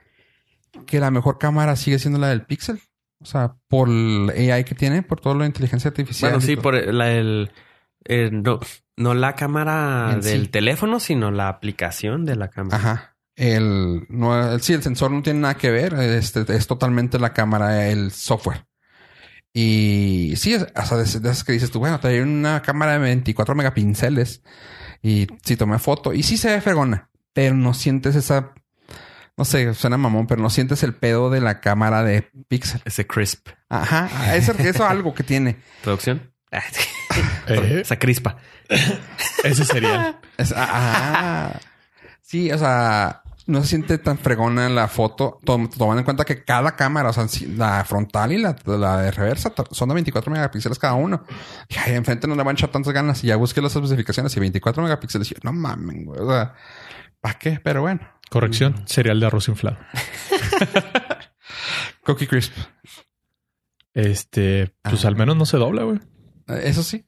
que 0.87 0.99
la 0.99 1.11
mejor 1.11 1.37
cámara 1.37 1.75
sigue 1.75 1.99
siendo 1.99 2.17
la 2.19 2.29
del 2.29 2.45
Pixel. 2.45 2.81
O 3.19 3.25
sea, 3.25 3.55
por 3.67 3.87
el 3.87 4.31
AI 4.31 4.63
que 4.63 4.73
tiene, 4.73 5.03
por 5.03 5.19
toda 5.19 5.35
la 5.35 5.45
inteligencia 5.45 5.89
artificial. 5.89 6.31
Bueno, 6.31 6.43
sí, 6.45 6.55
por 6.55 6.73
la, 6.91 7.11
el, 7.11 7.51
eh, 8.05 8.29
no, 8.31 8.59
no 8.99 9.13
la 9.15 9.35
cámara 9.35 10.11
En 10.13 10.21
sí. 10.23 10.29
del 10.29 10.49
teléfono, 10.51 10.99
sino 10.99 11.31
la 11.31 11.47
aplicación 11.49 12.25
de 12.25 12.35
la 12.35 12.49
cámara. 12.49 12.77
Ajá. 12.77 13.15
El, 13.35 14.05
no, 14.09 14.51
el- 14.53 14.61
sí, 14.61 14.73
el 14.73 14.83
sensor 14.83 15.09
no 15.11 15.21
tiene 15.23 15.39
nada 15.39 15.55
que 15.55 15.71
ver. 15.71 15.93
Este 15.95 16.45
es 16.55 16.67
totalmente 16.67 17.17
la 17.17 17.33
cámara, 17.33 17.87
el 17.87 18.11
software. 18.11 18.65
Y 19.53 20.33
sí, 20.37 20.55
sea, 20.59 20.97
de, 20.97 21.03
esas 21.03 21.43
que 21.43 21.53
dices 21.53 21.71
tú, 21.71 21.79
bueno, 21.79 21.99
trae 21.99 22.21
una 22.21 22.61
cámara 22.61 22.93
de 22.93 22.99
24 22.99 23.55
megapinceles 23.55 24.43
y 25.01 25.27
sí 25.43 25.55
tomé 25.57 25.79
foto 25.79 26.13
y 26.13 26.21
sí 26.21 26.37
se 26.37 26.49
ve 26.49 26.61
fregona, 26.61 27.09
pero 27.33 27.55
no 27.55 27.73
sientes 27.73 28.15
esa, 28.15 28.53
no 29.37 29.45
sé, 29.45 29.73
suena 29.73 29.97
mamón, 29.97 30.27
pero 30.27 30.41
no 30.41 30.49
sientes 30.51 30.83
el 30.83 30.93
pedo 30.93 31.29
de 31.31 31.41
la 31.41 31.61
cámara 31.61 32.03
de 32.03 32.29
Pixel. 32.47 32.81
Ese 32.85 33.07
crisp. 33.07 33.47
Ajá, 33.69 34.35
eso, 34.35 34.51
eso 34.59 34.85
algo 34.85 35.13
que 35.15 35.23
tiene. 35.23 35.57
¿Producción? 35.81 36.31
Ah, 37.09 37.15
Eh, 37.47 37.79
Esa 37.81 37.97
crispa. 37.97 38.37
ese 39.43 39.65
sería. 39.65 40.19
Es- 40.37 40.53
ah, 40.55 41.51
sí, 42.21 42.51
o 42.51 42.57
sea, 42.57 43.23
no 43.47 43.61
se 43.63 43.69
siente 43.69 43.97
tan 43.97 44.17
fregona 44.19 44.69
la 44.69 44.87
foto, 44.87 45.39
tom- 45.43 45.69
tomando 45.69 45.99
en 45.99 46.05
cuenta 46.05 46.23
que 46.23 46.43
cada 46.43 46.75
cámara, 46.75 47.09
o 47.09 47.13
sea, 47.13 47.25
la 47.55 47.83
frontal 47.83 48.31
y 48.31 48.37
la, 48.37 48.55
la 48.65 48.97
de 49.01 49.11
reversa, 49.11 49.49
to- 49.49 49.67
son 49.71 49.89
de 49.89 49.95
24 49.95 50.31
megapíxeles 50.31 50.77
cada 50.77 50.93
uno. 50.93 51.23
Y 51.67 51.77
ahí 51.79 51.95
enfrente 51.95 52.27
no 52.27 52.35
le 52.35 52.43
van 52.43 52.55
a 52.55 52.59
echar 52.59 52.69
tantas 52.69 52.93
ganas. 52.93 53.23
Y 53.23 53.27
ya 53.27 53.35
busqué 53.37 53.61
las 53.61 53.75
especificaciones 53.75 54.35
y 54.37 54.39
24 54.39 54.83
megapíxeles. 54.83 55.31
Y 55.31 55.35
yo, 55.35 55.39
no 55.43 55.53
mames, 55.53 56.05
güey. 56.05 56.19
O 56.21 56.29
sea, 56.31 56.53
¿para 57.19 57.39
qué? 57.39 57.59
Pero 57.63 57.81
bueno, 57.81 58.01
Corrección, 58.29 58.83
cereal 58.85 59.19
de 59.19 59.25
arroz 59.25 59.47
inflado. 59.47 59.77
Cookie 62.05 62.27
Crisp. 62.27 62.53
Este, 63.95 64.71
pues 64.83 65.03
Ah. 65.03 65.07
al 65.07 65.15
menos 65.15 65.35
no 65.35 65.45
se 65.47 65.57
dobla, 65.57 65.81
güey. 65.83 65.99
Eso 66.63 66.83
sí. 66.83 67.05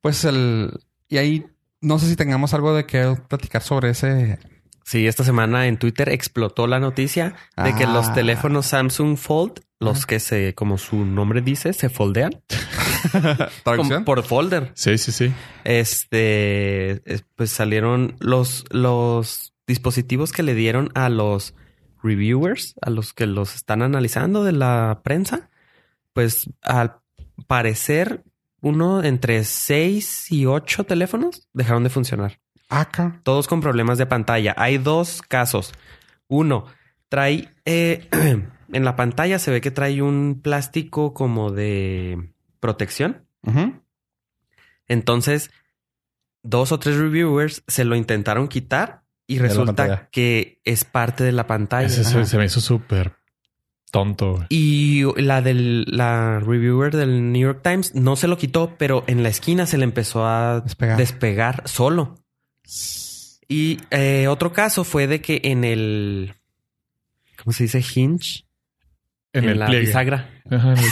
Pues 0.00 0.24
el. 0.24 0.78
Y 1.08 1.18
ahí 1.18 1.46
no 1.80 1.98
sé 1.98 2.08
si 2.08 2.16
tengamos 2.16 2.54
algo 2.54 2.74
de 2.74 2.86
que 2.86 3.16
platicar 3.28 3.62
sobre 3.62 3.90
ese. 3.90 4.38
Sí, 4.84 5.06
esta 5.06 5.22
semana 5.24 5.68
en 5.68 5.76
Twitter 5.76 6.08
explotó 6.08 6.66
la 6.66 6.80
noticia 6.80 7.34
de 7.56 7.74
que 7.76 7.86
los 7.86 8.08
Ah. 8.08 8.14
teléfonos 8.14 8.66
Samsung 8.66 9.16
Fold, 9.16 9.60
los 9.78 10.06
que 10.06 10.18
se, 10.18 10.54
como 10.54 10.76
su 10.76 11.04
nombre 11.04 11.40
dice, 11.40 11.72
se 11.72 11.88
foldean 11.88 12.42
como 13.64 14.04
por 14.04 14.24
folder. 14.24 14.72
Sí, 14.74 14.98
sí, 14.98 15.12
sí. 15.12 15.32
Este, 15.64 17.02
es- 17.12 17.24
pues 17.36 17.50
salieron 17.50 18.16
los, 18.18 18.64
los 18.70 19.54
dispositivos 19.66 20.32
que 20.32 20.42
le 20.42 20.54
dieron 20.54 20.90
a 20.94 21.08
los 21.08 21.54
reviewers, 22.02 22.74
a 22.82 22.90
los 22.90 23.12
que 23.12 23.26
los 23.26 23.54
están 23.54 23.82
analizando 23.82 24.42
de 24.44 24.52
la 24.52 25.00
prensa. 25.04 25.48
Pues 26.12 26.50
al 26.60 26.96
parecer, 27.46 28.24
uno 28.62 29.02
entre 29.02 29.44
seis 29.44 30.30
y 30.30 30.46
ocho 30.46 30.84
teléfonos 30.84 31.48
dejaron 31.52 31.82
de 31.82 31.90
funcionar. 31.90 32.40
Acá. 32.68 33.20
Todos 33.24 33.48
con 33.48 33.60
problemas 33.60 33.98
de 33.98 34.06
pantalla. 34.06 34.54
Hay 34.56 34.78
dos 34.78 35.20
casos. 35.20 35.72
Uno, 36.28 36.66
trae 37.08 37.50
eh, 37.66 38.08
en 38.72 38.84
la 38.84 38.96
pantalla 38.96 39.38
se 39.38 39.50
ve 39.50 39.60
que 39.60 39.70
trae 39.70 40.00
un 40.00 40.40
plástico 40.42 41.12
como 41.12 41.50
de 41.50 42.32
protección. 42.60 43.26
Entonces, 44.86 45.50
dos 46.42 46.70
o 46.70 46.78
tres 46.78 46.96
reviewers 46.96 47.64
se 47.66 47.84
lo 47.84 47.96
intentaron 47.96 48.46
quitar 48.46 49.02
y 49.26 49.40
resulta 49.40 50.08
que 50.10 50.60
es 50.64 50.84
parte 50.84 51.24
de 51.24 51.32
la 51.32 51.48
pantalla. 51.48 51.88
Ese 51.88 52.04
se, 52.04 52.18
Ajá. 52.18 52.26
se 52.26 52.38
me 52.38 52.44
hizo 52.44 52.60
súper 52.60 53.16
tonto. 53.92 54.44
Y 54.48 55.04
la 55.20 55.40
del 55.42 55.84
la 55.86 56.40
reviewer 56.40 56.96
del 56.96 57.30
New 57.30 57.40
York 57.42 57.60
Times 57.62 57.94
no 57.94 58.16
se 58.16 58.26
lo 58.26 58.36
quitó, 58.36 58.74
pero 58.76 59.04
en 59.06 59.22
la 59.22 59.28
esquina 59.28 59.66
se 59.66 59.78
le 59.78 59.84
empezó 59.84 60.26
a 60.26 60.60
Despegar. 60.62 60.96
despegar 60.98 61.62
solo. 61.66 62.16
Y 63.48 63.78
eh, 63.90 64.26
otro 64.28 64.52
caso 64.52 64.82
fue 64.82 65.06
de 65.06 65.20
que 65.20 65.40
en 65.44 65.62
el 65.64 66.34
¿cómo 67.42 67.52
se 67.52 67.64
dice? 67.64 67.84
hinge 67.94 68.44
En, 69.32 69.48
el 69.48 69.58
la 69.58 69.66
pliegue. 69.66 69.86
bisagra. 69.86 70.30
Ajá, 70.50 70.72
en, 70.72 70.78
el, 70.78 70.84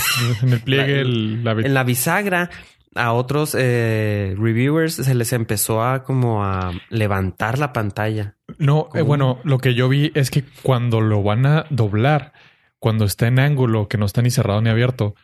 en 0.43 0.53
el 0.53 0.61
pliegue, 0.61 0.95
La- 0.95 1.01
el- 1.01 1.45
la, 1.45 1.53
En 1.53 1.75
la 1.75 1.85
bisagra 1.85 2.51
a 2.97 3.13
otros 3.13 3.55
eh, 3.59 4.35
reviewers 4.37 4.95
se 4.97 5.15
les 5.15 5.33
empezó 5.33 5.83
a 5.85 6.03
como 6.03 6.45
a 6.45 6.73
levantar 6.91 7.59
la 7.59 7.73
pantalla. 7.73 8.37
No, 8.59 8.89
eh, 8.95 9.01
bueno, 9.03 9.39
lo 9.45 9.59
que 9.59 9.75
yo 9.75 9.89
vi 9.89 10.11
es 10.15 10.31
que 10.31 10.43
cuando 10.63 11.01
lo 11.01 11.23
van 11.23 11.47
a 11.47 11.67
doblar, 11.71 12.33
cuando 12.81 13.05
está 13.05 13.29
en 13.29 13.39
ángulo, 13.39 13.87
que 13.89 13.99
no 13.99 14.07
está 14.07 14.23
ni 14.23 14.31
cerrado 14.31 14.61
ni 14.61 14.71
abierto, 14.71 15.15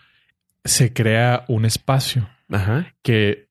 se 0.64 0.92
crea 0.92 1.44
un 1.48 1.64
espacio 1.64 2.28
Ajá. 2.50 2.94
que 3.02 3.48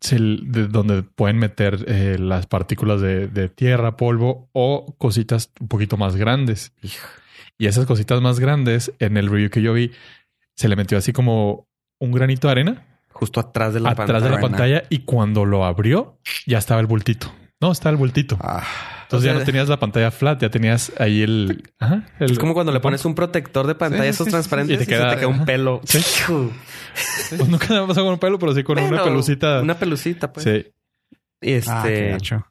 se, 0.00 0.18
de 0.18 0.68
donde 0.68 1.02
pueden 1.02 1.38
meter 1.38 1.84
eh, 1.86 2.16
las 2.18 2.46
partículas 2.46 3.00
de, 3.00 3.28
de 3.28 3.48
tierra, 3.48 3.96
polvo 3.96 4.48
o 4.52 4.94
cositas 4.96 5.52
un 5.60 5.68
poquito 5.68 5.96
más 5.96 6.16
grandes. 6.16 6.72
Hijo. 6.82 7.06
Y 7.58 7.66
esas 7.66 7.86
cositas 7.86 8.20
más 8.20 8.40
grandes, 8.40 8.92
en 8.98 9.16
el 9.16 9.28
review 9.28 9.50
que 9.50 9.62
yo 9.62 9.72
vi, 9.74 9.92
se 10.56 10.68
le 10.68 10.76
metió 10.76 10.98
así 10.98 11.12
como 11.12 11.68
un 11.98 12.12
granito 12.12 12.48
de 12.48 12.52
arena 12.52 12.86
Justo 13.14 13.38
atrás 13.38 13.72
de 13.72 13.80
la 13.80 13.90
atrás 13.90 14.08
pantalla. 14.08 14.24
de 14.24 14.30
la 14.34 14.40
pantalla 14.40 14.82
y 14.90 15.00
cuando 15.00 15.44
lo 15.44 15.64
abrió, 15.64 16.18
ya 16.46 16.58
estaba 16.58 16.80
el 16.80 16.88
bultito. 16.88 17.32
No, 17.64 17.72
estaba 17.72 17.92
el 17.92 17.96
bultito. 17.96 18.36
Ah, 18.40 18.62
Entonces 19.04 19.30
O 19.30 19.32
ya 19.32 19.38
no 19.38 19.44
tenías 19.44 19.68
la 19.68 19.78
pantalla 19.78 20.10
flat, 20.10 20.40
ya 20.42 20.50
tenías 20.50 20.92
ahí 20.98 21.22
el... 21.22 21.62
Ajá, 21.78 22.06
el- 22.20 22.32
Es 22.32 22.38
como 22.38 22.52
cuando 22.52 22.72
le 22.72 22.80
pones 22.80 23.04
un 23.06 23.14
protector 23.14 23.66
de 23.66 23.74
pantalla 23.74 24.02
Sí, 24.04 24.08
esos 24.10 24.26
sí, 24.26 24.30
transparentes 24.32 24.72
y, 24.78 24.82
Y 24.82 24.84
te 24.84 24.86
queda- 24.86 25.08
se 25.10 25.16
te 25.16 25.20
queda 25.20 25.28
un 25.28 25.44
pelo. 25.44 25.80
Sí. 25.84 25.98
Pues 27.36 27.48
nunca 27.48 27.66
me 27.70 27.78
ha 27.78 27.86
pasado 27.86 28.06
con 28.06 28.12
un 28.14 28.18
pelo, 28.20 28.38
pero 28.38 28.54
sí 28.54 28.62
con 28.62 28.78
una 28.78 29.02
pelucita. 29.02 29.60
Una 29.62 29.78
pelucita, 29.78 30.32
pues. 30.32 30.44
Sí. 30.44 30.66
Y 31.40 31.52
Este, 31.52 31.70
ah, 32.14 32.50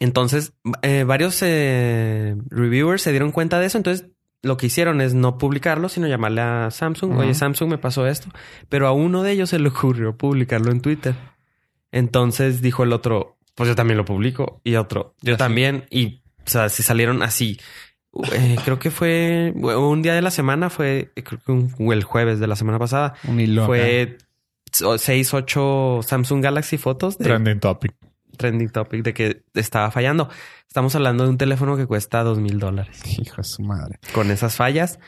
entonces, 0.00 0.52
eh, 0.82 1.04
varios 1.06 1.38
eh, 1.42 2.36
reviewers 2.50 3.02
se 3.02 3.10
dieron 3.10 3.30
cuenta 3.32 3.60
de 3.60 3.66
eso. 3.66 3.78
Entonces, 3.78 4.06
lo 4.42 4.56
que 4.56 4.66
hicieron 4.66 5.00
es 5.00 5.14
no 5.14 5.38
publicarlo, 5.38 5.88
sino 5.88 6.06
llamarle 6.08 6.40
a 6.42 6.70
Samsung. 6.70 7.16
Oye, 7.16 7.34
Samsung 7.34 7.70
me 7.70 7.78
pasó 7.78 8.06
esto. 8.06 8.28
Pero 8.68 8.86
a 8.88 8.92
uno 8.92 9.22
de 9.22 9.32
ellos 9.32 9.50
se 9.50 9.58
le 9.58 9.68
ocurrió 9.68 10.16
publicarlo 10.16 10.72
en 10.72 10.80
Twitter. 10.80 11.14
Entonces 11.92 12.60
dijo 12.60 12.82
el 12.82 12.92
otro, 12.92 13.38
pues 13.54 13.68
yo 13.68 13.74
también 13.74 13.96
lo 13.98 14.04
publico. 14.04 14.60
Y 14.64 14.76
otro, 14.76 15.14
yo 15.22 15.34
Así. 15.34 15.38
también. 15.38 15.86
Y, 15.90 16.22
o 16.44 16.48
sea, 16.48 16.68
se 16.68 16.82
salieron 16.82 17.22
así. 17.22 17.58
Eh, 18.32 18.56
creo 18.64 18.78
que 18.78 18.90
fue 18.90 19.52
un 19.56 20.02
día 20.02 20.14
de 20.14 20.22
la 20.22 20.30
semana, 20.30 20.70
fue 20.70 21.10
creo 21.24 21.40
que 21.44 21.50
un- 21.52 21.92
el 21.92 22.04
jueves 22.04 22.38
de 22.38 22.46
la 22.46 22.56
semana 22.56 22.78
pasada. 22.78 23.14
Un 23.26 23.40
hilo. 23.40 23.66
Fue 23.66 24.18
o- 24.84 24.98
seis, 24.98 25.34
ocho 25.34 26.00
Samsung 26.02 26.42
Galaxy 26.42 26.78
fotos 26.78 27.18
de 27.18 27.24
Trending 27.24 27.58
topic. 27.60 27.92
trending 28.36 28.68
topic 28.70 29.02
de 29.04 29.14
que 29.14 29.42
estaba 29.54 29.90
fallando. 29.90 30.28
Estamos 30.68 30.94
hablando 30.96 31.24
de 31.24 31.30
un 31.30 31.38
teléfono 31.38 31.76
que 31.76 31.86
cuesta 31.86 32.22
dos 32.22 32.38
mil 32.38 32.58
dólares. 32.58 33.00
Hijo 33.18 33.36
de 33.38 33.44
su 33.44 33.62
madre. 33.62 33.98
con 34.12 34.30
esas 34.30 34.56
fallas. 34.56 34.98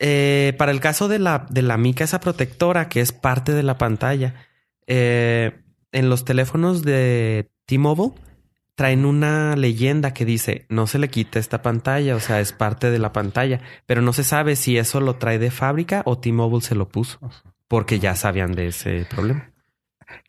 Eh, 0.00 0.54
para 0.58 0.70
el 0.70 0.78
caso 0.80 1.08
de 1.08 1.18
la, 1.18 1.46
de 1.50 1.62
la 1.62 1.76
mica, 1.76 2.04
esa 2.04 2.20
protectora 2.20 2.88
que 2.88 3.00
es 3.00 3.10
parte 3.12 3.52
de 3.52 3.64
la 3.64 3.78
pantalla, 3.78 4.34
eh, 4.86 5.60
en 5.90 6.08
los 6.08 6.24
teléfonos 6.24 6.82
de 6.82 7.50
T-Mobile 7.68 8.12
traen 8.74 9.04
una 9.04 9.54
leyenda 9.56 10.14
que 10.14 10.24
dice 10.24 10.64
no 10.70 10.86
se 10.86 10.98
le 10.98 11.10
quita 11.10 11.38
esta 11.38 11.60
pantalla, 11.60 12.16
o 12.16 12.20
sea, 12.20 12.40
es 12.40 12.52
parte 12.52 12.90
de 12.90 12.98
la 12.98 13.12
pantalla, 13.12 13.60
pero 13.84 14.00
no 14.00 14.14
se 14.14 14.24
sabe 14.24 14.56
si 14.56 14.78
eso 14.78 15.00
lo 15.00 15.16
trae 15.16 15.38
de 15.38 15.50
fábrica 15.50 16.02
o 16.06 16.18
T-Mobile 16.18 16.62
se 16.62 16.74
lo 16.74 16.88
puso 16.88 17.18
porque 17.68 17.98
ya 17.98 18.16
sabían 18.16 18.52
de 18.52 18.68
ese 18.68 19.06
problema. 19.10 19.52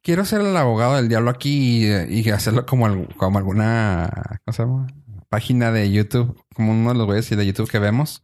quiero 0.03 0.25
ser 0.25 0.41
el 0.41 0.57
abogado 0.57 0.97
del 0.97 1.07
diablo 1.07 1.29
aquí 1.29 1.85
y, 1.85 2.19
y 2.19 2.29
hacerlo 2.29 2.65
como, 2.65 3.07
como 3.15 3.37
alguna 3.37 4.39
¿cómo 4.43 4.53
se 4.53 4.63
llama? 4.63 4.87
página 5.29 5.71
de 5.71 5.89
YouTube, 5.89 6.43
como 6.53 6.73
uno 6.73 6.91
de 6.91 6.97
los 6.97 7.05
güeyes 7.05 7.29
de 7.29 7.45
YouTube 7.45 7.69
que 7.69 7.79
vemos. 7.79 8.23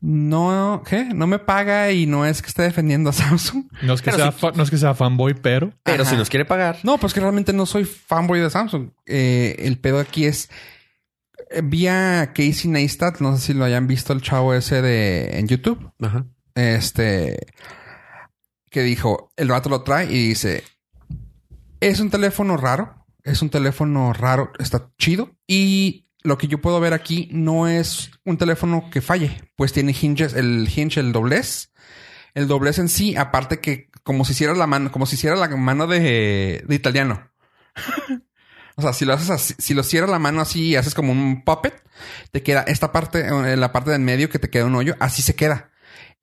No, 0.00 0.82
¿qué? 0.86 1.04
No 1.04 1.26
me 1.26 1.38
paga 1.38 1.92
y 1.92 2.06
no 2.06 2.24
es 2.24 2.40
que 2.40 2.48
esté 2.48 2.62
defendiendo 2.62 3.10
a 3.10 3.12
Samsung. 3.12 3.66
No 3.82 3.92
es 3.92 4.02
que, 4.02 4.12
sea, 4.12 4.34
no 4.54 4.62
es 4.62 4.70
que 4.70 4.78
sea 4.78 4.94
fanboy, 4.94 5.34
pero 5.34 5.72
Pero 5.82 6.02
Ajá. 6.02 6.10
si 6.10 6.16
nos 6.16 6.30
quiere 6.30 6.46
pagar. 6.46 6.78
No, 6.82 6.98
pues 6.98 7.12
que 7.12 7.20
realmente 7.20 7.52
no 7.52 7.66
soy 7.66 7.84
fanboy 7.84 8.40
de 8.40 8.48
Samsung. 8.48 8.90
Eh, 9.06 9.56
el 9.58 9.78
pedo 9.78 10.00
aquí 10.00 10.24
es 10.24 10.48
eh, 11.50 11.60
vi 11.62 11.86
a 11.86 12.32
Casey 12.34 12.70
Neistat, 12.70 13.20
no 13.20 13.36
sé 13.36 13.42
si 13.42 13.54
lo 13.54 13.64
hayan 13.64 13.86
visto 13.86 14.12
el 14.12 14.22
chavo 14.22 14.54
ese 14.54 14.80
de 14.80 15.38
en 15.38 15.48
YouTube. 15.48 15.92
Ajá. 16.00 16.24
Este 16.54 17.46
que 18.70 18.82
dijo, 18.82 19.32
el 19.36 19.48
vato 19.48 19.68
lo 19.68 19.82
trae 19.82 20.06
y 20.06 20.28
dice, 20.28 20.62
es 21.80 22.00
un 22.00 22.08
teléfono 22.08 22.56
raro, 22.56 23.04
es 23.24 23.42
un 23.42 23.50
teléfono 23.50 24.12
raro, 24.12 24.52
está 24.58 24.90
chido 24.96 25.32
y 25.46 26.06
lo 26.22 26.38
que 26.38 26.48
yo 26.48 26.60
puedo 26.60 26.80
ver 26.80 26.92
aquí 26.92 27.28
no 27.32 27.68
es 27.68 28.10
un 28.24 28.36
teléfono 28.36 28.90
que 28.90 29.00
falle, 29.00 29.50
pues 29.56 29.72
tiene 29.72 29.94
hinges, 29.98 30.34
el 30.34 30.68
hinge, 30.74 31.00
el 31.00 31.12
doblez, 31.12 31.72
el 32.34 32.46
doblez 32.48 32.78
en 32.78 32.88
sí, 32.88 33.16
aparte 33.16 33.60
que 33.60 33.90
como 34.02 34.24
si 34.24 34.32
hicieras 34.32 34.58
la 34.58 34.66
mano, 34.66 34.90
como 34.92 35.06
si 35.06 35.16
hiciera 35.16 35.36
la 35.36 35.48
mano 35.48 35.86
de, 35.86 36.64
de 36.66 36.74
italiano. 36.74 37.30
O 38.76 38.82
sea, 38.82 38.94
si 38.94 39.04
lo 39.04 39.12
haces 39.12 39.28
así, 39.28 39.54
si 39.58 39.74
lo 39.74 39.82
cierras 39.82 40.08
la 40.08 40.18
mano 40.18 40.40
así 40.40 40.68
y 40.68 40.76
haces 40.76 40.94
como 40.94 41.12
un 41.12 41.44
puppet, 41.44 41.82
te 42.32 42.42
queda 42.42 42.62
esta 42.62 42.92
parte, 42.92 43.26
eh, 43.28 43.56
la 43.56 43.72
parte 43.72 43.90
del 43.90 44.00
medio 44.00 44.30
que 44.30 44.38
te 44.38 44.48
queda 44.48 44.64
un 44.64 44.74
hoyo, 44.74 44.96
así 45.00 45.20
se 45.20 45.34
queda. 45.34 45.70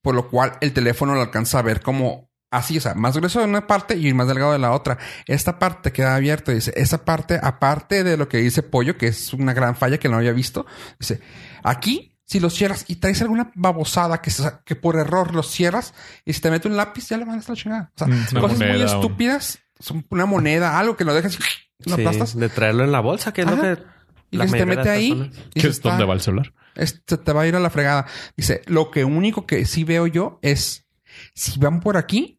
Por 0.01 0.15
lo 0.15 0.27
cual 0.27 0.57
el 0.61 0.73
teléfono 0.73 1.13
lo 1.13 1.21
alcanza 1.21 1.59
a 1.59 1.61
ver 1.61 1.81
como 1.81 2.26
así, 2.51 2.77
o 2.77 2.81
sea, 2.81 2.93
más 2.95 3.15
grueso 3.17 3.39
de 3.39 3.45
una 3.45 3.67
parte 3.67 3.95
y 3.97 4.13
más 4.13 4.27
delgado 4.27 4.51
de 4.53 4.59
la 4.59 4.71
otra. 4.71 4.97
Esta 5.25 5.59
parte 5.59 5.91
queda 5.91 6.15
abierta, 6.15 6.51
dice, 6.51 6.73
esa 6.75 7.03
parte, 7.05 7.39
aparte 7.41 8.03
de 8.03 8.17
lo 8.17 8.27
que 8.29 8.37
dice 8.37 8.63
Pollo, 8.63 8.97
que 8.97 9.07
es 9.07 9.33
una 9.33 9.53
gran 9.53 9.75
falla 9.75 9.97
que 9.97 10.09
no 10.09 10.17
había 10.17 10.31
visto, 10.31 10.65
dice, 10.99 11.21
aquí, 11.63 12.13
si 12.25 12.39
lo 12.41 12.49
cierras 12.49 12.83
y 12.87 12.97
traes 12.97 13.21
alguna 13.21 13.51
babosada 13.55 14.21
que, 14.21 14.29
se- 14.31 14.51
que 14.65 14.75
por 14.75 14.97
error 14.97 15.33
lo 15.33 15.43
cierras 15.43 15.93
y 16.25 16.33
si 16.33 16.41
te 16.41 16.51
mete 16.51 16.67
un 16.67 16.75
lápiz, 16.75 17.07
ya 17.09 17.17
le 17.17 17.25
mandas 17.25 17.47
la 17.47 17.55
chingada. 17.55 17.91
O 17.95 17.97
sea, 17.97 18.07
Mm, 18.07 18.25
una 18.31 18.41
cosas 18.41 18.57
muy 18.57 18.67
moneda, 18.67 18.85
estúpidas, 18.85 19.59
son 19.79 20.05
una 20.09 20.25
moneda, 20.25 20.77
algo 20.77 20.97
que 20.97 21.05
lo 21.05 21.13
dejas 21.13 21.35
y 21.79 21.89
lo 21.89 21.95
Sí, 21.95 22.01
aplastas. 22.01 22.35
de 22.37 22.49
traerlo 22.49 22.83
en 22.83 22.91
la 22.91 22.99
bolsa, 22.99 23.31
que 23.33 23.41
es 23.41 23.47
lo 23.47 23.53
Ajá. 23.53 23.75
que. 23.77 23.83
Y 24.29 24.35
la 24.37 24.43
que 24.43 24.51
se 24.51 24.57
te 24.57 24.65
mete 24.65 24.89
ahí. 24.89 25.31
que 25.53 25.67
es 25.67 25.81
donde 25.81 26.03
va 26.03 26.13
el 26.13 26.19
celular. 26.21 26.53
es- 26.75 27.01
se 27.07 27.17
te 27.17 27.31
va 27.31 27.43
a 27.43 27.47
ir 27.47 27.55
a 27.55 27.59
la 27.61 27.69
fregada. 27.69 28.05
Dice, 28.35 28.61
lo 28.65 28.91
que 28.91 29.05
único 29.05 29.45
que 29.45 29.65
sí 29.65 29.83
veo 29.85 30.05
yo 30.05 30.37
es 30.41 30.85
si 31.33 31.57
van 31.59 31.79
por 31.79 31.95
aquí, 31.95 32.36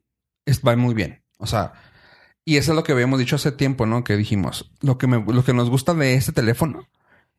es, 0.49 0.63
va 0.67 0.75
muy 0.77 0.95
bien. 0.95 1.23
O 1.39 1.47
sea, 1.47 1.73
y 2.45 2.57
eso 2.57 2.73
es 2.73 2.77
lo 2.77 2.83
que 2.85 2.93
habíamos 2.93 3.19
dicho 3.19 3.37
hace 3.37 3.53
tiempo, 3.53 3.87
¿no? 3.87 4.05
Que 4.05 4.17
dijimos, 4.17 4.71
lo 4.81 4.99
que 4.99 5.07
me, 5.07 5.23
lo 5.33 5.45
que 5.45 5.53
nos 5.55 5.71
gusta 5.71 5.95
de 5.95 6.15
este 6.15 6.33
teléfono 6.33 6.89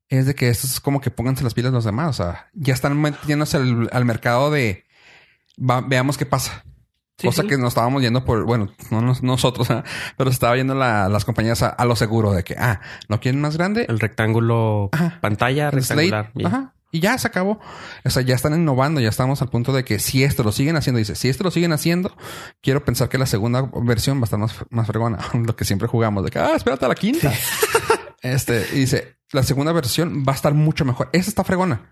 es 0.08 0.26
de 0.26 0.36
que 0.36 0.50
esto 0.50 0.68
es 0.68 0.80
como 0.80 1.02
que 1.02 1.12
pónganse 1.12 1.44
las 1.44 1.54
pilas 1.54 1.72
los 1.74 1.84
demás. 1.86 2.10
O 2.10 2.24
sea, 2.24 2.48
ya 2.54 2.74
están 2.74 3.00
metiéndose 3.00 3.58
al, 3.58 3.90
al 3.92 4.06
mercado 4.06 4.52
de 4.52 4.86
va- 5.60 5.82
veamos 5.82 6.18
qué 6.18 6.26
pasa. 6.26 6.64
Sí, 7.18 7.28
Cosa 7.28 7.42
sí. 7.42 7.50
que 7.50 7.58
nos 7.58 7.70
estábamos 7.70 8.02
yendo 8.02 8.24
por, 8.24 8.46
bueno, 8.46 8.72
no 8.92 9.02
nos- 9.02 9.22
nosotros, 9.24 9.70
¿eh? 9.72 9.84
pero 10.18 10.30
estaba 10.30 10.56
yendo 10.56 10.74
la- 10.74 11.10
las 11.10 11.26
compañías 11.26 11.62
a, 11.64 11.68
a 11.70 11.86
lo 11.86 11.96
seguro 11.98 12.32
de 12.32 12.44
que, 12.44 12.56
ah, 12.58 12.80
¿lo 13.10 13.20
quieren 13.20 13.42
más 13.42 13.58
grande? 13.58 13.86
El 13.90 14.00
rectángulo 14.00 14.90
Ajá. 14.94 15.18
pantalla 15.22 15.66
El 15.68 15.74
rectangular. 15.74 16.32
Y- 16.36 16.46
Ajá. 16.46 16.74
Y 16.92 17.00
ya 17.02 17.18
se 17.18 17.28
acabó. 17.28 17.60
O 18.04 18.10
sea, 18.10 18.24
ya 18.24 18.36
están 18.36 18.54
innovando, 18.56 19.00
ya 19.00 19.10
estamos 19.10 19.42
al 19.42 19.50
punto 19.50 19.74
de 19.74 19.84
que 19.84 20.00
si 20.00 20.24
esto 20.24 20.44
lo 20.44 20.52
siguen 20.52 20.76
haciendo, 20.76 20.98
dice, 20.98 21.16
si 21.16 21.30
esto 21.30 21.44
lo 21.44 21.52
siguen 21.52 21.72
haciendo, 21.72 22.16
quiero 22.62 22.84
pensar 22.84 23.10
que 23.10 23.18
la 23.18 23.26
segunda 23.26 23.70
versión 23.84 24.18
va 24.18 24.22
a 24.22 24.24
estar 24.26 24.40
más, 24.40 24.56
más 24.70 24.88
fregona. 24.88 25.20
Lo 25.34 25.56
que 25.56 25.66
siempre 25.66 25.88
jugamos 25.88 26.26
de 26.26 26.32
que, 26.32 26.40
ah, 26.40 26.54
espérate 26.56 26.86
a 26.86 26.88
la 26.88 26.96
quinta. 26.96 27.32
este, 28.22 28.66
y 28.74 28.80
dice, 28.80 29.18
la 29.32 29.44
segunda 29.44 29.72
versión 29.72 30.24
va 30.28 30.34
a 30.34 30.36
estar 30.36 30.54
mucho 30.54 30.86
mejor. 30.86 31.10
Esa 31.14 31.30
está 31.30 31.44
fregona. 31.44 31.90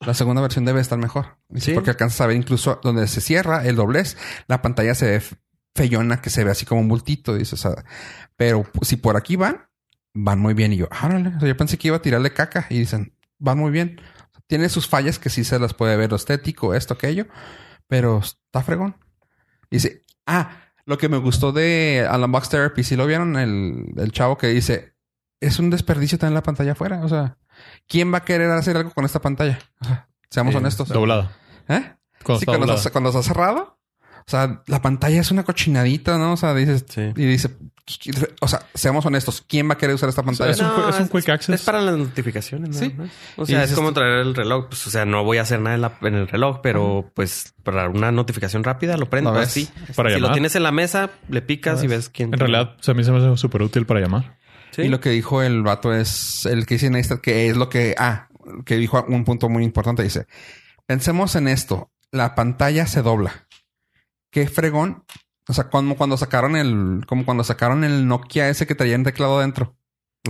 La 0.00 0.14
segunda 0.14 0.40
versión 0.40 0.64
debe 0.64 0.80
estar 0.80 0.98
mejor. 0.98 1.38
Dice, 1.48 1.66
Sí. 1.66 1.74
Porque 1.74 1.90
alcanzas 1.90 2.20
a 2.20 2.26
ver 2.28 2.36
incluso 2.36 2.80
donde 2.82 3.08
se 3.08 3.20
cierra 3.20 3.66
el 3.66 3.74
doblez, 3.74 4.16
la 4.46 4.62
pantalla 4.62 4.94
se 4.94 5.06
ve 5.06 5.22
feyona, 5.74 6.20
que 6.20 6.30
se 6.30 6.44
ve 6.44 6.52
así 6.52 6.64
como 6.64 6.80
un 6.80 6.88
bultito. 6.88 7.34
Dice, 7.34 7.56
o 7.56 7.58
sea, 7.58 7.84
pero 8.36 8.64
si 8.82 8.96
por 8.96 9.16
aquí 9.16 9.34
van, 9.34 9.66
van 10.14 10.38
muy 10.38 10.54
bien. 10.54 10.72
Y 10.72 10.76
yo, 10.76 10.88
árale. 10.90 11.30
O 11.36 11.40
sea, 11.40 11.48
yo 11.48 11.56
pensé 11.56 11.78
que 11.78 11.88
iba 11.88 11.96
a 11.96 12.02
tirarle 12.02 12.32
caca 12.32 12.66
y 12.70 12.78
dicen, 12.78 13.12
van 13.38 13.58
muy 13.58 13.72
bien. 13.72 14.00
Tiene 14.48 14.68
sus 14.68 14.88
fallas 14.88 15.18
que 15.20 15.30
sí 15.30 15.44
se 15.44 15.58
las 15.60 15.74
puede 15.74 15.96
ver 15.96 16.10
lo 16.10 16.16
estético, 16.16 16.74
esto, 16.74 16.94
aquello, 16.94 17.26
pero 17.86 18.18
está 18.18 18.62
fregón. 18.62 18.96
Dice, 19.70 20.02
ah, 20.26 20.50
lo 20.86 20.98
que 20.98 21.08
me 21.08 21.18
gustó 21.18 21.52
de 21.52 22.06
Alan 22.10 22.32
Box 22.32 22.48
Therapy, 22.48 22.82
si 22.82 22.96
lo 22.96 23.06
vieron, 23.06 23.36
el, 23.36 23.84
el 23.96 24.10
chavo 24.10 24.36
que 24.38 24.48
dice, 24.48 24.94
es 25.40 25.58
un 25.58 25.70
desperdicio 25.70 26.18
tener 26.18 26.32
la 26.32 26.42
pantalla 26.42 26.72
afuera. 26.72 27.00
O 27.04 27.08
sea, 27.08 27.36
¿quién 27.86 28.12
va 28.12 28.18
a 28.18 28.24
querer 28.24 28.50
hacer 28.50 28.76
algo 28.76 28.90
con 28.90 29.04
esta 29.04 29.20
pantalla? 29.20 29.58
O 29.80 29.84
sea, 29.84 30.08
seamos 30.30 30.54
honestos. 30.54 30.88
Doblada. 30.88 31.36
¿Eh? 31.68 31.94
Cuando 32.24 32.40
Sí, 32.40 32.46
cuando 32.46 32.74
está, 32.74 32.90
cuando 32.90 33.10
está 33.10 33.22
cerrado. 33.22 33.78
O 34.26 34.30
sea, 34.30 34.62
la 34.66 34.82
pantalla 34.82 35.20
es 35.20 35.30
una 35.30 35.44
cochinadita, 35.44 36.18
¿no? 36.18 36.32
O 36.32 36.36
sea, 36.36 36.54
dices, 36.54 36.84
Sí. 36.88 37.12
y 37.16 37.24
dice, 37.26 37.56
o 38.40 38.48
sea, 38.48 38.66
seamos 38.74 39.04
honestos, 39.06 39.42
¿quién 39.46 39.68
va 39.68 39.74
a 39.74 39.78
querer 39.78 39.94
usar 39.94 40.08
esta 40.08 40.22
pantalla? 40.22 40.50
es 40.50 40.60
un 40.60 40.68
quick- 40.68 40.88
es 40.90 41.00
un 41.00 41.08
quick 41.08 41.28
access. 41.28 41.54
Es 41.60 41.62
para 41.66 41.80
las 41.80 41.96
notificaciones, 41.96 42.76
Sí. 42.76 42.86
sí. 42.96 43.10
O 43.36 43.46
sea, 43.46 43.64
es 43.64 43.72
como 43.72 43.92
traer 43.92 44.18
el 44.20 44.34
reloj. 44.34 44.68
Pues, 44.68 44.86
o 44.86 44.90
sea, 44.90 45.04
no 45.04 45.24
voy 45.24 45.38
a 45.38 45.42
hacer 45.42 45.60
nada 45.60 45.74
en, 45.76 45.82
la- 45.82 45.98
en 46.02 46.14
el 46.14 46.28
reloj, 46.28 46.60
pero 46.62 47.10
pues 47.14 47.54
para 47.62 47.88
una 47.88 48.12
notificación 48.12 48.64
rápida 48.64 48.96
lo 48.96 49.08
prendo 49.10 49.30
así. 49.32 49.68
Para 49.96 50.10
si 50.10 50.16
llamar. 50.16 50.30
lo 50.30 50.32
tienes 50.34 50.54
en 50.56 50.62
la 50.62 50.72
mesa, 50.72 51.10
le 51.28 51.42
picas 51.42 51.82
y 51.82 51.86
ves 51.86 52.08
quién. 52.08 52.32
En 52.34 52.40
realidad, 52.40 52.76
o 52.78 52.82
sea, 52.82 52.92
a 52.92 52.96
mí 52.96 53.04
se 53.04 53.12
me 53.12 53.18
hace 53.18 53.36
súper 53.36 53.62
útil 53.62 53.86
para 53.86 54.00
llamar. 54.00 54.38
Sí. 54.70 54.82
Y 54.82 54.88
lo 54.88 55.00
que 55.00 55.10
dijo 55.10 55.42
el 55.42 55.62
vato 55.62 55.92
es 55.94 56.46
el 56.46 56.66
que 56.66 56.74
dice 56.74 56.90
Neistat, 56.90 57.20
que 57.20 57.48
es 57.48 57.56
lo 57.56 57.68
que, 57.68 57.94
ah, 57.98 58.28
que 58.64 58.76
dijo 58.76 59.04
un 59.08 59.24
punto 59.24 59.48
muy 59.48 59.64
importante. 59.64 60.02
Dice, 60.02 60.26
pensemos 60.86 61.34
en 61.36 61.48
esto. 61.48 61.90
La 62.10 62.34
pantalla 62.34 62.86
se 62.86 63.02
dobla. 63.02 63.46
Qué 64.30 64.46
fregón. 64.46 65.04
O 65.48 65.54
sea, 65.54 65.68
como 65.70 65.96
cuando 65.96 66.16
sacaron 66.16 66.56
el, 66.56 67.04
como 67.06 67.24
cuando 67.24 67.42
sacaron 67.44 67.82
el 67.84 68.06
Nokia 68.06 68.48
ese 68.48 68.66
que 68.66 68.74
traía 68.74 68.96
un 68.96 69.04
teclado 69.04 69.40
dentro. 69.40 69.76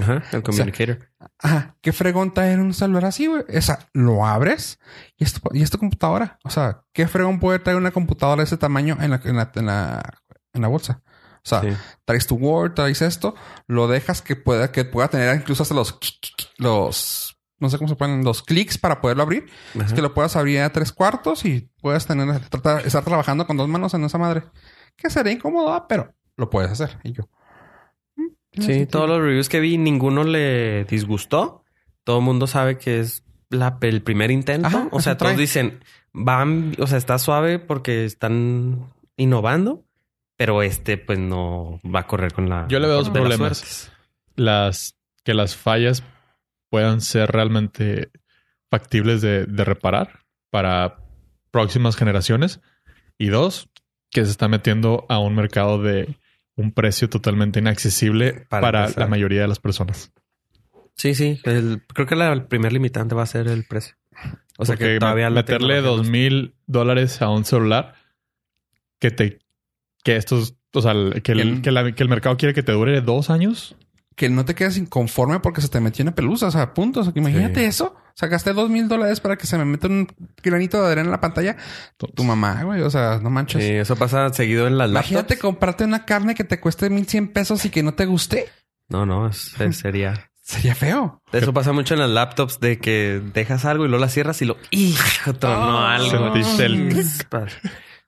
Ajá, 0.00 0.22
el 0.32 0.42
communicator. 0.42 1.08
Ajá, 1.40 1.76
qué 1.80 1.92
fregón 1.92 2.32
traer 2.32 2.60
un 2.60 2.72
celular 2.72 3.06
así, 3.06 3.26
güey. 3.26 3.42
Esa, 3.48 3.88
lo 3.94 4.24
abres 4.24 4.78
y 5.16 5.24
es, 5.24 5.32
tu, 5.32 5.40
y 5.52 5.62
es 5.62 5.70
tu 5.70 5.78
computadora. 5.78 6.38
O 6.44 6.50
sea, 6.50 6.82
qué 6.92 7.08
fregón 7.08 7.40
puede 7.40 7.58
traer 7.58 7.78
una 7.78 7.90
computadora 7.90 8.42
de 8.42 8.44
ese 8.44 8.56
tamaño 8.58 8.96
en 9.00 9.10
la, 9.10 9.20
en 9.24 9.36
la, 9.36 9.50
en 9.54 9.66
la, 9.66 10.14
en 10.52 10.62
la 10.62 10.68
bolsa. 10.68 11.02
O 11.44 11.48
sea, 11.48 11.62
Sí. 11.62 11.68
traes 12.04 12.26
tu 12.26 12.36
Word, 12.36 12.74
traes 12.74 13.00
esto, 13.02 13.34
lo 13.66 13.88
dejas 13.88 14.22
que 14.22 14.36
pueda, 14.36 14.70
que 14.70 14.84
pueda 14.84 15.08
tener 15.08 15.34
incluso 15.34 15.62
hasta 15.62 15.74
los, 15.74 15.98
los, 16.58 17.38
no 17.58 17.70
sé 17.70 17.78
cómo 17.78 17.88
se 17.88 17.96
ponen, 17.96 18.22
los 18.22 18.42
clics 18.42 18.78
para 18.78 19.00
poderlo 19.00 19.22
abrir. 19.22 19.46
Es 19.84 19.92
que 19.94 20.02
lo 20.02 20.14
puedas 20.14 20.36
abrir 20.36 20.60
a 20.60 20.70
tres 20.72 20.92
cuartos 20.92 21.44
y 21.44 21.70
puedas 21.80 22.06
tener, 22.06 22.38
tratar, 22.50 22.86
estar 22.86 23.02
trabajando 23.02 23.46
con 23.46 23.56
dos 23.56 23.68
manos 23.68 23.94
en 23.94 24.04
esa 24.04 24.18
madre. 24.18 24.44
Que 24.98 25.08
sería 25.08 25.32
incómodo, 25.32 25.72
ah, 25.72 25.86
pero 25.88 26.12
lo 26.36 26.50
puedes 26.50 26.70
hacer. 26.70 26.98
Y 27.04 27.12
yo. 27.12 27.22
mm, 28.16 28.26
Sí, 28.52 28.62
sentido. 28.62 28.86
todos 28.88 29.08
los 29.08 29.20
reviews 29.20 29.48
que 29.48 29.60
vi, 29.60 29.78
ninguno 29.78 30.24
le 30.24 30.84
disgustó. 30.84 31.64
Todo 32.04 32.18
el 32.18 32.24
mundo 32.24 32.46
sabe 32.46 32.76
que 32.78 33.00
es 33.00 33.22
la, 33.48 33.78
el 33.80 34.02
primer 34.02 34.30
intento. 34.30 34.66
Ajá, 34.68 34.88
o 34.90 35.00
sea, 35.00 35.16
trae. 35.16 35.30
todos 35.32 35.40
dicen, 35.40 35.80
van, 36.12 36.74
o 36.78 36.86
sea, 36.86 36.98
está 36.98 37.18
suave 37.18 37.58
porque 37.58 38.04
están 38.04 38.92
innovando, 39.16 39.84
pero 40.36 40.62
este, 40.62 40.98
pues 40.98 41.18
no 41.18 41.80
va 41.84 42.00
a 42.00 42.06
correr 42.06 42.32
con 42.32 42.48
la. 42.48 42.66
Yo 42.68 42.80
le 42.80 42.86
veo 42.88 42.96
dos 42.96 43.10
problemas. 43.10 43.92
Las 44.34 44.96
que 45.24 45.34
las 45.34 45.56
fallas 45.56 46.02
puedan 46.70 47.00
ser 47.00 47.30
realmente 47.30 48.10
factibles 48.70 49.20
de, 49.20 49.46
de 49.46 49.64
reparar 49.64 50.20
para 50.50 50.98
próximas 51.50 51.96
generaciones. 51.96 52.60
Y 53.18 53.28
dos, 53.28 53.68
que 54.10 54.24
se 54.24 54.30
está 54.30 54.48
metiendo 54.48 55.04
a 55.08 55.18
un 55.18 55.34
mercado 55.34 55.82
de 55.82 56.16
un 56.56 56.72
precio 56.72 57.08
totalmente 57.08 57.60
inaccesible 57.60 58.46
Para 58.48 58.88
la 58.96 59.06
mayoría 59.06 59.42
de 59.42 59.48
las 59.48 59.58
personas. 59.60 60.12
Sí, 60.96 61.14
sí. 61.14 61.40
el- 61.44 61.82
creo 61.94 62.06
que 62.06 62.16
la, 62.16 62.32
el 62.32 62.46
primer 62.46 62.72
limitante 62.72 63.14
va 63.14 63.22
a 63.22 63.26
ser 63.26 63.46
el 63.48 63.64
precio. 63.64 63.94
O 64.58 64.64
sea, 64.64 64.74
Porque 64.74 64.94
que 64.94 64.98
todavía 64.98 65.30
meterle 65.30 65.80
dos 65.80 66.08
mil 66.08 66.54
dólares 66.66 67.22
a 67.22 67.28
un 67.30 67.44
celular 67.44 67.94
que 68.98 69.10
te 69.12 69.38
que 70.02 70.16
estos, 70.16 70.54
o 70.72 70.80
sea, 70.82 70.92
que 71.22 71.32
el, 71.32 71.62
que, 71.62 71.70
la- 71.70 71.92
que 71.92 72.02
el 72.02 72.08
mercado 72.08 72.36
quiere 72.36 72.54
que 72.54 72.62
te 72.64 72.72
dure 72.72 73.00
dos 73.00 73.30
años. 73.30 73.76
que 74.16 74.28
no 74.28 74.44
te 74.44 74.56
quedes 74.56 74.76
inconforme 74.78 75.38
porque 75.38 75.60
se 75.60 75.68
te 75.68 75.78
metió 75.80 76.02
una 76.02 76.14
pelusa, 76.14 76.48
o 76.48 76.50
sea, 76.50 76.74
puntos. 76.74 77.06
O 77.06 77.12
sea, 77.12 77.20
imagínate 77.20 77.60
Sí. 77.60 77.66
eso. 77.66 77.94
O 78.18 78.20
sea, 78.20 78.28
gasté 78.28 78.52
dos 78.52 78.68
mil 78.68 78.88
dólares 78.88 79.20
para 79.20 79.36
que 79.36 79.46
se 79.46 79.56
me 79.56 79.64
meta 79.64 79.86
un 79.86 80.08
granito 80.42 80.82
de 80.84 80.90
arena 80.90 81.06
en 81.06 81.12
la 81.12 81.20
pantalla. 81.20 81.56
Tu 82.16 82.24
mamá, 82.24 82.64
güey. 82.64 82.80
O 82.82 82.90
sea, 82.90 83.20
no 83.22 83.30
manches. 83.30 83.62
Sí, 83.62 83.70
eso 83.70 83.94
pasa 83.94 84.32
seguido 84.32 84.66
en 84.66 84.76
las 84.76 84.90
Imagínate 84.90 85.34
laptops. 85.34 85.40
comprarte 85.40 85.84
una 85.84 86.04
carne 86.04 86.34
que 86.34 86.42
te 86.42 86.58
cueste 86.58 86.90
mil 86.90 87.06
cien 87.06 87.28
pesos 87.28 87.64
y 87.64 87.70
que 87.70 87.84
no 87.84 87.94
te 87.94 88.06
guste. 88.06 88.48
No, 88.88 89.06
no, 89.06 89.30
sería. 89.72 90.32
Sería 90.42 90.74
feo. 90.74 91.22
Eso 91.30 91.52
pasa 91.52 91.70
mucho 91.72 91.94
en 91.94 92.00
las 92.00 92.10
laptops 92.10 92.58
de 92.58 92.78
que 92.80 93.22
dejas 93.34 93.64
algo 93.64 93.84
y 93.84 93.88
luego 93.88 94.04
la 94.04 94.10
cierras 94.10 94.42
y 94.42 94.46
lo. 94.46 94.56
¡Hijo! 94.72 95.34
Tronó 95.34 95.78
Ah, 95.78 95.94
algo. 95.94 96.34
Chispas. 96.34 97.52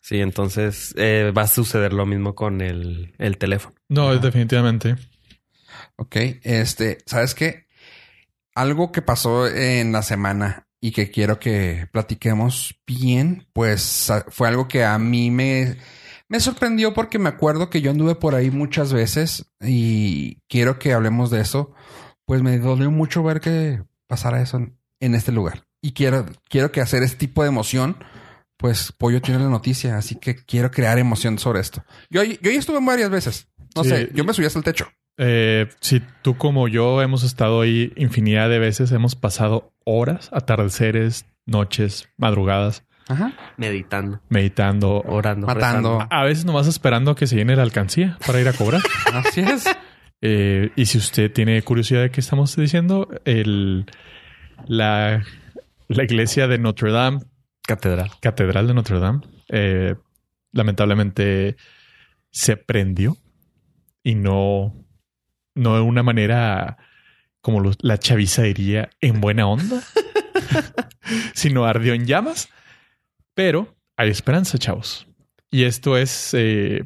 Sí, 0.00 0.18
entonces 0.20 0.92
eh, 0.96 1.32
va 1.36 1.42
a 1.42 1.46
suceder 1.46 1.92
lo 1.92 2.04
mismo 2.04 2.34
con 2.34 2.62
el, 2.62 3.14
el 3.18 3.38
teléfono. 3.38 3.76
No, 3.88 4.12
definitivamente. 4.16 4.96
Ok, 5.94 6.16
este, 6.42 6.98
¿sabes 7.06 7.36
qué? 7.36 7.68
Algo 8.60 8.92
que 8.92 9.02
pasó 9.02 9.46
en 9.48 9.92
la 9.92 10.02
semana 10.02 10.66
y 10.82 10.92
que 10.92 11.10
quiero 11.10 11.38
que 11.38 11.88
platiquemos 11.92 12.74
bien, 12.86 13.46
pues 13.52 14.10
fue 14.28 14.48
algo 14.48 14.68
que 14.68 14.84
a 14.84 14.98
mí 14.98 15.30
me, 15.30 15.76
me 16.28 16.40
sorprendió 16.40 16.92
porque 16.94 17.18
me 17.18 17.28
acuerdo 17.28 17.70
que 17.70 17.80
yo 17.80 17.90
anduve 17.90 18.14
por 18.16 18.34
ahí 18.34 18.50
muchas 18.50 18.92
veces 18.92 19.46
y 19.60 20.36
quiero 20.48 20.78
que 20.78 20.92
hablemos 20.92 21.30
de 21.30 21.40
eso. 21.40 21.72
Pues 22.26 22.42
me 22.42 22.58
dolió 22.58 22.90
mucho 22.90 23.22
ver 23.22 23.40
que 23.40 23.82
pasara 24.06 24.40
eso 24.42 24.56
en, 24.58 24.78
en 25.00 25.14
este 25.14 25.32
lugar. 25.32 25.64
Y 25.82 25.92
quiero, 25.92 26.26
quiero 26.48 26.70
que 26.72 26.80
hacer 26.80 27.02
este 27.02 27.16
tipo 27.18 27.42
de 27.42 27.48
emoción, 27.48 27.96
pues 28.58 28.92
Pollo 28.92 29.22
tiene 29.22 29.40
la 29.42 29.48
noticia, 29.48 29.96
así 29.96 30.16
que 30.16 30.36
quiero 30.36 30.70
crear 30.70 30.98
emoción 30.98 31.38
sobre 31.38 31.60
esto. 31.60 31.82
Yo, 32.10 32.22
yo 32.22 32.50
ya 32.50 32.58
estuve 32.58 32.78
varias 32.84 33.08
veces. 33.10 33.48
No 33.74 33.84
Sí. 33.84 33.90
sé, 33.90 34.10
yo 34.12 34.24
me 34.24 34.34
subí 34.34 34.44
hasta 34.46 34.58
el 34.58 34.64
techo. 34.64 34.88
Eh, 35.18 35.68
si 35.80 36.00
tú 36.22 36.36
como 36.36 36.68
yo 36.68 37.02
hemos 37.02 37.24
estado 37.24 37.60
ahí 37.60 37.92
infinidad 37.96 38.48
de 38.48 38.58
veces, 38.58 38.92
hemos 38.92 39.16
pasado 39.16 39.72
horas, 39.84 40.30
atardeceres, 40.32 41.26
noches, 41.46 42.08
madrugadas, 42.16 42.84
Ajá. 43.08 43.32
Meditando, 43.56 44.20
meditando, 44.28 45.02
orando, 45.04 45.46
Matando. 45.46 45.98
rezando. 45.98 46.06
a 46.10 46.24
veces 46.24 46.44
nomás 46.44 46.68
esperando 46.68 47.10
a 47.10 47.16
que 47.16 47.26
se 47.26 47.34
llene 47.34 47.56
la 47.56 47.62
alcancía 47.62 48.16
para 48.24 48.40
ir 48.40 48.46
a 48.48 48.52
cobrar. 48.52 48.80
Así 49.12 49.40
es. 49.40 49.64
Eh, 50.22 50.70
y 50.76 50.86
si 50.86 50.98
usted 50.98 51.32
tiene 51.32 51.60
curiosidad 51.62 52.02
de 52.02 52.10
qué 52.10 52.20
estamos 52.20 52.54
diciendo, 52.54 53.08
el, 53.24 53.86
la, 54.66 55.24
la 55.88 56.04
iglesia 56.04 56.46
de 56.46 56.58
Notre 56.58 56.92
Dame, 56.92 57.20
Catedral. 57.66 58.10
Catedral 58.20 58.68
de 58.68 58.74
Notre 58.74 59.00
Dame, 59.00 59.20
eh, 59.48 59.96
lamentablemente 60.52 61.56
se 62.30 62.56
prendió 62.56 63.16
y 64.04 64.14
no, 64.14 64.72
no 65.54 65.74
de 65.76 65.80
una 65.82 66.02
manera 66.02 66.78
como 67.40 67.60
los- 67.60 67.78
la 67.80 67.98
chaviza 67.98 68.42
diría 68.42 68.90
en 69.00 69.20
buena 69.20 69.46
onda, 69.46 69.82
sino 71.34 71.64
ardió 71.64 71.94
en 71.94 72.06
llamas. 72.06 72.48
Pero 73.34 73.76
hay 73.96 74.10
esperanza, 74.10 74.58
chavos. 74.58 75.06
Y 75.50 75.64
esto 75.64 75.96
es, 75.96 76.30
eh, 76.34 76.84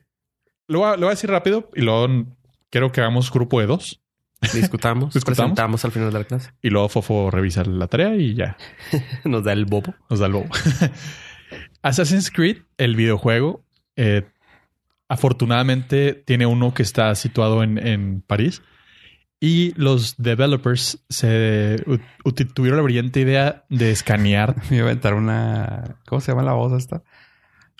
lo, 0.69 0.81
voy 0.81 0.89
a, 0.89 0.93
lo 0.93 0.99
voy 1.01 1.07
a 1.09 1.11
decir 1.11 1.31
rápido 1.31 1.71
y 1.75 1.83
luego 1.83 2.27
quiero 2.71 2.93
que 2.93 3.01
hagamos 3.01 3.31
grupo 3.31 3.61
de 3.61 3.67
dos 3.67 4.01
Discutamos, 4.53 5.15
Discutamos. 5.15 5.37
presentamos 5.53 5.85
al 5.85 5.93
final 5.93 6.13
de 6.13 6.19
la 6.19 6.25
clase. 6.25 6.51
y 6.63 6.69
luego 6.71 6.89
Fofo 6.89 7.31
revisa 7.31 7.65
la 7.65 7.87
tarea 7.89 8.15
y 8.15 8.35
ya 8.35 8.57
Nos 9.25 9.45
da 9.45 9.53
el 9.53 9.65
bobo. 9.65 9.95
nos 10.11 10.19
da 10.21 10.27
el 10.27 10.33
bobo. 10.35 10.49
Assassin's 11.83 12.31
Creed, 12.31 12.59
el 12.79 12.97
videojuego, 12.97 13.65
eh, 13.97 14.23
afortunadamente 15.09 16.15
tiene 16.15 16.47
uno 16.47 16.75
que 16.75 16.83
está 16.83 17.15
situado 17.15 17.63
en, 17.63 17.79
en 17.87 18.21
París 18.23 18.63
y 19.41 19.73
los 19.77 20.17
developers 20.17 21.05
se 21.11 21.77
tuvieron 22.55 22.79
la 22.79 22.83
brillante 22.83 23.21
idea 23.21 23.65
de 23.69 23.91
escanear. 23.91 24.55
Me 24.71 24.77
iba 24.79 24.87
a 24.87 24.91
aventar 24.91 25.15
una. 25.15 25.97
¿Cómo 26.07 26.21
se 26.21 26.33
llama 26.33 26.43
la 26.43 26.53
voz 26.55 26.73
esta? 26.73 27.03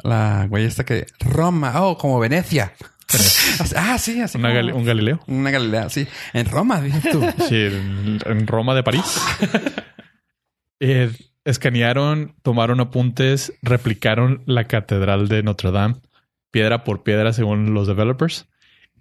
La 0.03 0.47
güey 0.49 0.65
esta 0.65 0.85
que. 0.85 1.07
Roma. 1.21 1.73
Oh, 1.83 1.97
como 1.97 2.19
Venecia. 2.19 2.73
ah, 3.77 3.97
sí, 3.99 4.21
así. 4.21 4.37
una 4.39 4.49
como- 4.49 4.61
gal- 4.61 4.73
un 4.75 4.85
Galileo. 4.85 5.21
Una 5.27 5.51
Galilea, 5.51 5.89
sí. 5.89 6.07
En 6.33 6.47
Roma, 6.51 6.81
dices 6.81 7.03
tú. 7.11 7.21
Sí, 7.49 7.55
en, 7.57 8.19
en 8.27 8.47
Roma 8.47 8.75
de 8.75 8.83
París. 8.83 9.21
Eh, 10.81 11.11
escanearon, 11.45 12.35
tomaron 12.43 12.81
apuntes, 12.81 13.53
replicaron 13.63 14.43
la 14.47 14.65
catedral 14.65 15.29
de 15.29 15.43
Notre 15.43 15.71
Dame, 15.71 15.97
piedra 16.55 16.85
por 16.85 17.03
piedra 17.03 17.33
según 17.33 17.75
los 17.75 17.89
developers. 17.89 18.47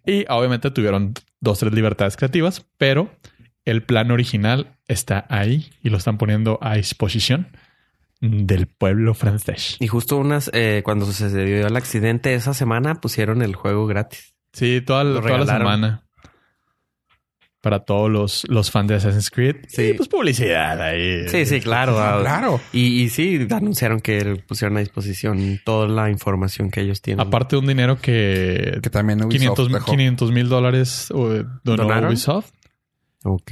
Y 0.08 0.26
obviamente 0.28 0.72
tuvieron 0.72 1.14
dos, 1.40 1.60
tres 1.60 1.72
libertades 1.72 2.18
creativas, 2.18 2.66
pero 2.80 3.12
el 3.64 3.84
plan 3.84 4.10
original 4.10 4.76
está 4.88 5.28
ahí 5.30 5.70
y 5.84 5.92
lo 5.92 5.98
están 5.98 6.18
poniendo 6.18 6.58
a 6.62 6.78
disposición 6.78 7.56
del 8.22 8.66
pueblo 8.66 9.14
francés. 9.14 9.78
Y 9.80 9.88
justo 9.88 10.18
unas, 10.18 10.50
eh, 10.52 10.82
cuando 10.84 11.06
sucedió 11.06 11.68
el 11.68 11.78
accidente 11.78 12.34
esa 12.34 12.56
semana, 12.56 12.96
pusieron 12.96 13.44
el 13.44 13.56
juego 13.56 13.86
gratis. 13.86 14.34
Sí, 14.52 14.82
toda, 14.82 15.04
la 15.04 15.46
semana. 15.46 16.03
Para 17.64 17.80
todos 17.86 18.12
los, 18.12 18.44
los 18.50 18.70
fans 18.72 18.90
de 18.90 18.96
Assassin's 18.96 19.30
Creed. 19.32 19.56
Sí. 19.70 19.84
Y 19.84 19.94
pues 19.94 20.10
publicidad 20.10 20.82
ahí. 20.82 21.30
Sí, 21.30 21.46
sí, 21.46 21.62
claro. 21.62 21.98
Ah, 21.98 22.18
claro. 22.20 22.60
Y, 22.74 23.04
y 23.04 23.10
sí, 23.10 23.48
anunciaron 23.50 24.02
que 24.02 24.44
pusieron 24.46 24.76
a 24.76 24.82
disposición 24.82 25.62
toda 25.64 25.88
la 25.88 26.10
información 26.10 26.70
que 26.70 26.82
ellos 26.82 27.02
tienen. 27.02 27.26
Aparte 27.26 27.56
de 27.56 27.62
un 27.62 27.68
dinero 27.68 28.02
que 28.02 28.80
Que 28.84 28.90
también 28.90 29.24
Ubisoft 29.24 29.70
500 29.86 30.28
dejó. 30.28 30.34
mil 30.34 30.50
dólares 30.50 31.08
eh, 31.16 31.46
donó 31.64 31.84
¿Donaron? 31.84 32.10
Ubisoft 32.10 32.52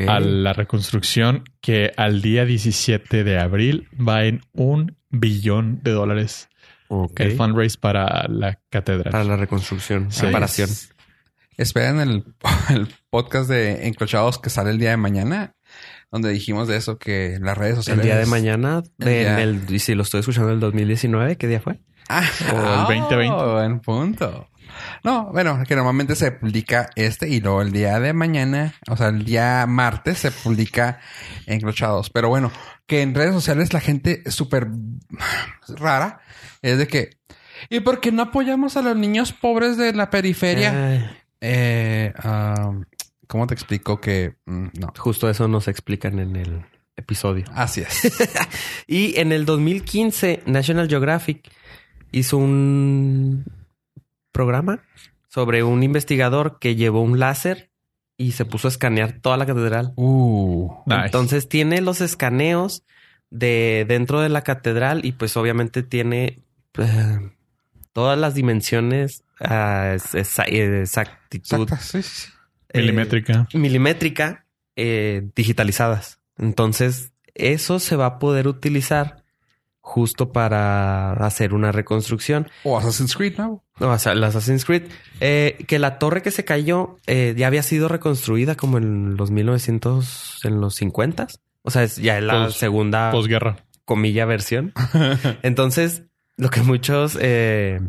a 0.08 0.20
la 0.20 0.52
reconstrucción 0.52 1.46
que 1.62 1.94
al 1.96 2.22
día 2.22 2.44
17 2.44 3.24
de 3.24 3.40
abril 3.40 3.88
va 3.96 4.26
en 4.26 4.42
un 4.52 4.98
billón 5.10 5.80
de 5.84 5.92
dólares 5.92 6.50
Ok. 6.90 7.22
el 7.22 7.38
fundraise 7.38 7.78
para 7.78 8.28
la 8.28 8.60
catedral. 8.70 9.10
Para 9.14 9.24
la 9.24 9.38
reconstrucción, 9.38 10.12
Sí. 10.12 10.26
reparación. 10.26 10.70
Esperen 11.58 12.02
el, 12.02 12.26
el 12.70 12.90
podcast 13.12 13.48
de 13.50 13.88
Encrochados 13.88 14.40
que 14.40 14.50
sale 14.50 14.72
el 14.72 14.80
día 14.80 14.90
de 14.92 14.98
mañana, 14.98 15.54
donde 16.12 16.30
dijimos 16.32 16.68
de 16.68 16.78
eso, 16.78 16.98
que 16.98 17.38
las 17.42 17.58
redes 17.58 17.74
El 17.74 17.84
sociales. 17.84 18.06
día 18.06 18.18
de 18.18 18.26
mañana, 18.26 18.82
El 19.00 19.06
de, 19.06 19.44
el- 19.44 19.66
y 19.70 19.80
si 19.80 19.94
lo 19.94 20.02
estoy 20.04 20.22
escuchando 20.22 20.52
el 20.52 20.60
2019, 20.60 21.38
¿qué 21.38 21.48
día 21.48 21.60
fue? 21.62 21.80
Ah, 22.10 22.24
O 22.52 22.58
el 22.58 23.00
2020. 23.00 23.36
oh, 23.36 23.54
buen 23.54 23.80
punto. 23.82 24.48
No, 25.04 25.32
bueno, 25.34 25.62
que 25.68 25.76
normalmente 25.76 26.16
se 26.16 26.32
publica 26.32 26.90
este 26.96 27.28
y 27.28 27.42
luego 27.42 27.62
el 27.62 27.72
día 27.74 28.00
de 28.00 28.14
mañana, 28.14 28.74
o 28.90 28.96
sea, 28.96 29.10
el 29.10 29.26
día 29.26 29.66
martes 29.68 30.18
se 30.20 30.32
publica 30.32 31.00
Encrochados. 31.46 32.10
Pero 32.10 32.30
bueno, 32.30 32.52
que 32.88 33.02
en 33.02 33.14
redes 33.14 33.34
sociales 33.34 33.74
la 33.74 33.82
gente 33.82 34.22
es 34.26 34.34
súper 34.34 34.68
rara. 35.68 36.22
Es 36.62 36.78
de 36.78 36.88
que, 36.88 37.10
¿y 37.70 37.82
por 37.82 38.00
qué 38.00 38.12
no 38.12 38.24
apoyamos 38.24 38.78
a 38.78 38.82
los 38.82 38.96
niños 38.96 39.34
pobres 39.34 39.78
de 39.78 39.94
la 39.94 40.10
periferia? 40.10 41.18
Eh, 41.42 42.14
um, 42.24 42.84
¿Cómo 43.32 43.48
te 43.48 43.54
explico 43.54 44.02
que 44.02 44.36
mm, 44.46 44.68
no? 44.78 44.94
justo 44.98 45.30
eso 45.30 45.48
nos 45.48 45.70
explican 45.70 46.20
en 46.20 46.36
el 46.36 46.66
episodio. 46.98 47.46
Así 47.54 47.80
es. 47.80 48.12
Y 48.88 49.18
en 49.18 49.32
el 49.32 49.46
2015, 49.46 50.44
National 50.48 50.90
Geographic 50.90 51.50
hizo 52.12 52.36
un 52.36 53.46
programa 54.34 54.84
sobre 55.30 55.64
un 55.64 55.82
investigador 55.82 56.60
que 56.60 56.76
llevó 56.76 57.02
un 57.02 57.20
láser 57.20 57.72
y 58.18 58.34
se 58.34 58.44
puso 58.44 58.68
a 58.68 58.72
escanear 58.72 59.14
toda 59.22 59.38
la 59.38 59.46
catedral. 59.46 59.94
Uh, 59.96 60.70
Nice. 60.86 61.06
Entonces 61.06 61.48
tiene 61.48 61.80
los 61.80 62.02
escaneos 62.02 62.84
de 63.30 63.86
dentro 63.88 64.20
de 64.20 64.28
la 64.28 64.42
catedral 64.42 65.06
y 65.06 65.14
pues 65.14 65.38
obviamente 65.38 65.84
tiene 65.84 66.44
eh, 66.78 67.32
todas 67.94 68.20
las 68.20 68.34
dimensiones, 68.34 69.24
ah, 69.40 69.96
eh, 69.96 70.82
exactitud 70.82 71.62
exacto. 71.62 71.78
Sí, 71.80 72.04
sí, 72.04 72.28
eh, 72.74 72.80
Milimétrica. 72.82 73.48
milimétrica 73.54 74.46
eh, 74.76 75.30
digitalizadas. 75.36 76.20
Entonces, 76.38 77.14
eso 77.34 77.80
se 77.80 77.96
va 77.96 78.06
a 78.06 78.20
poder 78.20 78.48
utilizar 78.48 79.24
justo 79.84 80.32
para 80.32 81.14
hacer 81.14 81.54
una 81.54 81.72
reconstrucción. 81.72 82.48
O 82.64 82.78
Assassin's 82.78 83.16
Creed, 83.16 83.38
¿no? 83.38 83.64
No, 83.80 83.90
o 83.92 83.98
sea, 83.98 84.12
el 84.14 84.24
Assassin's 84.24 84.64
Creed. 84.64 84.84
Eh, 85.20 85.58
que 85.68 85.80
la 85.80 85.98
torre 85.98 86.22
que 86.22 86.30
se 86.32 86.46
cayó 86.46 86.98
eh, 87.08 87.34
ya 87.36 87.48
había 87.48 87.64
sido 87.64 87.88
reconstruida 87.88 88.56
como 88.56 88.78
en 88.78 89.16
los 89.18 89.32
1900, 89.32 90.46
en 90.46 90.62
los 90.62 90.76
50. 90.76 91.28
O 91.64 91.72
sea, 91.72 91.84
es 91.84 91.96
ya 91.98 92.22
la 92.22 92.46
Pos- 92.46 92.58
segunda 92.58 93.12
Posguerra. 93.12 93.66
comilla 93.86 94.26
versión. 94.26 94.72
Entonces, 95.42 96.04
lo 96.38 96.50
que 96.50 96.62
muchos... 96.62 97.18
eh, 97.20 97.80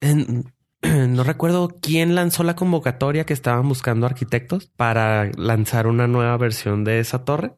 en- 0.00 0.52
no 1.08 1.24
recuerdo 1.24 1.76
quién 1.80 2.14
lanzó 2.14 2.42
la 2.44 2.56
convocatoria 2.56 3.24
que 3.24 3.32
estaban 3.32 3.68
buscando 3.68 4.06
arquitectos 4.06 4.66
para 4.66 5.30
lanzar 5.36 5.86
una 5.86 6.06
nueva 6.06 6.36
versión 6.36 6.84
de 6.84 7.00
esa 7.00 7.24
torre 7.24 7.54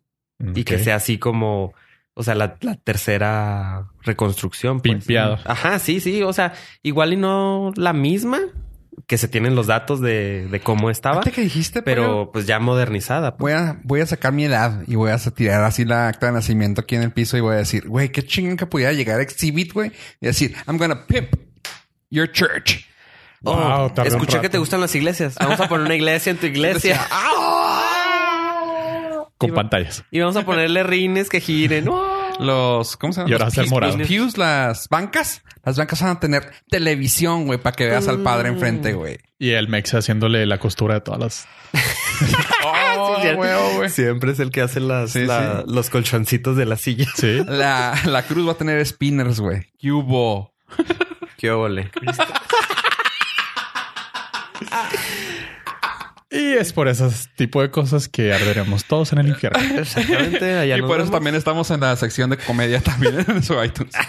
y 0.55 0.65
que 0.65 0.79
sea 0.79 0.97
así 0.97 1.19
como, 1.19 1.73
o 2.15 2.23
sea, 2.23 2.35
la, 2.35 2.57
la 2.61 2.77
tercera 2.77 3.89
reconstrucción. 4.03 4.81
pues. 4.81 4.95
Pimpeada. 4.95 5.41
Ajá, 5.45 5.79
sí, 5.79 6.01
sí. 6.01 6.23
O 6.23 6.33
sea, 6.33 6.53
igual 6.83 7.15
y 7.15 7.17
no 7.17 7.73
la 7.77 7.93
misma, 7.93 8.41
que 9.07 9.19
se 9.19 9.29
tienen 9.29 9.55
los 9.55 9.67
datos 9.67 10.01
de, 10.01 10.49
de 10.51 10.61
cómo 10.61 10.91
estaba, 10.91 11.23
que 11.23 11.41
dijiste, 11.41 11.83
pero 11.83 12.31
pues 12.33 12.47
ya 12.47 12.59
modernizada. 12.59 13.37
pues. 13.37 13.55
voy 13.55 13.63
a, 13.63 13.81
voy 13.85 14.01
a 14.01 14.07
sacar 14.07 14.33
mi 14.33 14.45
edad 14.45 14.83
y 14.87 14.95
voy 14.95 15.11
a 15.11 15.19
tirar 15.19 15.65
así 15.65 15.85
la 15.85 16.09
acta 16.09 16.27
de 16.27 16.33
nacimiento 16.33 16.81
aquí 16.81 16.97
en 16.97 17.03
el 17.03 17.13
piso 17.13 17.37
y 17.37 17.41
voy 17.41 17.55
a 17.55 17.59
decir, 17.59 17.89
güey, 17.89 18.11
qué 18.11 18.25
chingón 18.25 18.57
que 18.57 18.67
pudiera 18.67 18.93
llegar 18.93 19.21
Exhibit, 19.21 19.73
güey, 19.73 19.93
y 20.21 20.27
decir, 20.27 20.55
I'm 20.67 20.79
gonna 20.79 21.07
pimp 21.07 21.37
your 22.11 22.31
church. 22.31 22.87
Oh, 23.45 23.55
Wow, 23.55 24.05
escuché 24.05 24.41
que 24.41 24.49
te 24.49 24.59
gustan 24.59 24.81
las 24.81 24.95
iglesias. 24.95 25.35
Vamos 25.39 25.61
a 25.61 25.69
poner 25.69 25.87
una 25.87 25.95
iglesia 25.95 26.31
en 26.31 26.39
tu 26.39 26.47
iglesia. 26.47 27.07
Con 29.39 29.53
pantallas. 29.53 30.05
Y 30.11 30.21
vamos 30.21 30.37
a 30.37 30.45
ponerle 30.47 30.83
rines 30.83 31.29
que 31.29 31.41
giren. 31.41 31.87
Los, 32.41 32.97
¿cómo 32.99 33.15
se 33.15 33.21
llama? 33.21 33.31
Y 33.31 33.33
ahora 33.33 33.49
morado. 33.71 33.97
los 33.97 34.09
pews, 34.09 34.37
las 34.37 34.89
bancas. 34.91 35.43
Las 35.65 35.79
bancas 35.79 36.03
van 36.03 36.11
a 36.17 36.21
tener 36.21 36.53
televisión, 36.69 37.47
güey, 37.47 37.59
para 37.59 37.75
que 37.75 37.87
veas 37.87 38.09
al 38.09 38.23
padre 38.23 38.51
enfrente, 38.51 38.93
güey. 38.93 39.19
Y 39.39 39.53
el 39.53 39.69
Mex 39.69 39.95
haciéndole 39.95 40.45
la 40.45 40.59
costura 40.59 40.95
de 40.95 41.01
todas 41.01 41.21
las. 41.21 41.49
Oh, 42.99 43.19
Sí, 43.23 43.29
huevo, 43.29 43.71
güey. 43.77 43.91
Siempre 43.91 44.33
es 44.33 44.41
el 44.41 44.51
que 44.51 44.61
hace 44.63 44.81
las, 44.81 45.13
Sí, 45.13 45.25
la- 45.27 45.65
los 45.67 45.89
colchoncitos 45.91 46.57
de 46.57 46.65
la 46.67 46.77
silla. 46.77 47.07
Sí. 47.15 47.41
La, 47.47 47.95
la 48.05 48.23
cruz 48.23 48.47
va 48.49 48.53
a 48.53 48.57
tener 48.57 48.85
spinners, 48.87 49.39
güey. 49.41 49.71
¿Qué 49.79 49.93
hubo? 49.93 50.55
Qué 51.39 51.51
ole. 51.51 51.91
Y 56.31 56.55
es 56.55 56.73
por 56.73 56.89
ese 56.89 57.09
tipo 57.37 57.63
de 57.63 57.71
cosas 57.71 58.09
que 58.09 58.33
arderemos 58.33 58.85
todos 58.85 59.13
en 59.13 59.19
el 59.21 59.29
infierno. 59.29 59.59
Exactamente. 59.81 60.59
Allá 60.59 60.77
y 60.77 60.83
por 60.83 61.01
eso 61.01 61.11
también 61.11 61.35
estamos 61.37 61.71
en 61.71 61.81
la 61.81 61.95
sección 61.97 62.31
de 62.31 62.37
comedia 62.37 62.81
también 62.81 63.15
en 63.29 63.43
su 63.43 63.63
iTunes. 63.63 63.95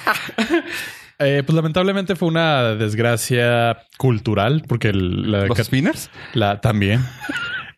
Eh, 1.19 1.41
pues 1.43 1.55
lamentablemente 1.55 2.15
fue 2.15 2.27
una 2.27 2.75
desgracia 2.75 3.75
cultural 3.97 4.61
porque 4.67 4.89
el- 4.89 5.31
la, 5.31 5.47
¿Los 5.47 5.57
spinners? 5.57 6.11
la- 6.35 6.61
también 6.61 7.03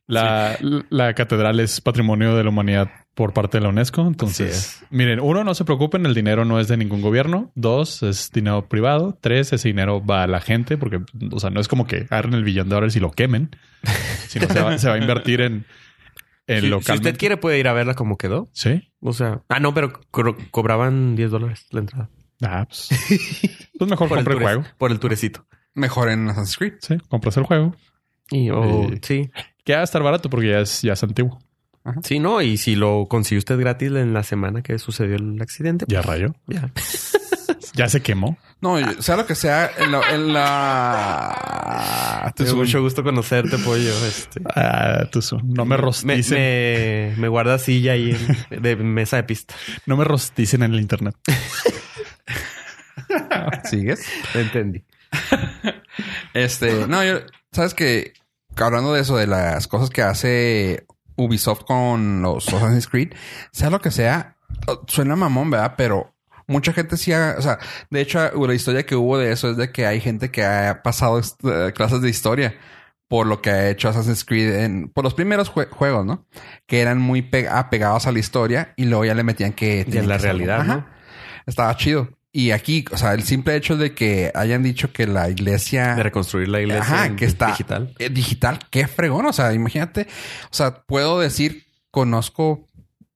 la, 0.08 0.58
la 0.90 1.14
catedral 1.14 1.62
es 1.62 1.80
patrimonio 1.80 2.36
de 2.36 2.44
la 2.44 2.50
humanidad 2.50 2.90
por 3.20 3.34
parte 3.34 3.58
de 3.58 3.64
la 3.64 3.70
UNESCO. 3.70 4.08
Entonces, 4.08 4.82
miren, 4.90 5.20
uno, 5.20 5.44
no 5.44 5.54
se 5.54 5.66
preocupen, 5.66 6.06
el 6.06 6.14
dinero 6.16 6.46
no 6.46 6.58
es 6.58 6.70
de 6.70 6.78
ningún 6.78 7.02
gobierno. 7.02 7.52
Dos, 7.54 8.02
es 8.02 8.32
dinero 8.32 8.70
privado. 8.70 9.18
Tres, 9.20 9.52
ese 9.52 9.68
dinero 9.68 10.02
va 10.06 10.24
a 10.24 10.28
la 10.28 10.40
gente 10.40 10.78
porque, 10.78 11.02
o 11.32 11.40
sea, 11.42 11.50
no 11.50 11.60
es 11.60 11.68
como 11.68 11.86
que 11.86 12.08
agarren 12.10 12.34
el 12.34 12.46
billón 12.46 12.70
de 12.70 12.76
dólares 12.76 12.96
y 12.96 13.02
lo 13.02 13.12
quemen, 13.12 13.50
sino 14.30 14.48
se 14.48 14.62
va, 14.62 14.78
se 14.78 14.88
va 14.88 14.96
a 14.96 14.98
invertir 14.98 15.42
en, 15.42 15.66
en 16.48 16.62
Si, 16.62 16.68
si 16.70 16.92
usted 16.94 17.18
quiere 17.18 17.36
puede 17.36 17.60
ir 17.60 17.68
a 17.68 17.74
verla 17.74 17.94
como 17.94 18.18
quedó. 18.18 18.50
Sí. 18.54 18.90
O 19.02 19.12
sea, 19.12 19.42
ah, 19.50 19.60
no, 19.60 19.74
pero 19.74 19.92
co- 20.12 20.38
cobraban 20.50 21.18
10 21.18 21.30
dólares 21.32 21.68
la 21.72 21.82
entrada. 21.82 22.10
Ah, 22.42 22.66
pues, 22.70 22.88
pues 23.78 23.90
mejor 23.92 24.08
compre 24.08 24.34
el 24.34 24.40
juego. 24.40 24.64
Por 24.78 24.92
el 24.92 25.00
turecito. 25.02 25.46
Mejor 25.74 26.10
en 26.10 26.30
Assassin's 26.30 26.58
Creed. 26.58 26.74
Sí, 26.80 26.98
compras 27.10 27.36
el 27.36 27.44
juego. 27.44 27.76
Y, 28.32 28.50
o- 28.50 28.86
Y- 28.94 29.00
sí. 29.02 29.30
Que 29.66 29.74
va 29.76 29.82
a 29.82 29.84
estar 29.84 30.02
barato 30.02 30.30
porque 30.30 30.48
ya 30.52 30.60
es, 30.62 30.82
ya 30.82 30.94
es 30.94 31.04
antiguo. 31.04 31.38
Sí, 32.04 32.20
no. 32.20 32.42
Y 32.42 32.58
si 32.58 32.76
lo 32.76 33.08
consiguió 33.10 33.40
usted 33.40 33.60
gratis 33.60 33.90
en 33.92 34.14
la 34.14 34.24
semana 34.24 34.62
que 34.62 34.78
sucedió 34.80 35.16
el 35.16 35.42
accidente, 35.42 35.86
Ya 35.88 36.02
rayó. 36.02 36.36
ya. 36.48 36.72
Ya 37.74 37.88
se 37.90 38.02
quemó. 38.02 38.38
No, 38.62 38.78
sea 39.02 39.16
lo 39.16 39.26
que 39.26 39.36
sea, 39.36 39.70
en 39.78 39.92
la... 39.92 40.02
En 40.14 40.34
la... 40.34 42.34
Es 42.38 42.54
mucho 42.54 42.82
gusto 42.82 43.04
conocerte, 43.04 43.58
pollo. 43.58 43.92
Este. 44.06 44.42
Ah, 44.56 45.08
no 45.44 45.66
me 45.66 45.76
Me, 45.76 45.78
rosticen. 45.78 46.38
me, 46.38 47.14
me 47.18 47.28
guarda 47.28 47.58
silla 47.60 47.94
ahí 47.94 48.16
en- 48.50 48.62
de 48.62 48.76
mesa 48.76 49.18
de 49.18 49.24
pista. 49.24 49.56
No 49.86 49.98
me 49.98 50.04
rosticen 50.04 50.64
en 50.64 50.74
el 50.74 50.80
internet. 50.82 51.16
¿Sigues? 53.70 54.06
Entendí. 54.34 54.84
Este, 56.34 56.88
no, 56.88 57.04
yo, 57.04 57.20
sabes 57.52 57.74
que 57.74 58.14
hablando 58.58 58.94
de 58.94 59.02
eso, 59.02 59.18
de 59.18 59.28
las 59.28 59.68
cosas 59.68 59.90
que 59.90 60.02
hace 60.02 60.86
Ubisoft 61.20 61.64
con 61.66 62.22
los 62.22 62.48
Assassin's 62.48 62.88
Creed, 62.88 63.14
sea 63.52 63.70
lo 63.70 63.80
que 63.82 63.92
sea, 63.92 64.38
suena 64.88 65.16
mamón, 65.16 65.52
¿verdad? 65.52 65.76
Pero 65.78 66.16
mucha 66.48 66.74
gente 66.74 66.98
sí 66.98 67.14
ha, 67.14 67.36
o 67.38 67.42
sea, 67.42 67.60
de 67.90 68.02
hecho, 68.02 68.20
la 68.48 68.54
historia 68.54 68.86
que 68.86 68.96
hubo 68.96 69.18
de 69.18 69.32
eso 69.32 69.52
es 69.52 69.58
de 69.58 69.72
que 69.72 69.86
hay 69.86 70.02
gente 70.02 70.32
que 70.32 70.44
ha 70.44 70.82
pasado 70.84 71.20
eh, 71.20 71.72
clases 71.76 72.02
de 72.02 72.10
historia 72.10 72.56
por 73.08 73.26
lo 73.26 73.42
que 73.42 73.50
ha 73.50 73.70
hecho 73.70 73.90
Assassin's 73.90 74.24
Creed 74.24 74.54
en, 74.64 74.90
por 74.90 75.04
los 75.04 75.16
primeros 75.16 75.52
jue- 75.52 75.70
juegos, 75.70 76.06
¿no? 76.06 76.28
Que 76.68 76.82
eran 76.82 77.00
muy 77.00 77.24
pe- 77.24 77.48
apegados 77.50 78.06
a 78.06 78.12
la 78.12 78.20
historia 78.20 78.74
y 78.78 78.86
luego 78.86 79.04
ya 79.06 79.16
le 79.16 79.24
metían 79.24 79.54
que... 79.54 79.84
Y 79.88 79.98
en 79.98 80.08
la 80.08 80.18
que 80.18 80.24
realidad. 80.24 80.64
¿no? 80.64 80.86
Estaba 81.48 81.76
chido. 81.76 82.10
Y 82.32 82.52
aquí, 82.52 82.86
o 82.92 82.98
sea, 82.98 83.14
el 83.14 83.24
simple 83.24 83.56
hecho 83.56 83.76
de 83.76 83.94
que 83.96 84.32
hayan 84.36 84.62
dicho 84.62 84.94
que 84.94 85.08
la 85.08 85.30
iglesia 85.30 85.96
De 85.96 86.04
reconstruir 86.04 86.48
la 86.48 86.62
iglesia 86.62 86.82
Ajá, 86.84 87.06
en 87.08 87.16
que 87.16 87.26
está 87.26 87.48
digital. 87.48 87.94
eh, 87.98 88.10
digital, 88.10 88.60
qué 88.70 88.88
fregón. 88.88 89.26
O 89.26 89.34
sea, 89.34 89.52
imagínate, 89.54 90.08
o 90.46 90.54
sea, 90.54 90.84
puedo 90.84 91.20
decir, 91.20 91.66
conozco, 91.90 92.68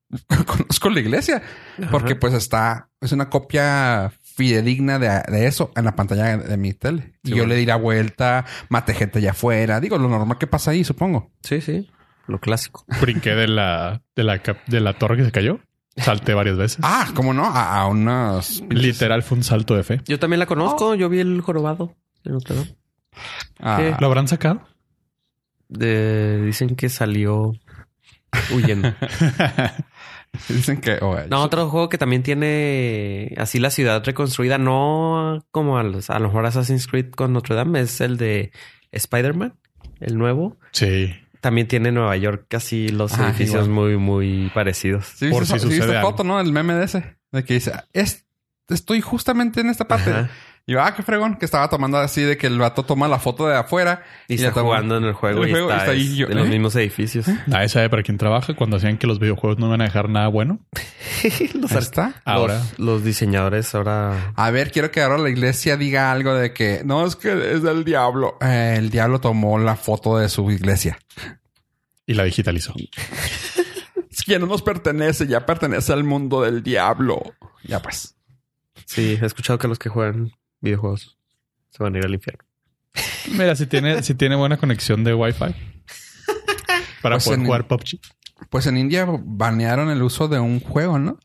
conozco 0.47 0.89
la 0.89 0.99
iglesia, 0.99 1.43
Ajá. 1.79 1.91
porque 1.91 2.15
pues 2.15 2.33
está, 2.33 2.89
es 3.01 3.11
una 3.11 3.29
copia 3.29 4.11
fidedigna 4.21 4.97
de, 4.97 5.21
de 5.31 5.45
eso 5.45 5.71
en 5.75 5.85
la 5.85 5.95
pantalla 5.95 6.37
de, 6.37 6.57
mi 6.57 6.73
tele. 6.73 7.13
y 7.23 7.29
yo 7.29 7.35
bueno. 7.37 7.49
le 7.49 7.55
di 7.57 7.65
la 7.67 7.75
vuelta, 7.75 8.45
mate 8.69 8.95
gente 8.95 9.19
allá 9.19 9.31
afuera. 9.31 9.79
Digo, 9.79 9.99
lo 9.99 10.09
normal 10.09 10.39
que 10.39 10.47
pasa 10.47 10.71
ahí, 10.71 10.83
supongo. 10.83 11.31
Sí, 11.43 11.61
sí. 11.61 11.87
Lo 12.25 12.39
clásico. 12.39 12.83
Brinqué 12.99 13.35
de 13.35 13.47
la, 13.47 14.01
de 14.15 14.23
la, 14.23 14.39
cap- 14.41 14.65
de 14.65 14.79
la 14.79 14.93
torre 14.97 15.17
que 15.17 15.25
se 15.25 15.31
cayó. 15.31 15.59
Salté 15.97 16.33
varias 16.33 16.57
veces. 16.57 16.79
Ah, 16.81 17.11
¿cómo 17.13 17.33
no? 17.33 17.45
A, 17.45 17.79
a 17.81 17.87
unos... 17.87 18.63
Literal 18.69 19.21
fue 19.23 19.37
un 19.37 19.43
salto 19.43 19.75
de 19.75 19.83
fe. 19.83 20.01
Yo 20.07 20.17
también 20.19 20.39
la 20.39 20.45
conozco. 20.47 20.95
Yo 20.95 21.07
vi 21.09 21.19
el 21.19 21.41
jorobado 21.41 21.95
de 22.23 22.31
Notre 22.31 22.55
Dame. 22.55 22.75
Ah. 23.59 23.97
¿Lo 23.99 24.07
habrán 24.07 24.27
sacado? 24.27 24.61
De- 25.69 26.41
dicen 26.45 26.75
que 26.75 26.89
salió 26.89 27.51
huyendo. 28.55 28.91
dicen 30.49 30.81
que... 30.81 30.97
oh, 31.01 31.15
No, 31.29 31.43
otro 31.43 31.69
juego 31.69 31.89
que 31.89 31.97
también 31.99 32.23
tiene 32.23 33.33
así 33.37 33.59
la 33.59 33.69
ciudad 33.69 34.03
reconstruida, 34.03 34.57
no 34.57 35.45
como 35.51 35.77
a, 35.77 35.83
los, 35.83 36.09
a 36.09 36.17
lo 36.19 36.27
mejor 36.29 36.45
Assassin's 36.47 36.87
Creed 36.87 37.11
con 37.11 37.33
Notre 37.33 37.55
Dame, 37.55 37.81
es 37.81 38.01
el 38.01 38.17
de 38.17 38.51
Spider-Man, 38.91 39.53
el 39.99 40.17
nuevo. 40.17 40.57
Sí. 40.71 41.13
También 41.43 41.67
tiene 41.67 41.91
Nueva 41.91 42.15
York 42.15 42.45
casi 42.47 42.87
los 42.87 43.19
edificios 43.19 43.67
igual. 43.67 43.69
muy, 43.69 43.97
muy 43.97 44.51
parecidos. 44.53 45.07
Sí, 45.07 45.27
por 45.29 45.41
viste, 45.41 45.59
si 45.59 45.65
viste 45.65 45.81
sucede 45.81 45.97
algo. 45.97 46.11
foto, 46.11 46.23
¿no? 46.23 46.39
El 46.39 46.53
meme 46.53 46.73
de 46.73 46.85
ese. 46.85 47.17
De 47.33 47.43
que 47.43 47.55
dice, 47.55 47.73
es, 47.91 48.25
estoy 48.69 49.01
justamente 49.01 49.59
en 49.59 49.67
esta 49.67 49.85
parte. 49.85 50.09
Ajá. 50.09 50.29
Y 50.65 50.71
yo, 50.71 50.81
ah, 50.81 50.95
qué 50.95 51.03
fregón, 51.03 51.35
que 51.35 51.43
estaba 51.43 51.69
tomando 51.69 51.97
así 51.97 52.21
de 52.21 52.37
que 52.37 52.47
el 52.47 52.57
vato 52.57 52.83
toma 52.83 53.09
la 53.09 53.19
foto 53.19 53.45
de 53.47 53.57
afuera 53.57 54.01
Y 54.29 54.37
ya 54.37 54.47
está 54.47 54.61
jugando 54.61 54.95
en 54.95 55.03
el 55.03 55.11
juego 55.11 55.43
el 55.43 55.49
y 55.49 55.51
juego 55.51 55.69
está, 55.69 55.81
está 55.81 55.91
ahí, 55.91 56.11
es 56.11 56.15
yo, 56.15 56.27
de 56.27 56.35
los 56.35 56.47
¿eh? 56.47 56.49
mismos 56.51 56.73
edificios. 56.77 57.25
Nadie 57.47 57.67
sabe 57.67 57.89
para 57.89 58.01
quién 58.01 58.17
trabaja 58.17 58.55
cuando 58.55 58.77
hacían 58.77 58.97
que 58.97 59.05
los 59.05 59.19
videojuegos 59.19 59.59
no 59.59 59.67
iban 59.67 59.81
a 59.81 59.83
dejar 59.83 60.07
nada 60.07 60.29
bueno. 60.29 60.59
los, 61.53 61.71
está. 61.73 62.21
Ahora. 62.23 62.59
los, 62.59 62.79
los 62.79 63.03
diseñadores 63.03 63.75
ahora 63.75 64.31
A 64.37 64.51
ver, 64.51 64.71
quiero 64.71 64.89
que 64.89 65.01
ahora 65.01 65.17
la 65.17 65.29
iglesia 65.29 65.75
diga 65.75 66.13
algo 66.13 66.33
de 66.33 66.53
que 66.53 66.81
no 66.85 67.05
es 67.05 67.17
que 67.17 67.55
es 67.55 67.61
del 67.61 67.83
diablo. 67.83 68.37
Eh, 68.39 68.75
el 68.77 68.89
diablo 68.89 69.19
tomó 69.19 69.59
la 69.59 69.75
foto 69.75 70.17
de 70.17 70.29
su 70.29 70.49
iglesia. 70.49 70.97
Y 72.05 72.13
la 72.13 72.23
digitalizó. 72.23 72.73
Es 74.09 74.21
que 74.21 74.33
ya 74.33 74.39
no 74.39 74.45
nos 74.45 74.61
pertenece, 74.61 75.25
ya 75.25 75.43
pertenece 75.43 75.91
al 75.91 76.03
mundo 76.03 76.43
del 76.43 76.61
diablo. 76.61 77.19
Ya 77.63 77.81
pues. 77.81 78.15
sí, 78.85 79.17
he 79.19 79.25
escuchado 79.25 79.57
que 79.57 79.67
los 79.67 79.79
que 79.79 79.89
juegan 79.89 80.31
videojuegos 80.63 81.17
se 81.69 81.83
van 81.83 81.93
a 81.95 81.99
ir 81.99 82.05
al 82.05 82.13
infierno. 82.13 82.43
Mira, 83.37 83.55
si 83.55 83.67
tiene, 83.67 84.01
si 84.03 84.15
tiene 84.15 84.35
buena 84.35 84.57
conexión 84.57 85.03
de 85.03 85.13
Wi-Fi. 85.13 85.45
Para 87.01 87.15
Pues 87.15 87.25
poder 87.25 87.39
en- 87.39 87.45
jugar 87.45 87.67
PUBG. 87.67 87.99
Pues 88.49 88.67
en 88.67 88.77
India 88.77 89.07
banearon 89.07 89.89
el 89.89 90.01
uso 90.01 90.27
de 90.27 90.39
un 90.39 90.59
juego, 90.59 90.99
¿no? 90.99 91.17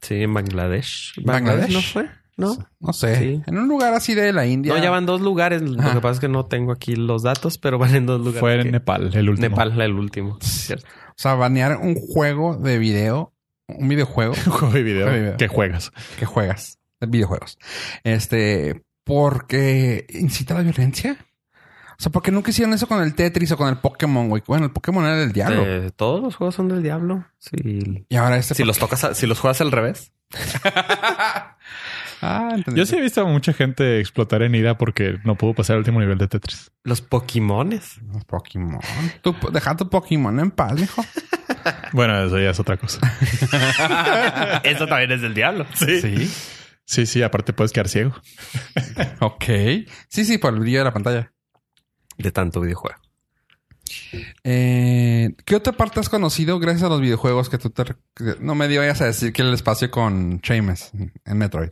Sí, 0.00 0.22
en 0.22 0.34
Bangladesh. 0.34 1.14
¿Bangladesh? 1.24 1.72
¿No 1.72 1.80
fue? 1.80 2.08
No. 2.36 2.56
No 2.78 2.92
sé. 2.92 3.16
Sí. 3.18 3.42
En 3.46 3.58
un 3.58 3.66
lugar 3.68 3.94
así 3.94 4.14
de 4.14 4.32
la 4.32 4.46
India. 4.46 4.72
No, 4.74 4.80
ya 4.82 4.90
van 4.90 5.06
dos 5.06 5.20
lugares. 5.20 5.60
Lo 5.62 5.76
que 5.76 6.00
pasa 6.00 6.10
es 6.12 6.20
que 6.20 6.28
no 6.28 6.46
tengo 6.46 6.70
aquí 6.72 6.94
los 6.94 7.22
datos, 7.24 7.58
pero 7.58 7.78
van 7.78 7.94
en 7.96 8.06
dos 8.06 8.18
lugares. 8.20 8.40
Fue 8.40 8.54
en 8.56 8.62
que- 8.64 8.70
Nepal, 8.72 9.10
el 9.14 9.28
último. 9.28 9.48
Nepal, 9.48 9.80
el 9.80 9.92
último. 9.94 10.38
Cierto. 10.40 10.86
O 10.86 11.14
sea, 11.16 11.34
banear 11.34 11.78
un 11.78 11.96
juego 11.96 12.56
de 12.56 12.78
video, 12.78 13.34
un 13.66 13.88
videojuego 13.88 14.34
Un 14.46 14.52
juego 14.52 14.72
de 14.74 14.82
video, 14.84 15.02
Juego 15.06 15.14
de 15.16 15.22
video. 15.22 15.36
que 15.36 15.48
juegas. 15.48 15.90
que 16.18 16.26
juegas, 16.26 16.77
videojuegos. 17.06 17.58
Este, 18.04 18.82
porque 19.04 20.06
incita 20.10 20.54
a 20.54 20.58
la 20.58 20.62
violencia. 20.64 21.16
O 21.92 22.00
sea, 22.00 22.12
porque 22.12 22.30
nunca 22.30 22.50
hicieron 22.50 22.72
eso 22.74 22.86
con 22.86 23.02
el 23.02 23.14
Tetris 23.14 23.50
o 23.52 23.56
con 23.56 23.68
el 23.68 23.78
Pokémon, 23.78 24.28
güey. 24.28 24.42
Bueno, 24.46 24.66
el 24.66 24.70
Pokémon 24.70 25.04
era 25.04 25.16
del 25.16 25.32
diablo. 25.32 25.64
Eh, 25.66 25.90
todos 25.96 26.22
los 26.22 26.36
juegos 26.36 26.54
son 26.54 26.68
del 26.68 26.80
diablo. 26.82 27.26
Sí. 27.38 28.06
Y 28.08 28.16
ahora 28.16 28.36
este. 28.36 28.54
Si 28.54 28.62
los 28.64 28.78
tocas, 28.78 29.02
a- 29.02 29.14
si 29.14 29.26
los 29.26 29.40
juegas 29.40 29.60
al 29.60 29.72
revés. 29.72 30.12
ah, 32.22 32.50
entendí. 32.54 32.78
Yo 32.78 32.86
sí 32.86 32.96
he 32.96 33.00
visto 33.00 33.20
a 33.22 33.24
mucha 33.24 33.52
gente 33.52 33.98
explotar 34.00 34.42
en 34.42 34.54
ira 34.54 34.78
porque 34.78 35.18
no 35.24 35.36
pudo 35.36 35.54
pasar 35.54 35.74
el 35.74 35.78
último 35.80 36.00
nivel 36.00 36.18
de 36.18 36.28
Tetris. 36.28 36.70
Los 36.84 37.00
Pokémones. 37.00 37.98
Los 38.12 38.24
Pokémon. 38.24 38.80
Tú, 39.22 39.34
deja 39.52 39.76
tu 39.76 39.88
Pokémon 39.88 40.38
en 40.38 40.50
paz, 40.50 40.74
mijo. 40.74 41.04
Bueno, 41.92 42.22
eso 42.24 42.38
ya 42.38 42.50
es 42.50 42.60
otra 42.60 42.76
cosa. 42.76 43.00
Eso 44.62 44.86
también 44.86 45.10
es 45.12 45.20
del 45.22 45.34
diablo. 45.34 45.66
Sí. 45.74 46.00
Sí. 46.00 46.30
Sí, 46.90 47.04
sí, 47.04 47.22
aparte 47.22 47.52
puedes 47.52 47.72
quedar 47.72 47.88
ciego. 47.88 48.14
Ok. 49.20 49.44
Sí, 50.08 50.24
sí, 50.24 50.38
por 50.38 50.54
el 50.54 50.60
brillo 50.60 50.78
de 50.78 50.84
la 50.84 50.92
pantalla. 50.92 51.32
De 52.16 52.32
tanto 52.32 52.60
videojuego. 52.62 52.98
Eh, 54.44 55.34
¿Qué 55.44 55.54
otra 55.56 55.72
parte 55.74 56.00
has 56.00 56.08
conocido 56.08 56.58
gracias 56.58 56.84
a 56.84 56.88
los 56.88 57.00
videojuegos 57.00 57.48
que 57.50 57.58
tú 57.58 57.70
te... 57.70 57.84
No 58.40 58.54
me 58.54 58.66
vayas 58.76 59.00
a 59.02 59.06
decir 59.06 59.32
que 59.32 59.42
el 59.42 59.52
espacio 59.52 59.90
con 59.90 60.40
Seamus 60.42 60.90
en 60.94 61.38
Metroid. 61.38 61.70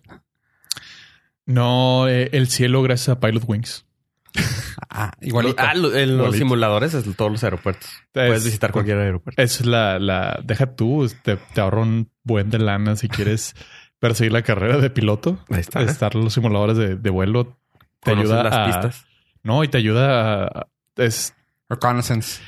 No, 1.46 2.08
eh, 2.08 2.28
el 2.32 2.48
cielo 2.48 2.82
gracias 2.82 3.16
a 3.16 3.20
Pilot 3.20 3.44
Wings. 3.46 3.86
Ah, 4.88 5.10
igualito. 5.20 5.56
Ah, 5.58 5.74
lo- 5.74 5.94
en 5.94 6.10
los 6.10 6.26
Igualito. 6.26 6.38
simuladores 6.38 6.94
es 6.94 7.04
todos 7.16 7.30
los 7.30 7.42
aeropuertos. 7.44 7.86
Es- 7.88 8.00
Puedes 8.12 8.44
visitar 8.44 8.72
cualquier 8.72 8.98
aeropuerto. 8.98 9.42
Es 9.42 9.64
la, 9.66 9.98
la, 9.98 10.40
deja 10.44 10.74
tú, 10.74 11.10
te, 11.22 11.36
te 11.36 11.60
ahorro 11.60 11.82
un 11.82 12.10
buen 12.22 12.48
de 12.50 12.58
lana 12.58 12.96
si 12.96 13.08
quieres 13.08 13.54
perseguir 13.98 14.32
la 14.32 14.42
carrera 14.42 14.78
de 14.78 14.90
piloto. 14.90 15.38
Ahí 15.48 15.60
está. 15.60 15.82
Estar 15.82 16.14
en 16.14 16.24
los 16.24 16.34
simuladores 16.34 16.76
de, 16.76 16.96
de 16.96 17.10
vuelo 17.10 17.58
te 18.02 18.12
ayuda 18.12 18.42
las 18.44 18.54
a, 18.54 18.66
pistas. 18.66 19.06
no, 19.42 19.64
y 19.64 19.68
te 19.68 19.78
ayuda 19.78 20.44
a, 20.44 20.66
es, 20.96 21.34
Reconnaissance. 21.68 22.42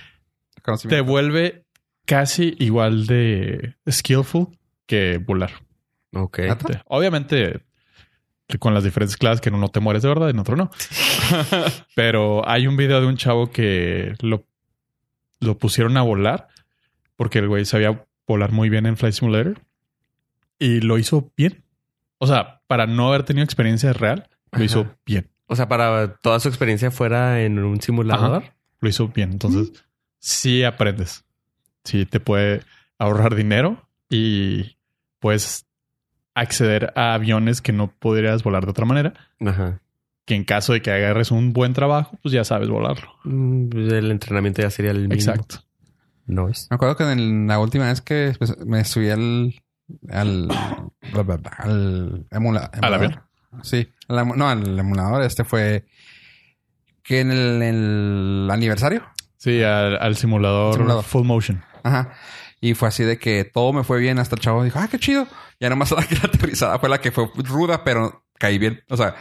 te 0.89 1.01
vuelve 1.01 1.65
casi 2.05 2.57
igual 2.59 3.07
de 3.07 3.77
skillful 3.91 4.49
que 4.87 5.19
volar. 5.19 5.51
Ok. 6.15 6.41
Obviamente, 6.87 7.65
con 8.59 8.73
las 8.73 8.85
diferentes 8.85 9.17
clases 9.17 9.41
que 9.41 9.51
en 9.51 9.57
uno 9.57 9.69
te 9.69 9.81
mueres 9.81 10.03
de 10.03 10.09
verdad, 10.09 10.31
en 10.31 10.39
otro 10.39 10.57
no. 10.57 10.71
Pero 11.95 12.49
hay 12.49 12.67
un 12.67 12.77
video 12.77 13.01
de 13.01 13.07
un 13.07 13.17
chavo 13.17 13.51
que 13.51 14.15
lo, 14.21 14.47
lo 15.41 15.59
pusieron 15.59 15.97
a 15.97 16.03
volar 16.03 16.49
porque 17.17 17.41
el 17.41 17.49
güey 17.49 17.65
sabía 17.65 18.07
volar 18.27 18.53
muy 18.53 18.69
bien 18.69 18.87
en 18.87 18.97
Flight 18.97 19.15
Simulator 19.15 19.61
y 20.59 20.81
lo 20.81 20.99
hizo 20.99 21.33
bien. 21.37 21.65
O 22.19 22.27
sea, 22.27 22.63
para 22.67 22.87
no 22.87 23.09
haber 23.09 23.23
tenido 23.23 23.45
experiencia 23.45 23.93
real, 23.93 24.29
lo 24.53 24.57
Ajá. 24.57 24.65
hizo 24.65 24.95
bien. 25.07 25.31
O 25.47 25.57
sea, 25.57 25.69
para 25.69 26.17
toda 26.17 26.41
su 26.41 26.49
experiencia 26.49 26.91
fuera 26.91 27.43
en 27.43 27.59
un 27.59 27.81
simulador. 27.81 28.43
Ajá. 28.43 28.55
Lo 28.81 28.89
hizo 28.89 29.09
bien. 29.09 29.33
Entonces, 29.33 29.73
sí 30.19 30.65
aprendes. 30.65 31.25
Sí 31.85 32.05
te 32.07 32.21
puede 32.21 32.63
ahorrar 32.99 33.35
dinero 33.35 33.89
y 34.11 34.77
puedes 35.21 35.67
acceder 36.35 36.93
a 36.95 37.15
aviones 37.15 37.61
que 37.63 37.73
no 37.73 37.91
podrías 37.99 38.43
volar 38.43 38.65
de 38.65 38.71
otra 38.71 38.85
manera. 38.85 39.15
Ajá. 39.41 39.81
Que 40.25 40.35
en 40.35 40.45
caso 40.45 40.75
de 40.75 40.83
que 40.83 40.91
agarres 40.91 41.31
un 41.31 41.53
buen 41.55 41.73
trabajo, 41.73 42.19
pues 42.23 42.33
ya 42.33 42.45
sabes 42.45 42.69
volarlo. 42.69 43.11
Mm, 43.25 43.71
El 43.91 44.11
entrenamiento 44.11 44.61
ya 44.61 44.71
sería 44.71 44.91
el 44.91 45.09
mismo. 45.09 45.33
Exacto. 45.33 45.65
No 46.27 46.49
es. 46.49 46.67
Me 46.71 46.75
acuerdo 46.75 46.97
que 46.97 47.11
en 47.11 47.47
la 47.47 47.59
última 47.59 47.87
vez 47.87 48.03
que 48.03 48.35
pues, 48.39 48.55
me 48.67 48.85
subí 48.85 49.09
al... 49.09 49.55
Al... 50.11 50.49
Al... 51.59 52.27
emula- 52.31 52.71
¿Al 52.73 52.79
emulador. 52.79 52.95
avión? 52.95 53.23
Sí. 53.63 53.89
no, 54.09 54.49
al 54.49 54.79
emulador. 54.79 55.23
Este 55.23 55.45
fue... 55.45 55.87
Que 57.03 57.21
en 57.21 57.31
el, 57.33 58.49
aniversario. 58.51 59.03
Sí, 59.39 59.63
al, 59.63 59.97
al 60.01 60.17
simulador, 60.17 60.75
Simulador. 60.75 61.05
full 61.05 61.25
motion. 61.25 61.63
Ajá. 61.83 62.13
Y 62.61 62.75
fue 62.75 62.89
así 62.89 63.05
de 63.05 63.19
que 63.19 63.45
todo 63.45 63.73
me 63.73 63.85
fue 63.85 63.99
bien 64.01 64.19
hasta 64.19 64.35
el 64.35 64.43
chavo 64.43 64.63
dijo, 64.65 64.79
ah, 64.79 64.89
qué 64.91 64.99
chido. 64.99 65.27
Ya 65.61 65.71
nomás 65.71 65.91
la 65.97 66.03
que 66.05 66.17
la 66.17 66.23
aterrizada 66.25 66.79
fue 66.79 66.89
la 66.89 67.01
que 67.01 67.11
fue 67.13 67.31
ruda, 67.37 67.83
pero 67.85 68.25
caí 68.39 68.59
bien. 68.59 68.83
O 68.91 68.97
sea, 68.97 69.15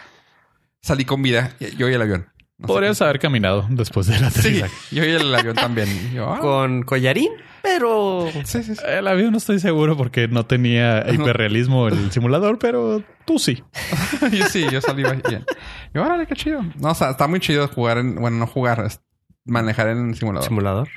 salí 0.81 1.05
con 1.05 1.21
vida. 1.21 1.53
Yo 1.77 1.87
y 1.87 1.93
el 1.93 2.01
avión. 2.01 2.27
No 2.59 2.67
sé 2.67 2.73
Podrías 2.73 3.01
haber 3.03 3.19
caminado 3.19 3.67
después 3.69 4.07
de 4.07 4.19
la 4.19 4.31
qué- 4.31 4.41
Sí, 4.41 4.47
aterrizaje. 4.61 4.95
yo 4.95 5.05
y 5.05 5.09
el 5.09 5.35
avión 5.35 5.55
también. 5.55 5.87
Yo, 6.13 6.33
ah, 6.33 6.39
Con 6.39 6.81
collarín, 6.83 7.29
pero 7.61 8.27
sí, 8.45 8.63
sí, 8.63 8.75
sí. 8.75 8.81
El 8.87 9.07
avión 9.07 9.31
no 9.31 9.37
estoy 9.37 9.59
seguro 9.59 9.95
porque 9.95 10.27
no 10.27 10.45
tenía 10.47 11.05
hiperrealismo 11.13 11.87
el 11.87 12.11
simulador, 12.11 12.57
pero 12.57 13.03
tú 13.25 13.37
sí. 13.37 13.63
yo 14.31 14.45
sí, 14.47 14.65
yo 14.71 14.81
salí 14.81 15.03
bien. 15.03 15.45
Y 15.93 15.97
órale, 15.99 16.25
qué 16.25 16.35
chido. 16.35 16.63
No, 16.79 16.89
o 16.91 16.95
sea, 16.95 17.11
está 17.11 17.27
muy 17.27 17.39
chido 17.39 17.67
jugar 17.67 17.99
en, 17.99 18.15
bueno, 18.15 18.37
no 18.37 18.47
jugar, 18.47 18.83
es 18.87 19.01
manejar 19.45 19.89
en 19.89 20.15
simulador. 20.15 20.47
simulador. 20.47 20.89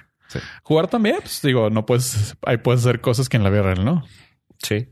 Jugar 0.62 0.86
también, 0.86 1.16
pues 1.20 1.42
digo, 1.42 1.68
no 1.68 1.84
puedes, 1.84 2.36
ahí 2.46 2.56
puedes 2.56 2.80
hacer 2.80 3.00
cosas 3.02 3.28
que 3.28 3.36
en 3.36 3.42
la 3.44 3.50
vida 3.50 3.62
real, 3.62 3.84
¿no? 3.84 4.04
Sí. 4.58 4.88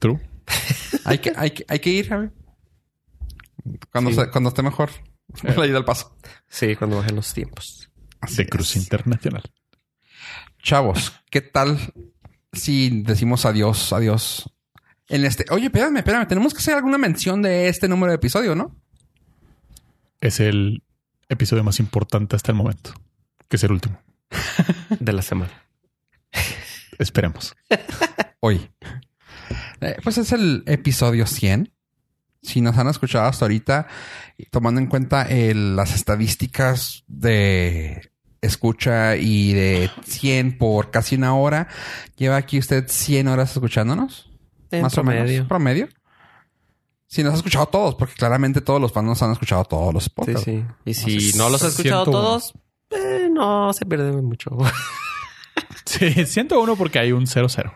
True. 0.00 0.18
hay 1.04 1.18
que, 1.18 1.32
hay 1.36 1.50
que, 1.52 1.64
hay 1.68 1.78
que 1.78 1.90
ir, 1.90 2.08
Javi. 2.08 2.30
Cuando, 3.92 4.10
Sí. 4.10 4.16
se- 4.16 4.30
cuando 4.30 4.48
esté 4.48 4.62
mejor. 4.62 4.90
La 5.56 5.66
ida 5.66 5.76
al 5.76 5.84
paso. 5.84 6.16
Sí, 6.48 6.76
cuando 6.76 6.98
bajen 6.98 7.16
los 7.16 7.32
tiempos. 7.32 7.90
Así 8.20 8.36
De 8.36 8.48
Cruz 8.48 8.76
es. 8.76 8.82
Internacional. 8.82 9.42
Chavos, 10.62 11.12
¿qué 11.30 11.42
tal 11.42 11.78
si 12.52 13.02
decimos 13.02 13.44
adiós, 13.44 13.92
adiós? 13.92 14.50
En 15.08 15.24
este. 15.24 15.44
Oye, 15.50 15.66
espérame, 15.66 15.98
espérame. 15.98 16.26
Tenemos 16.26 16.54
que 16.54 16.60
hacer 16.60 16.74
alguna 16.74 16.96
mención 16.96 17.42
de 17.42 17.68
este 17.68 17.88
número 17.88 18.12
de 18.12 18.16
episodio, 18.16 18.54
¿no? 18.54 18.74
Es 20.20 20.40
el 20.40 20.82
episodio 21.28 21.62
más 21.62 21.80
importante 21.80 22.36
hasta 22.36 22.52
el 22.52 22.56
momento, 22.56 22.94
que 23.48 23.56
es 23.56 23.64
el 23.64 23.72
último. 23.72 24.00
De 24.98 25.12
la 25.12 25.22
semana. 25.22 25.52
Esperemos. 26.98 27.54
Hoy. 28.40 28.70
Eh, 29.80 29.96
pues 30.02 30.18
es 30.18 30.32
el 30.32 30.62
episodio 30.66 31.26
100. 31.26 31.72
Si 32.44 32.60
nos 32.60 32.76
han 32.78 32.86
escuchado 32.88 33.24
hasta 33.26 33.46
ahorita, 33.46 33.88
tomando 34.52 34.80
en 34.80 34.86
cuenta 34.86 35.22
el- 35.22 35.74
las 35.74 35.94
estadísticas 35.94 37.02
de 37.08 38.12
escucha 38.42 39.16
y 39.16 39.52
de 39.54 39.90
100 40.06 40.58
por 40.58 40.90
casi 40.90 41.16
una 41.16 41.34
hora, 41.34 41.66
lleva 42.16 42.36
aquí 42.36 42.58
usted 42.58 42.86
100 42.88 43.26
horas 43.28 43.52
escuchándonos. 43.52 44.30
En 44.70 44.82
más 44.82 44.96
o 44.98 45.02
menos. 45.02 45.48
Promedio. 45.48 45.88
Si 47.06 47.22
nos 47.22 47.32
ha 47.32 47.36
escuchado 47.36 47.66
todos, 47.66 47.94
porque 47.94 48.14
claramente 48.14 48.60
todos 48.60 48.80
los 48.80 48.92
fans 48.92 49.06
nos 49.06 49.22
han 49.22 49.32
escuchado 49.32 49.64
todos 49.64 49.94
los 49.94 50.04
Sí, 50.04 50.10
podcasts. 50.10 50.44
sí. 50.44 50.64
Y 50.84 50.94
si 50.94 51.10
Entonces, 51.12 51.36
no 51.36 51.48
los 51.48 51.62
has 51.62 51.70
escuchado 51.70 52.04
101. 52.04 52.12
todos, 52.28 52.52
eh, 52.90 53.28
no 53.30 53.72
se 53.72 53.86
pierde 53.86 54.12
mucho. 54.20 54.50
Sí, 55.86 56.26
101 56.26 56.76
porque 56.76 56.98
hay 56.98 57.12
un 57.12 57.26
00. 57.26 57.72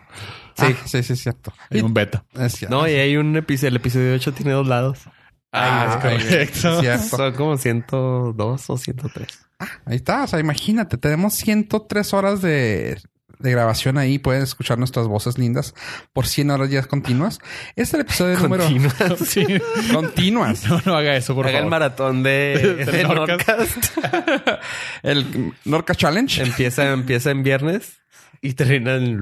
Sí, 0.58 0.74
sí, 0.86 1.02
sí, 1.02 1.12
es 1.12 1.20
cierto. 1.22 1.52
Hay 1.70 1.80
Y- 1.80 1.82
un 1.82 1.94
beta. 1.94 2.24
es 2.34 2.52
cierto. 2.52 2.76
no, 2.76 2.88
y 2.88 2.92
hay 2.92 3.16
un 3.16 3.36
episodio, 3.36 3.68
el 3.68 3.76
episodio 3.76 4.14
8 4.14 4.32
tiene 4.32 4.52
dos 4.52 4.66
lados. 4.66 4.98
Ah, 5.52 5.86
es 5.90 5.96
correcto. 6.02 6.80
es. 6.82 7.08
Son 7.08 7.32
como 7.34 7.56
102 7.56 8.70
o 8.70 8.76
103. 8.76 9.26
Ahí 9.86 9.96
está, 9.96 10.24
o 10.24 10.26
sea, 10.26 10.38
imagínate, 10.40 10.98
tenemos 10.98 11.34
103 11.34 12.12
horas 12.14 12.42
de, 12.42 13.00
de 13.38 13.50
grabación 13.50 13.98
ahí, 13.98 14.18
pueden 14.18 14.42
escuchar 14.42 14.78
nuestras 14.78 15.06
voces 15.08 15.38
lindas 15.38 15.74
por 16.12 16.26
100 16.26 16.50
horas 16.50 16.70
ya 16.70 16.82
continuas. 16.84 17.38
Este 17.70 17.82
es 17.82 17.94
el 17.94 18.00
episodio 18.02 18.38
número 18.40 18.64
Continuas. 18.64 19.18
Sí. 19.26 19.46
continuas. 19.92 20.68
No, 20.68 20.80
no 20.84 20.96
haga 20.96 21.16
eso, 21.16 21.34
por 21.34 21.46
Haga 21.46 21.58
el 21.58 21.62
favor. 21.64 21.70
maratón 21.70 22.22
de, 22.22 22.58
Del 22.84 22.86
de 22.86 23.02
Nordcast. 23.04 23.96
Nordcast. 23.96 24.62
El 25.02 25.52
Norca 25.64 25.94
Challenge. 25.94 26.42
empieza, 26.42 26.90
empieza 26.92 27.30
en 27.30 27.42
viernes 27.42 27.98
y 28.42 28.52
termina 28.54 28.94
el 28.96 29.18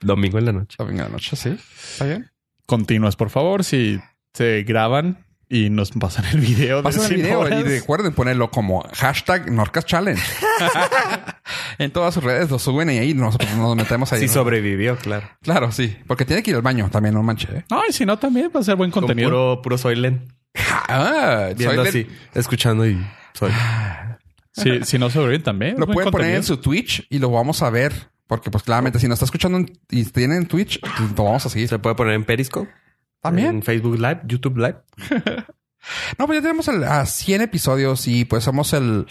domingo 0.00 0.38
en 0.38 0.44
la 0.46 0.52
noche. 0.52 0.76
Domingo 0.78 1.04
de 1.04 1.10
noche, 1.10 1.36
sí. 1.36 1.56
¿Está 1.92 2.04
bien? 2.06 2.30
Continuas, 2.66 3.16
por 3.16 3.30
favor. 3.30 3.64
Si 3.64 4.00
se 4.34 4.62
graban 4.64 5.24
y 5.48 5.70
nos 5.70 5.92
pasan 5.92 6.24
el 6.32 6.40
video. 6.40 6.78
de 6.78 6.82
Pasen 6.82 7.02
el 7.02 7.08
100 7.08 7.20
video 7.20 7.40
horas. 7.40 7.60
y 7.60 7.62
recuerden 7.62 8.12
ponerlo 8.12 8.50
como 8.50 8.84
hashtag 8.94 9.50
Norcas 9.52 9.86
Challenge. 9.86 10.20
en 11.78 11.90
todas 11.92 12.14
sus 12.14 12.24
redes 12.24 12.50
lo 12.50 12.58
suben 12.58 12.90
y 12.90 12.98
ahí 12.98 13.14
nosotros 13.14 13.50
nos 13.54 13.76
metemos 13.76 14.12
ahí. 14.12 14.20
Sí 14.20 14.26
¿no? 14.26 14.32
sobrevivió, 14.32 14.96
claro. 14.96 15.28
Claro, 15.42 15.70
sí. 15.72 15.96
Porque 16.06 16.24
tiene 16.24 16.42
que 16.42 16.50
ir 16.50 16.56
al 16.56 16.62
baño 16.62 16.88
también, 16.90 17.14
no 17.14 17.22
manches. 17.22 17.50
¿eh? 17.50 17.64
No, 17.70 17.82
y 17.88 17.92
si 17.92 18.04
no, 18.04 18.18
también 18.18 18.50
va 18.54 18.60
a 18.60 18.64
ser 18.64 18.76
buen 18.76 18.90
Con 18.90 19.02
contenido. 19.02 19.28
puro, 19.30 19.62
puro 19.62 19.78
Soylen. 19.78 20.32
Ah, 20.88 21.50
Viendo 21.56 21.84
soy 21.84 21.88
así, 21.88 22.06
escuchando 22.34 22.86
y 22.86 22.98
soy. 23.34 23.52
Si, 24.52 24.84
si 24.84 24.98
no 24.98 25.10
sobreviven 25.10 25.42
también. 25.42 25.78
Lo 25.78 25.86
pueden 25.86 26.10
poner 26.10 26.34
en 26.36 26.42
su 26.42 26.56
Twitch 26.56 27.06
y 27.10 27.18
lo 27.18 27.30
vamos 27.30 27.62
a 27.62 27.70
ver. 27.70 28.10
Porque, 28.26 28.50
pues, 28.50 28.64
claramente, 28.64 28.98
si 28.98 29.06
nos 29.08 29.16
está 29.16 29.24
escuchando 29.26 29.58
en- 29.58 29.72
y 29.90 30.04
tienen 30.04 30.46
Twitch, 30.46 30.80
lo 31.16 31.24
vamos 31.24 31.46
a 31.46 31.48
seguir. 31.48 31.68
Se 31.68 31.78
puede 31.78 31.94
poner 31.94 32.14
en 32.14 32.24
Periscope. 32.24 32.68
También. 33.20 33.48
En 33.56 33.62
Facebook 33.62 33.96
Live, 33.98 34.20
YouTube 34.26 34.56
Live. 34.58 34.76
No, 36.18 36.26
pues 36.26 36.38
ya 36.38 36.42
tenemos 36.42 36.66
el, 36.66 36.82
a 36.82 37.06
100 37.06 37.42
episodios 37.42 38.08
y 38.08 38.24
pues 38.24 38.42
somos 38.42 38.72
el 38.72 39.06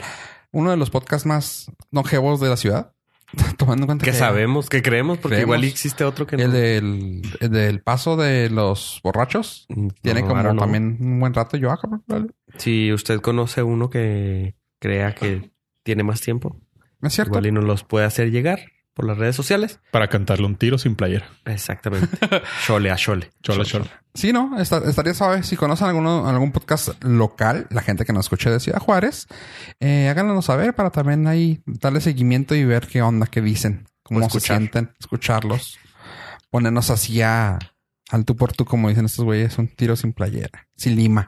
uno 0.51 0.71
de 0.71 0.77
los 0.77 0.89
podcasts 0.89 1.25
más 1.25 1.71
longevos 1.91 2.41
de 2.41 2.49
la 2.49 2.57
ciudad. 2.57 2.91
Tomando 3.57 3.83
en 3.83 3.87
cuenta 3.87 4.03
Que 4.05 4.11
que 4.11 4.17
sabemos, 4.17 4.67
que 4.69 4.81
creemos, 4.81 5.17
porque 5.19 5.35
Creemos. 5.37 5.55
igual 5.55 5.63
existe 5.69 6.03
otro 6.03 6.27
que 6.27 6.35
no. 6.35 6.43
el 6.43 6.51
del, 6.51 7.21
el 7.39 7.49
del 7.49 7.81
paso 7.81 8.17
de 8.17 8.49
los 8.49 8.99
borrachos 9.03 9.67
Mm, 9.69 9.87
tiene 10.01 10.21
como 10.25 10.43
no. 10.43 10.55
también 10.57 10.97
un 10.99 11.19
buen 11.21 11.33
rato. 11.33 11.55
Yo, 11.55 11.71
ah, 11.71 11.77
cabrón, 11.81 12.03
dale. 12.07 12.27
Si 12.57 12.91
usted 12.91 13.21
conoce 13.21 13.63
uno 13.63 13.89
que 13.89 14.55
crea 14.79 15.15
que 15.15 15.51
tiene 15.83 16.03
más 16.03 16.19
tiempo, 16.19 16.57
¿No 16.99 17.07
es 17.07 17.13
cierto? 17.13 17.31
igual 17.31 17.45
y 17.47 17.51
nos 17.53 17.63
los 17.63 17.83
puede 17.85 18.05
hacer 18.05 18.31
llegar 18.31 18.59
por 18.95 19.05
las 19.05 19.17
redes 19.19 19.35
sociales. 19.35 19.79
Para 19.91 20.07
cantarle 20.07 20.45
un 20.47 20.55
tiro 20.55 20.77
sin 20.79 20.95
playera. 20.95 21.27
Exactamente. 21.45 22.17
Chole 22.65 22.89
a 22.89 22.95
chole. 22.95 23.29
Chola, 23.43 23.63
chola. 23.65 23.85
Sí, 24.15 24.31
no, 24.33 24.57
Está- 24.57 24.77
estaría 24.89 25.13
suave. 25.13 25.43
Si 25.43 25.55
conocen 25.57 25.87
alguno, 25.87 26.27
algún 26.27 26.51
podcast 26.53 27.03
local, 27.03 27.67
la 27.69 27.81
gente 27.81 28.05
que 28.05 28.13
nos 28.13 28.25
escuche 28.25 28.49
de 28.49 28.59
Ciudad 28.61 28.79
Juárez, 28.79 29.27
eh, 29.81 30.07
háganos 30.09 30.45
saber 30.45 30.73
para 30.73 30.89
también 30.89 31.27
ahí 31.27 31.61
darle 31.65 31.99
seguimiento 32.01 32.55
y 32.55 32.63
ver 32.63 32.87
qué 32.87 33.01
onda, 33.01 33.27
qué 33.27 33.41
dicen, 33.41 33.85
cómo 34.01 34.21
se 34.21 34.27
escuchar. 34.27 34.57
sienten, 34.57 34.91
escucharlos, 34.99 35.77
ponernos 36.49 36.89
así 36.89 37.21
a, 37.21 37.59
al 38.09 38.23
tú 38.23 38.37
por 38.37 38.53
tú, 38.53 38.63
como 38.63 38.87
dicen 38.87 39.03
estos 39.05 39.25
güeyes, 39.25 39.57
un 39.57 39.67
tiro 39.67 39.97
sin 39.97 40.13
playera, 40.13 40.67
sin 40.77 40.95
lima. 40.95 41.27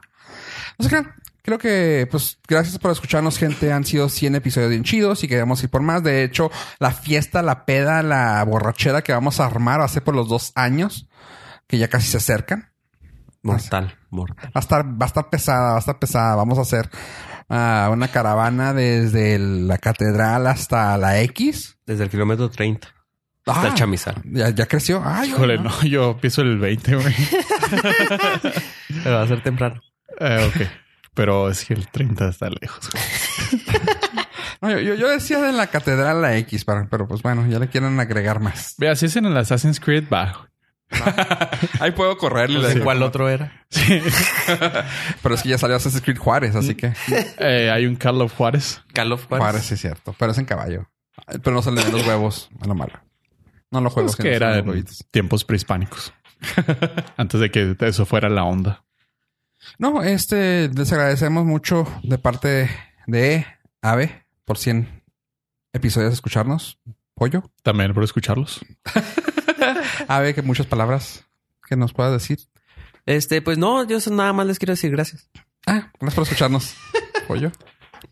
No 0.79 0.87
sé 0.87 0.95
qué. 0.95 1.09
Creo 1.47 1.57
que, 1.59 2.05
pues, 2.11 2.39
gracias 2.45 2.77
por 2.77 2.91
escucharnos, 2.91 3.37
gente. 3.39 3.71
Han 3.71 3.85
sido 3.85 4.09
100 4.09 4.35
episodios 4.35 4.69
bien 4.69 4.83
chidos 4.83 5.23
y 5.23 5.29
queremos 5.29 5.63
ir 5.63 5.69
por 5.69 5.81
más. 5.81 6.03
De 6.03 6.25
hecho, 6.25 6.51
la 6.77 6.91
fiesta, 6.91 7.41
la 7.41 7.63
peda, 7.65 8.03
la 8.03 8.43
borrachera 8.43 9.01
que 9.01 9.13
vamos 9.13 9.39
a 9.39 9.45
armar 9.45 9.87
ser 9.87 10.03
por 10.03 10.13
los 10.13 10.27
dos 10.27 10.51
años, 10.55 11.07
que 11.65 11.77
ya 11.77 11.87
casi 11.87 12.07
se 12.09 12.17
acercan. 12.17 12.73
Mortal, 13.43 13.95
mortal. 14.09 14.47
Va 14.47 14.51
a 14.55 14.59
estar, 14.59 14.85
va 14.85 15.05
a 15.05 15.07
estar 15.07 15.29
pesada, 15.29 15.69
va 15.69 15.75
a 15.77 15.79
estar 15.79 15.97
pesada. 15.99 16.35
Vamos 16.35 16.57
a 16.57 16.63
hacer 16.63 16.89
a 17.47 17.87
una 17.93 18.09
caravana 18.09 18.73
desde 18.73 19.35
el- 19.35 19.69
la 19.69 19.77
catedral 19.77 20.47
hasta 20.47 20.97
la 20.97 21.21
X. 21.21 21.77
Desde 21.85 22.03
el 22.03 22.09
kilómetro 22.09 22.49
30 22.49 22.89
hasta 23.45 23.61
Ah, 23.61 23.67
el 23.69 23.73
chamizal. 23.73 24.21
Ya, 24.25 24.49
ya 24.49 24.65
creció. 24.65 25.01
Ay, 25.05 25.29
Híjole, 25.29 25.55
no. 25.59 25.63
no, 25.69 25.81
yo 25.83 26.17
pienso 26.19 26.41
el 26.41 26.57
20, 26.59 26.95
güey. 26.95 27.15
Pero 29.03 29.15
va 29.15 29.21
a 29.23 29.27
ser 29.27 29.41
temprano. 29.41 29.79
Eh, 30.19 30.51
ok. 30.53 30.67
Pero 31.17 31.49
es 31.49 31.65
que 31.65 31.73
el 31.73 31.87
30 31.89 32.29
está 32.29 32.49
lejos. 32.49 32.89
No, 34.61 34.71
yo, 34.71 34.79
yo- 34.79 34.95
yo 34.95 35.07
decía 35.09 35.39
de 35.39 35.51
la 35.53 35.67
catedral 35.67 36.17
a 36.17 36.19
la 36.19 36.37
X, 36.37 36.65
pero 36.65 37.07
pues 37.07 37.21
bueno, 37.21 37.45
ya 37.47 37.59
le 37.59 37.67
quieren 37.67 37.99
agregar 37.99 38.39
más. 38.39 38.73
Vea, 38.79 38.95
si 38.95 39.05
es 39.05 39.15
en 39.15 39.25
el 39.25 39.37
Assassin's 39.37 39.79
Creed, 39.79 40.05
va. 40.11 40.49
Ahí 41.79 41.91
puedo 41.91 42.17
correrle. 42.17 42.67
¿De 42.73 42.81
cuál 42.81 43.03
otro 43.03 43.29
era? 43.29 43.65
Sí. 43.69 44.01
Pero 45.21 45.35
es 45.35 45.43
que 45.43 45.49
ya 45.49 45.57
salió 45.59 45.75
Assassin's 45.75 46.01
Creed 46.01 46.17
Juárez, 46.17 46.55
así 46.55 46.73
que 46.75 46.91
Eh, 47.37 47.69
hay 47.71 47.85
un 47.85 47.97
Carlos 47.97 48.31
Juárez. 48.31 48.81
Call 48.93 49.11
of 49.11 49.27
Juárez, 49.27 49.43
Juárez. 49.43 49.65
sí 49.65 49.73
es 49.75 49.81
cierto. 49.81 50.15
Pero 50.17 50.31
es 50.31 50.37
en 50.39 50.45
caballo. 50.45 50.89
Pero 51.43 51.51
no 51.51 51.61
se 51.61 51.71
le 51.71 51.83
ven 51.83 51.91
los 51.91 52.07
huevos 52.07 52.49
a 52.61 52.67
lo 52.67 52.73
malo. 52.73 52.93
No 53.69 53.81
lo 53.81 53.89
juego. 53.91 54.09
Es 54.09 54.15
que 54.15 54.23
no 54.23 54.29
se 54.29 54.29
ven 54.29 54.35
era 54.37 54.49
los 54.51 54.59
en 54.63 54.69
huevitos. 54.69 55.05
tiempos 55.11 55.43
prehispánicos. 55.45 56.13
Antes 57.17 57.41
de 57.41 57.51
que 57.51 57.75
eso 57.81 58.05
fuera 58.07 58.29
la 58.29 58.43
onda. 58.45 58.83
No, 59.77 60.03
este, 60.03 60.69
les 60.69 60.91
agradecemos 60.91 61.45
mucho 61.45 61.85
de 62.03 62.17
parte 62.17 62.69
de 63.05 63.45
Ave 63.81 64.25
por 64.45 64.57
100 64.57 65.03
episodios 65.73 66.11
de 66.11 66.15
escucharnos. 66.15 66.79
Pollo. 67.13 67.43
También 67.63 67.93
por 67.93 68.03
escucharlos. 68.03 68.59
Ave, 70.07 70.33
que 70.33 70.41
muchas 70.41 70.65
palabras 70.67 71.25
que 71.67 71.75
nos 71.75 71.93
puedas 71.93 72.13
decir. 72.13 72.39
Este, 73.05 73.41
pues 73.41 73.57
no, 73.57 73.87
yo 73.87 73.97
nada 74.11 74.33
más 74.33 74.47
les 74.47 74.59
quiero 74.59 74.73
decir 74.73 74.91
gracias. 74.91 75.29
Ah, 75.65 75.91
gracias 75.99 76.15
por 76.15 76.23
escucharnos. 76.23 76.75
Pollo. 77.27 77.51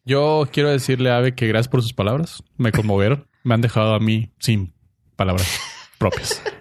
Yo 0.04 0.48
quiero 0.52 0.70
decirle 0.70 1.12
a 1.12 1.18
Ave 1.18 1.36
que 1.36 1.48
gracias 1.48 1.70
por 1.70 1.82
sus 1.82 1.94
palabras. 1.94 2.44
Me 2.58 2.72
conmovieron. 2.72 3.28
Me 3.44 3.54
han 3.54 3.62
dejado 3.62 3.94
a 3.94 4.00
mí 4.00 4.32
sin 4.40 4.74
palabras 5.16 5.60
propias. 5.98 6.42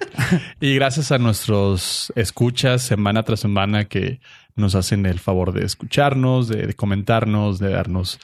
Y 0.61 0.77
gracias 0.77 1.11
a 1.11 1.19
nuestros 1.19 2.13
escuchas 2.15 2.83
semana 2.83 3.25
tras 3.25 3.41
semana 3.41 3.87
que 3.87 4.21
nos 4.57 4.75
hacen 4.75 5.07
el 5.07 5.19
favor 5.19 5.53
de 5.53 5.65
escucharnos, 5.65 6.49
de, 6.49 6.67
de 6.67 6.75
comentarnos, 6.75 7.59
de 7.59 7.71
darnos 7.71 8.21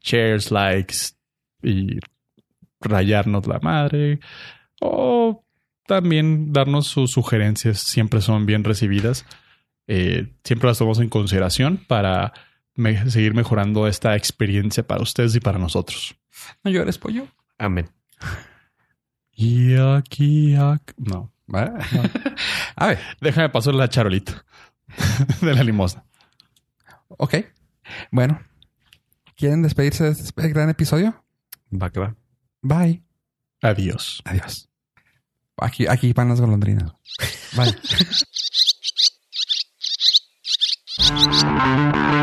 shares, 0.00 0.50
likes 0.50 0.96
y 1.62 1.98
rayarnos 2.80 3.46
la 3.46 3.58
madre. 3.60 4.20
O 4.80 5.44
también 5.86 6.52
darnos 6.52 6.86
sus 6.86 7.10
sugerencias. 7.12 7.80
Siempre 7.80 8.20
son 8.20 8.46
bien 8.46 8.64
recibidas. 8.64 9.24
Eh, 9.86 10.32
siempre 10.44 10.68
las 10.68 10.78
tomamos 10.78 11.00
en 11.00 11.08
consideración 11.08 11.76
para 11.88 12.32
me- 12.74 13.10
seguir 13.10 13.34
mejorando 13.34 13.86
esta 13.86 14.14
experiencia 14.16 14.86
para 14.86 15.02
ustedes 15.02 15.34
y 15.34 15.40
para 15.40 15.58
nosotros. 15.58 16.14
No 16.64 16.70
llores, 16.70 16.98
pollo. 16.98 17.26
Amén. 17.58 17.88
Yak, 19.34 20.06
yak. 20.18 20.94
No, 20.98 21.32
¿Vale? 21.46 21.72
Ave. 22.76 22.98
déjame 23.20 23.48
pasar 23.48 23.74
la 23.74 23.88
charolita 23.88 24.44
de 25.40 25.54
la 25.54 25.62
limosna. 25.62 26.04
Ok. 27.08 27.36
Bueno. 28.10 28.40
¿Quieren 29.36 29.62
despedirse 29.62 30.04
de 30.04 30.10
este 30.10 30.48
gran 30.48 30.70
episodio? 30.70 31.24
Va 31.72 31.90
que 31.90 32.00
va. 32.00 32.16
Bye. 32.60 33.02
Adiós. 33.62 34.22
Adiós. 34.24 34.68
Aquí, 35.56 35.86
aquí 35.86 36.12
van 36.12 36.28
las 36.28 36.40
golondrinas. 36.40 36.92
Bye. 37.56 37.76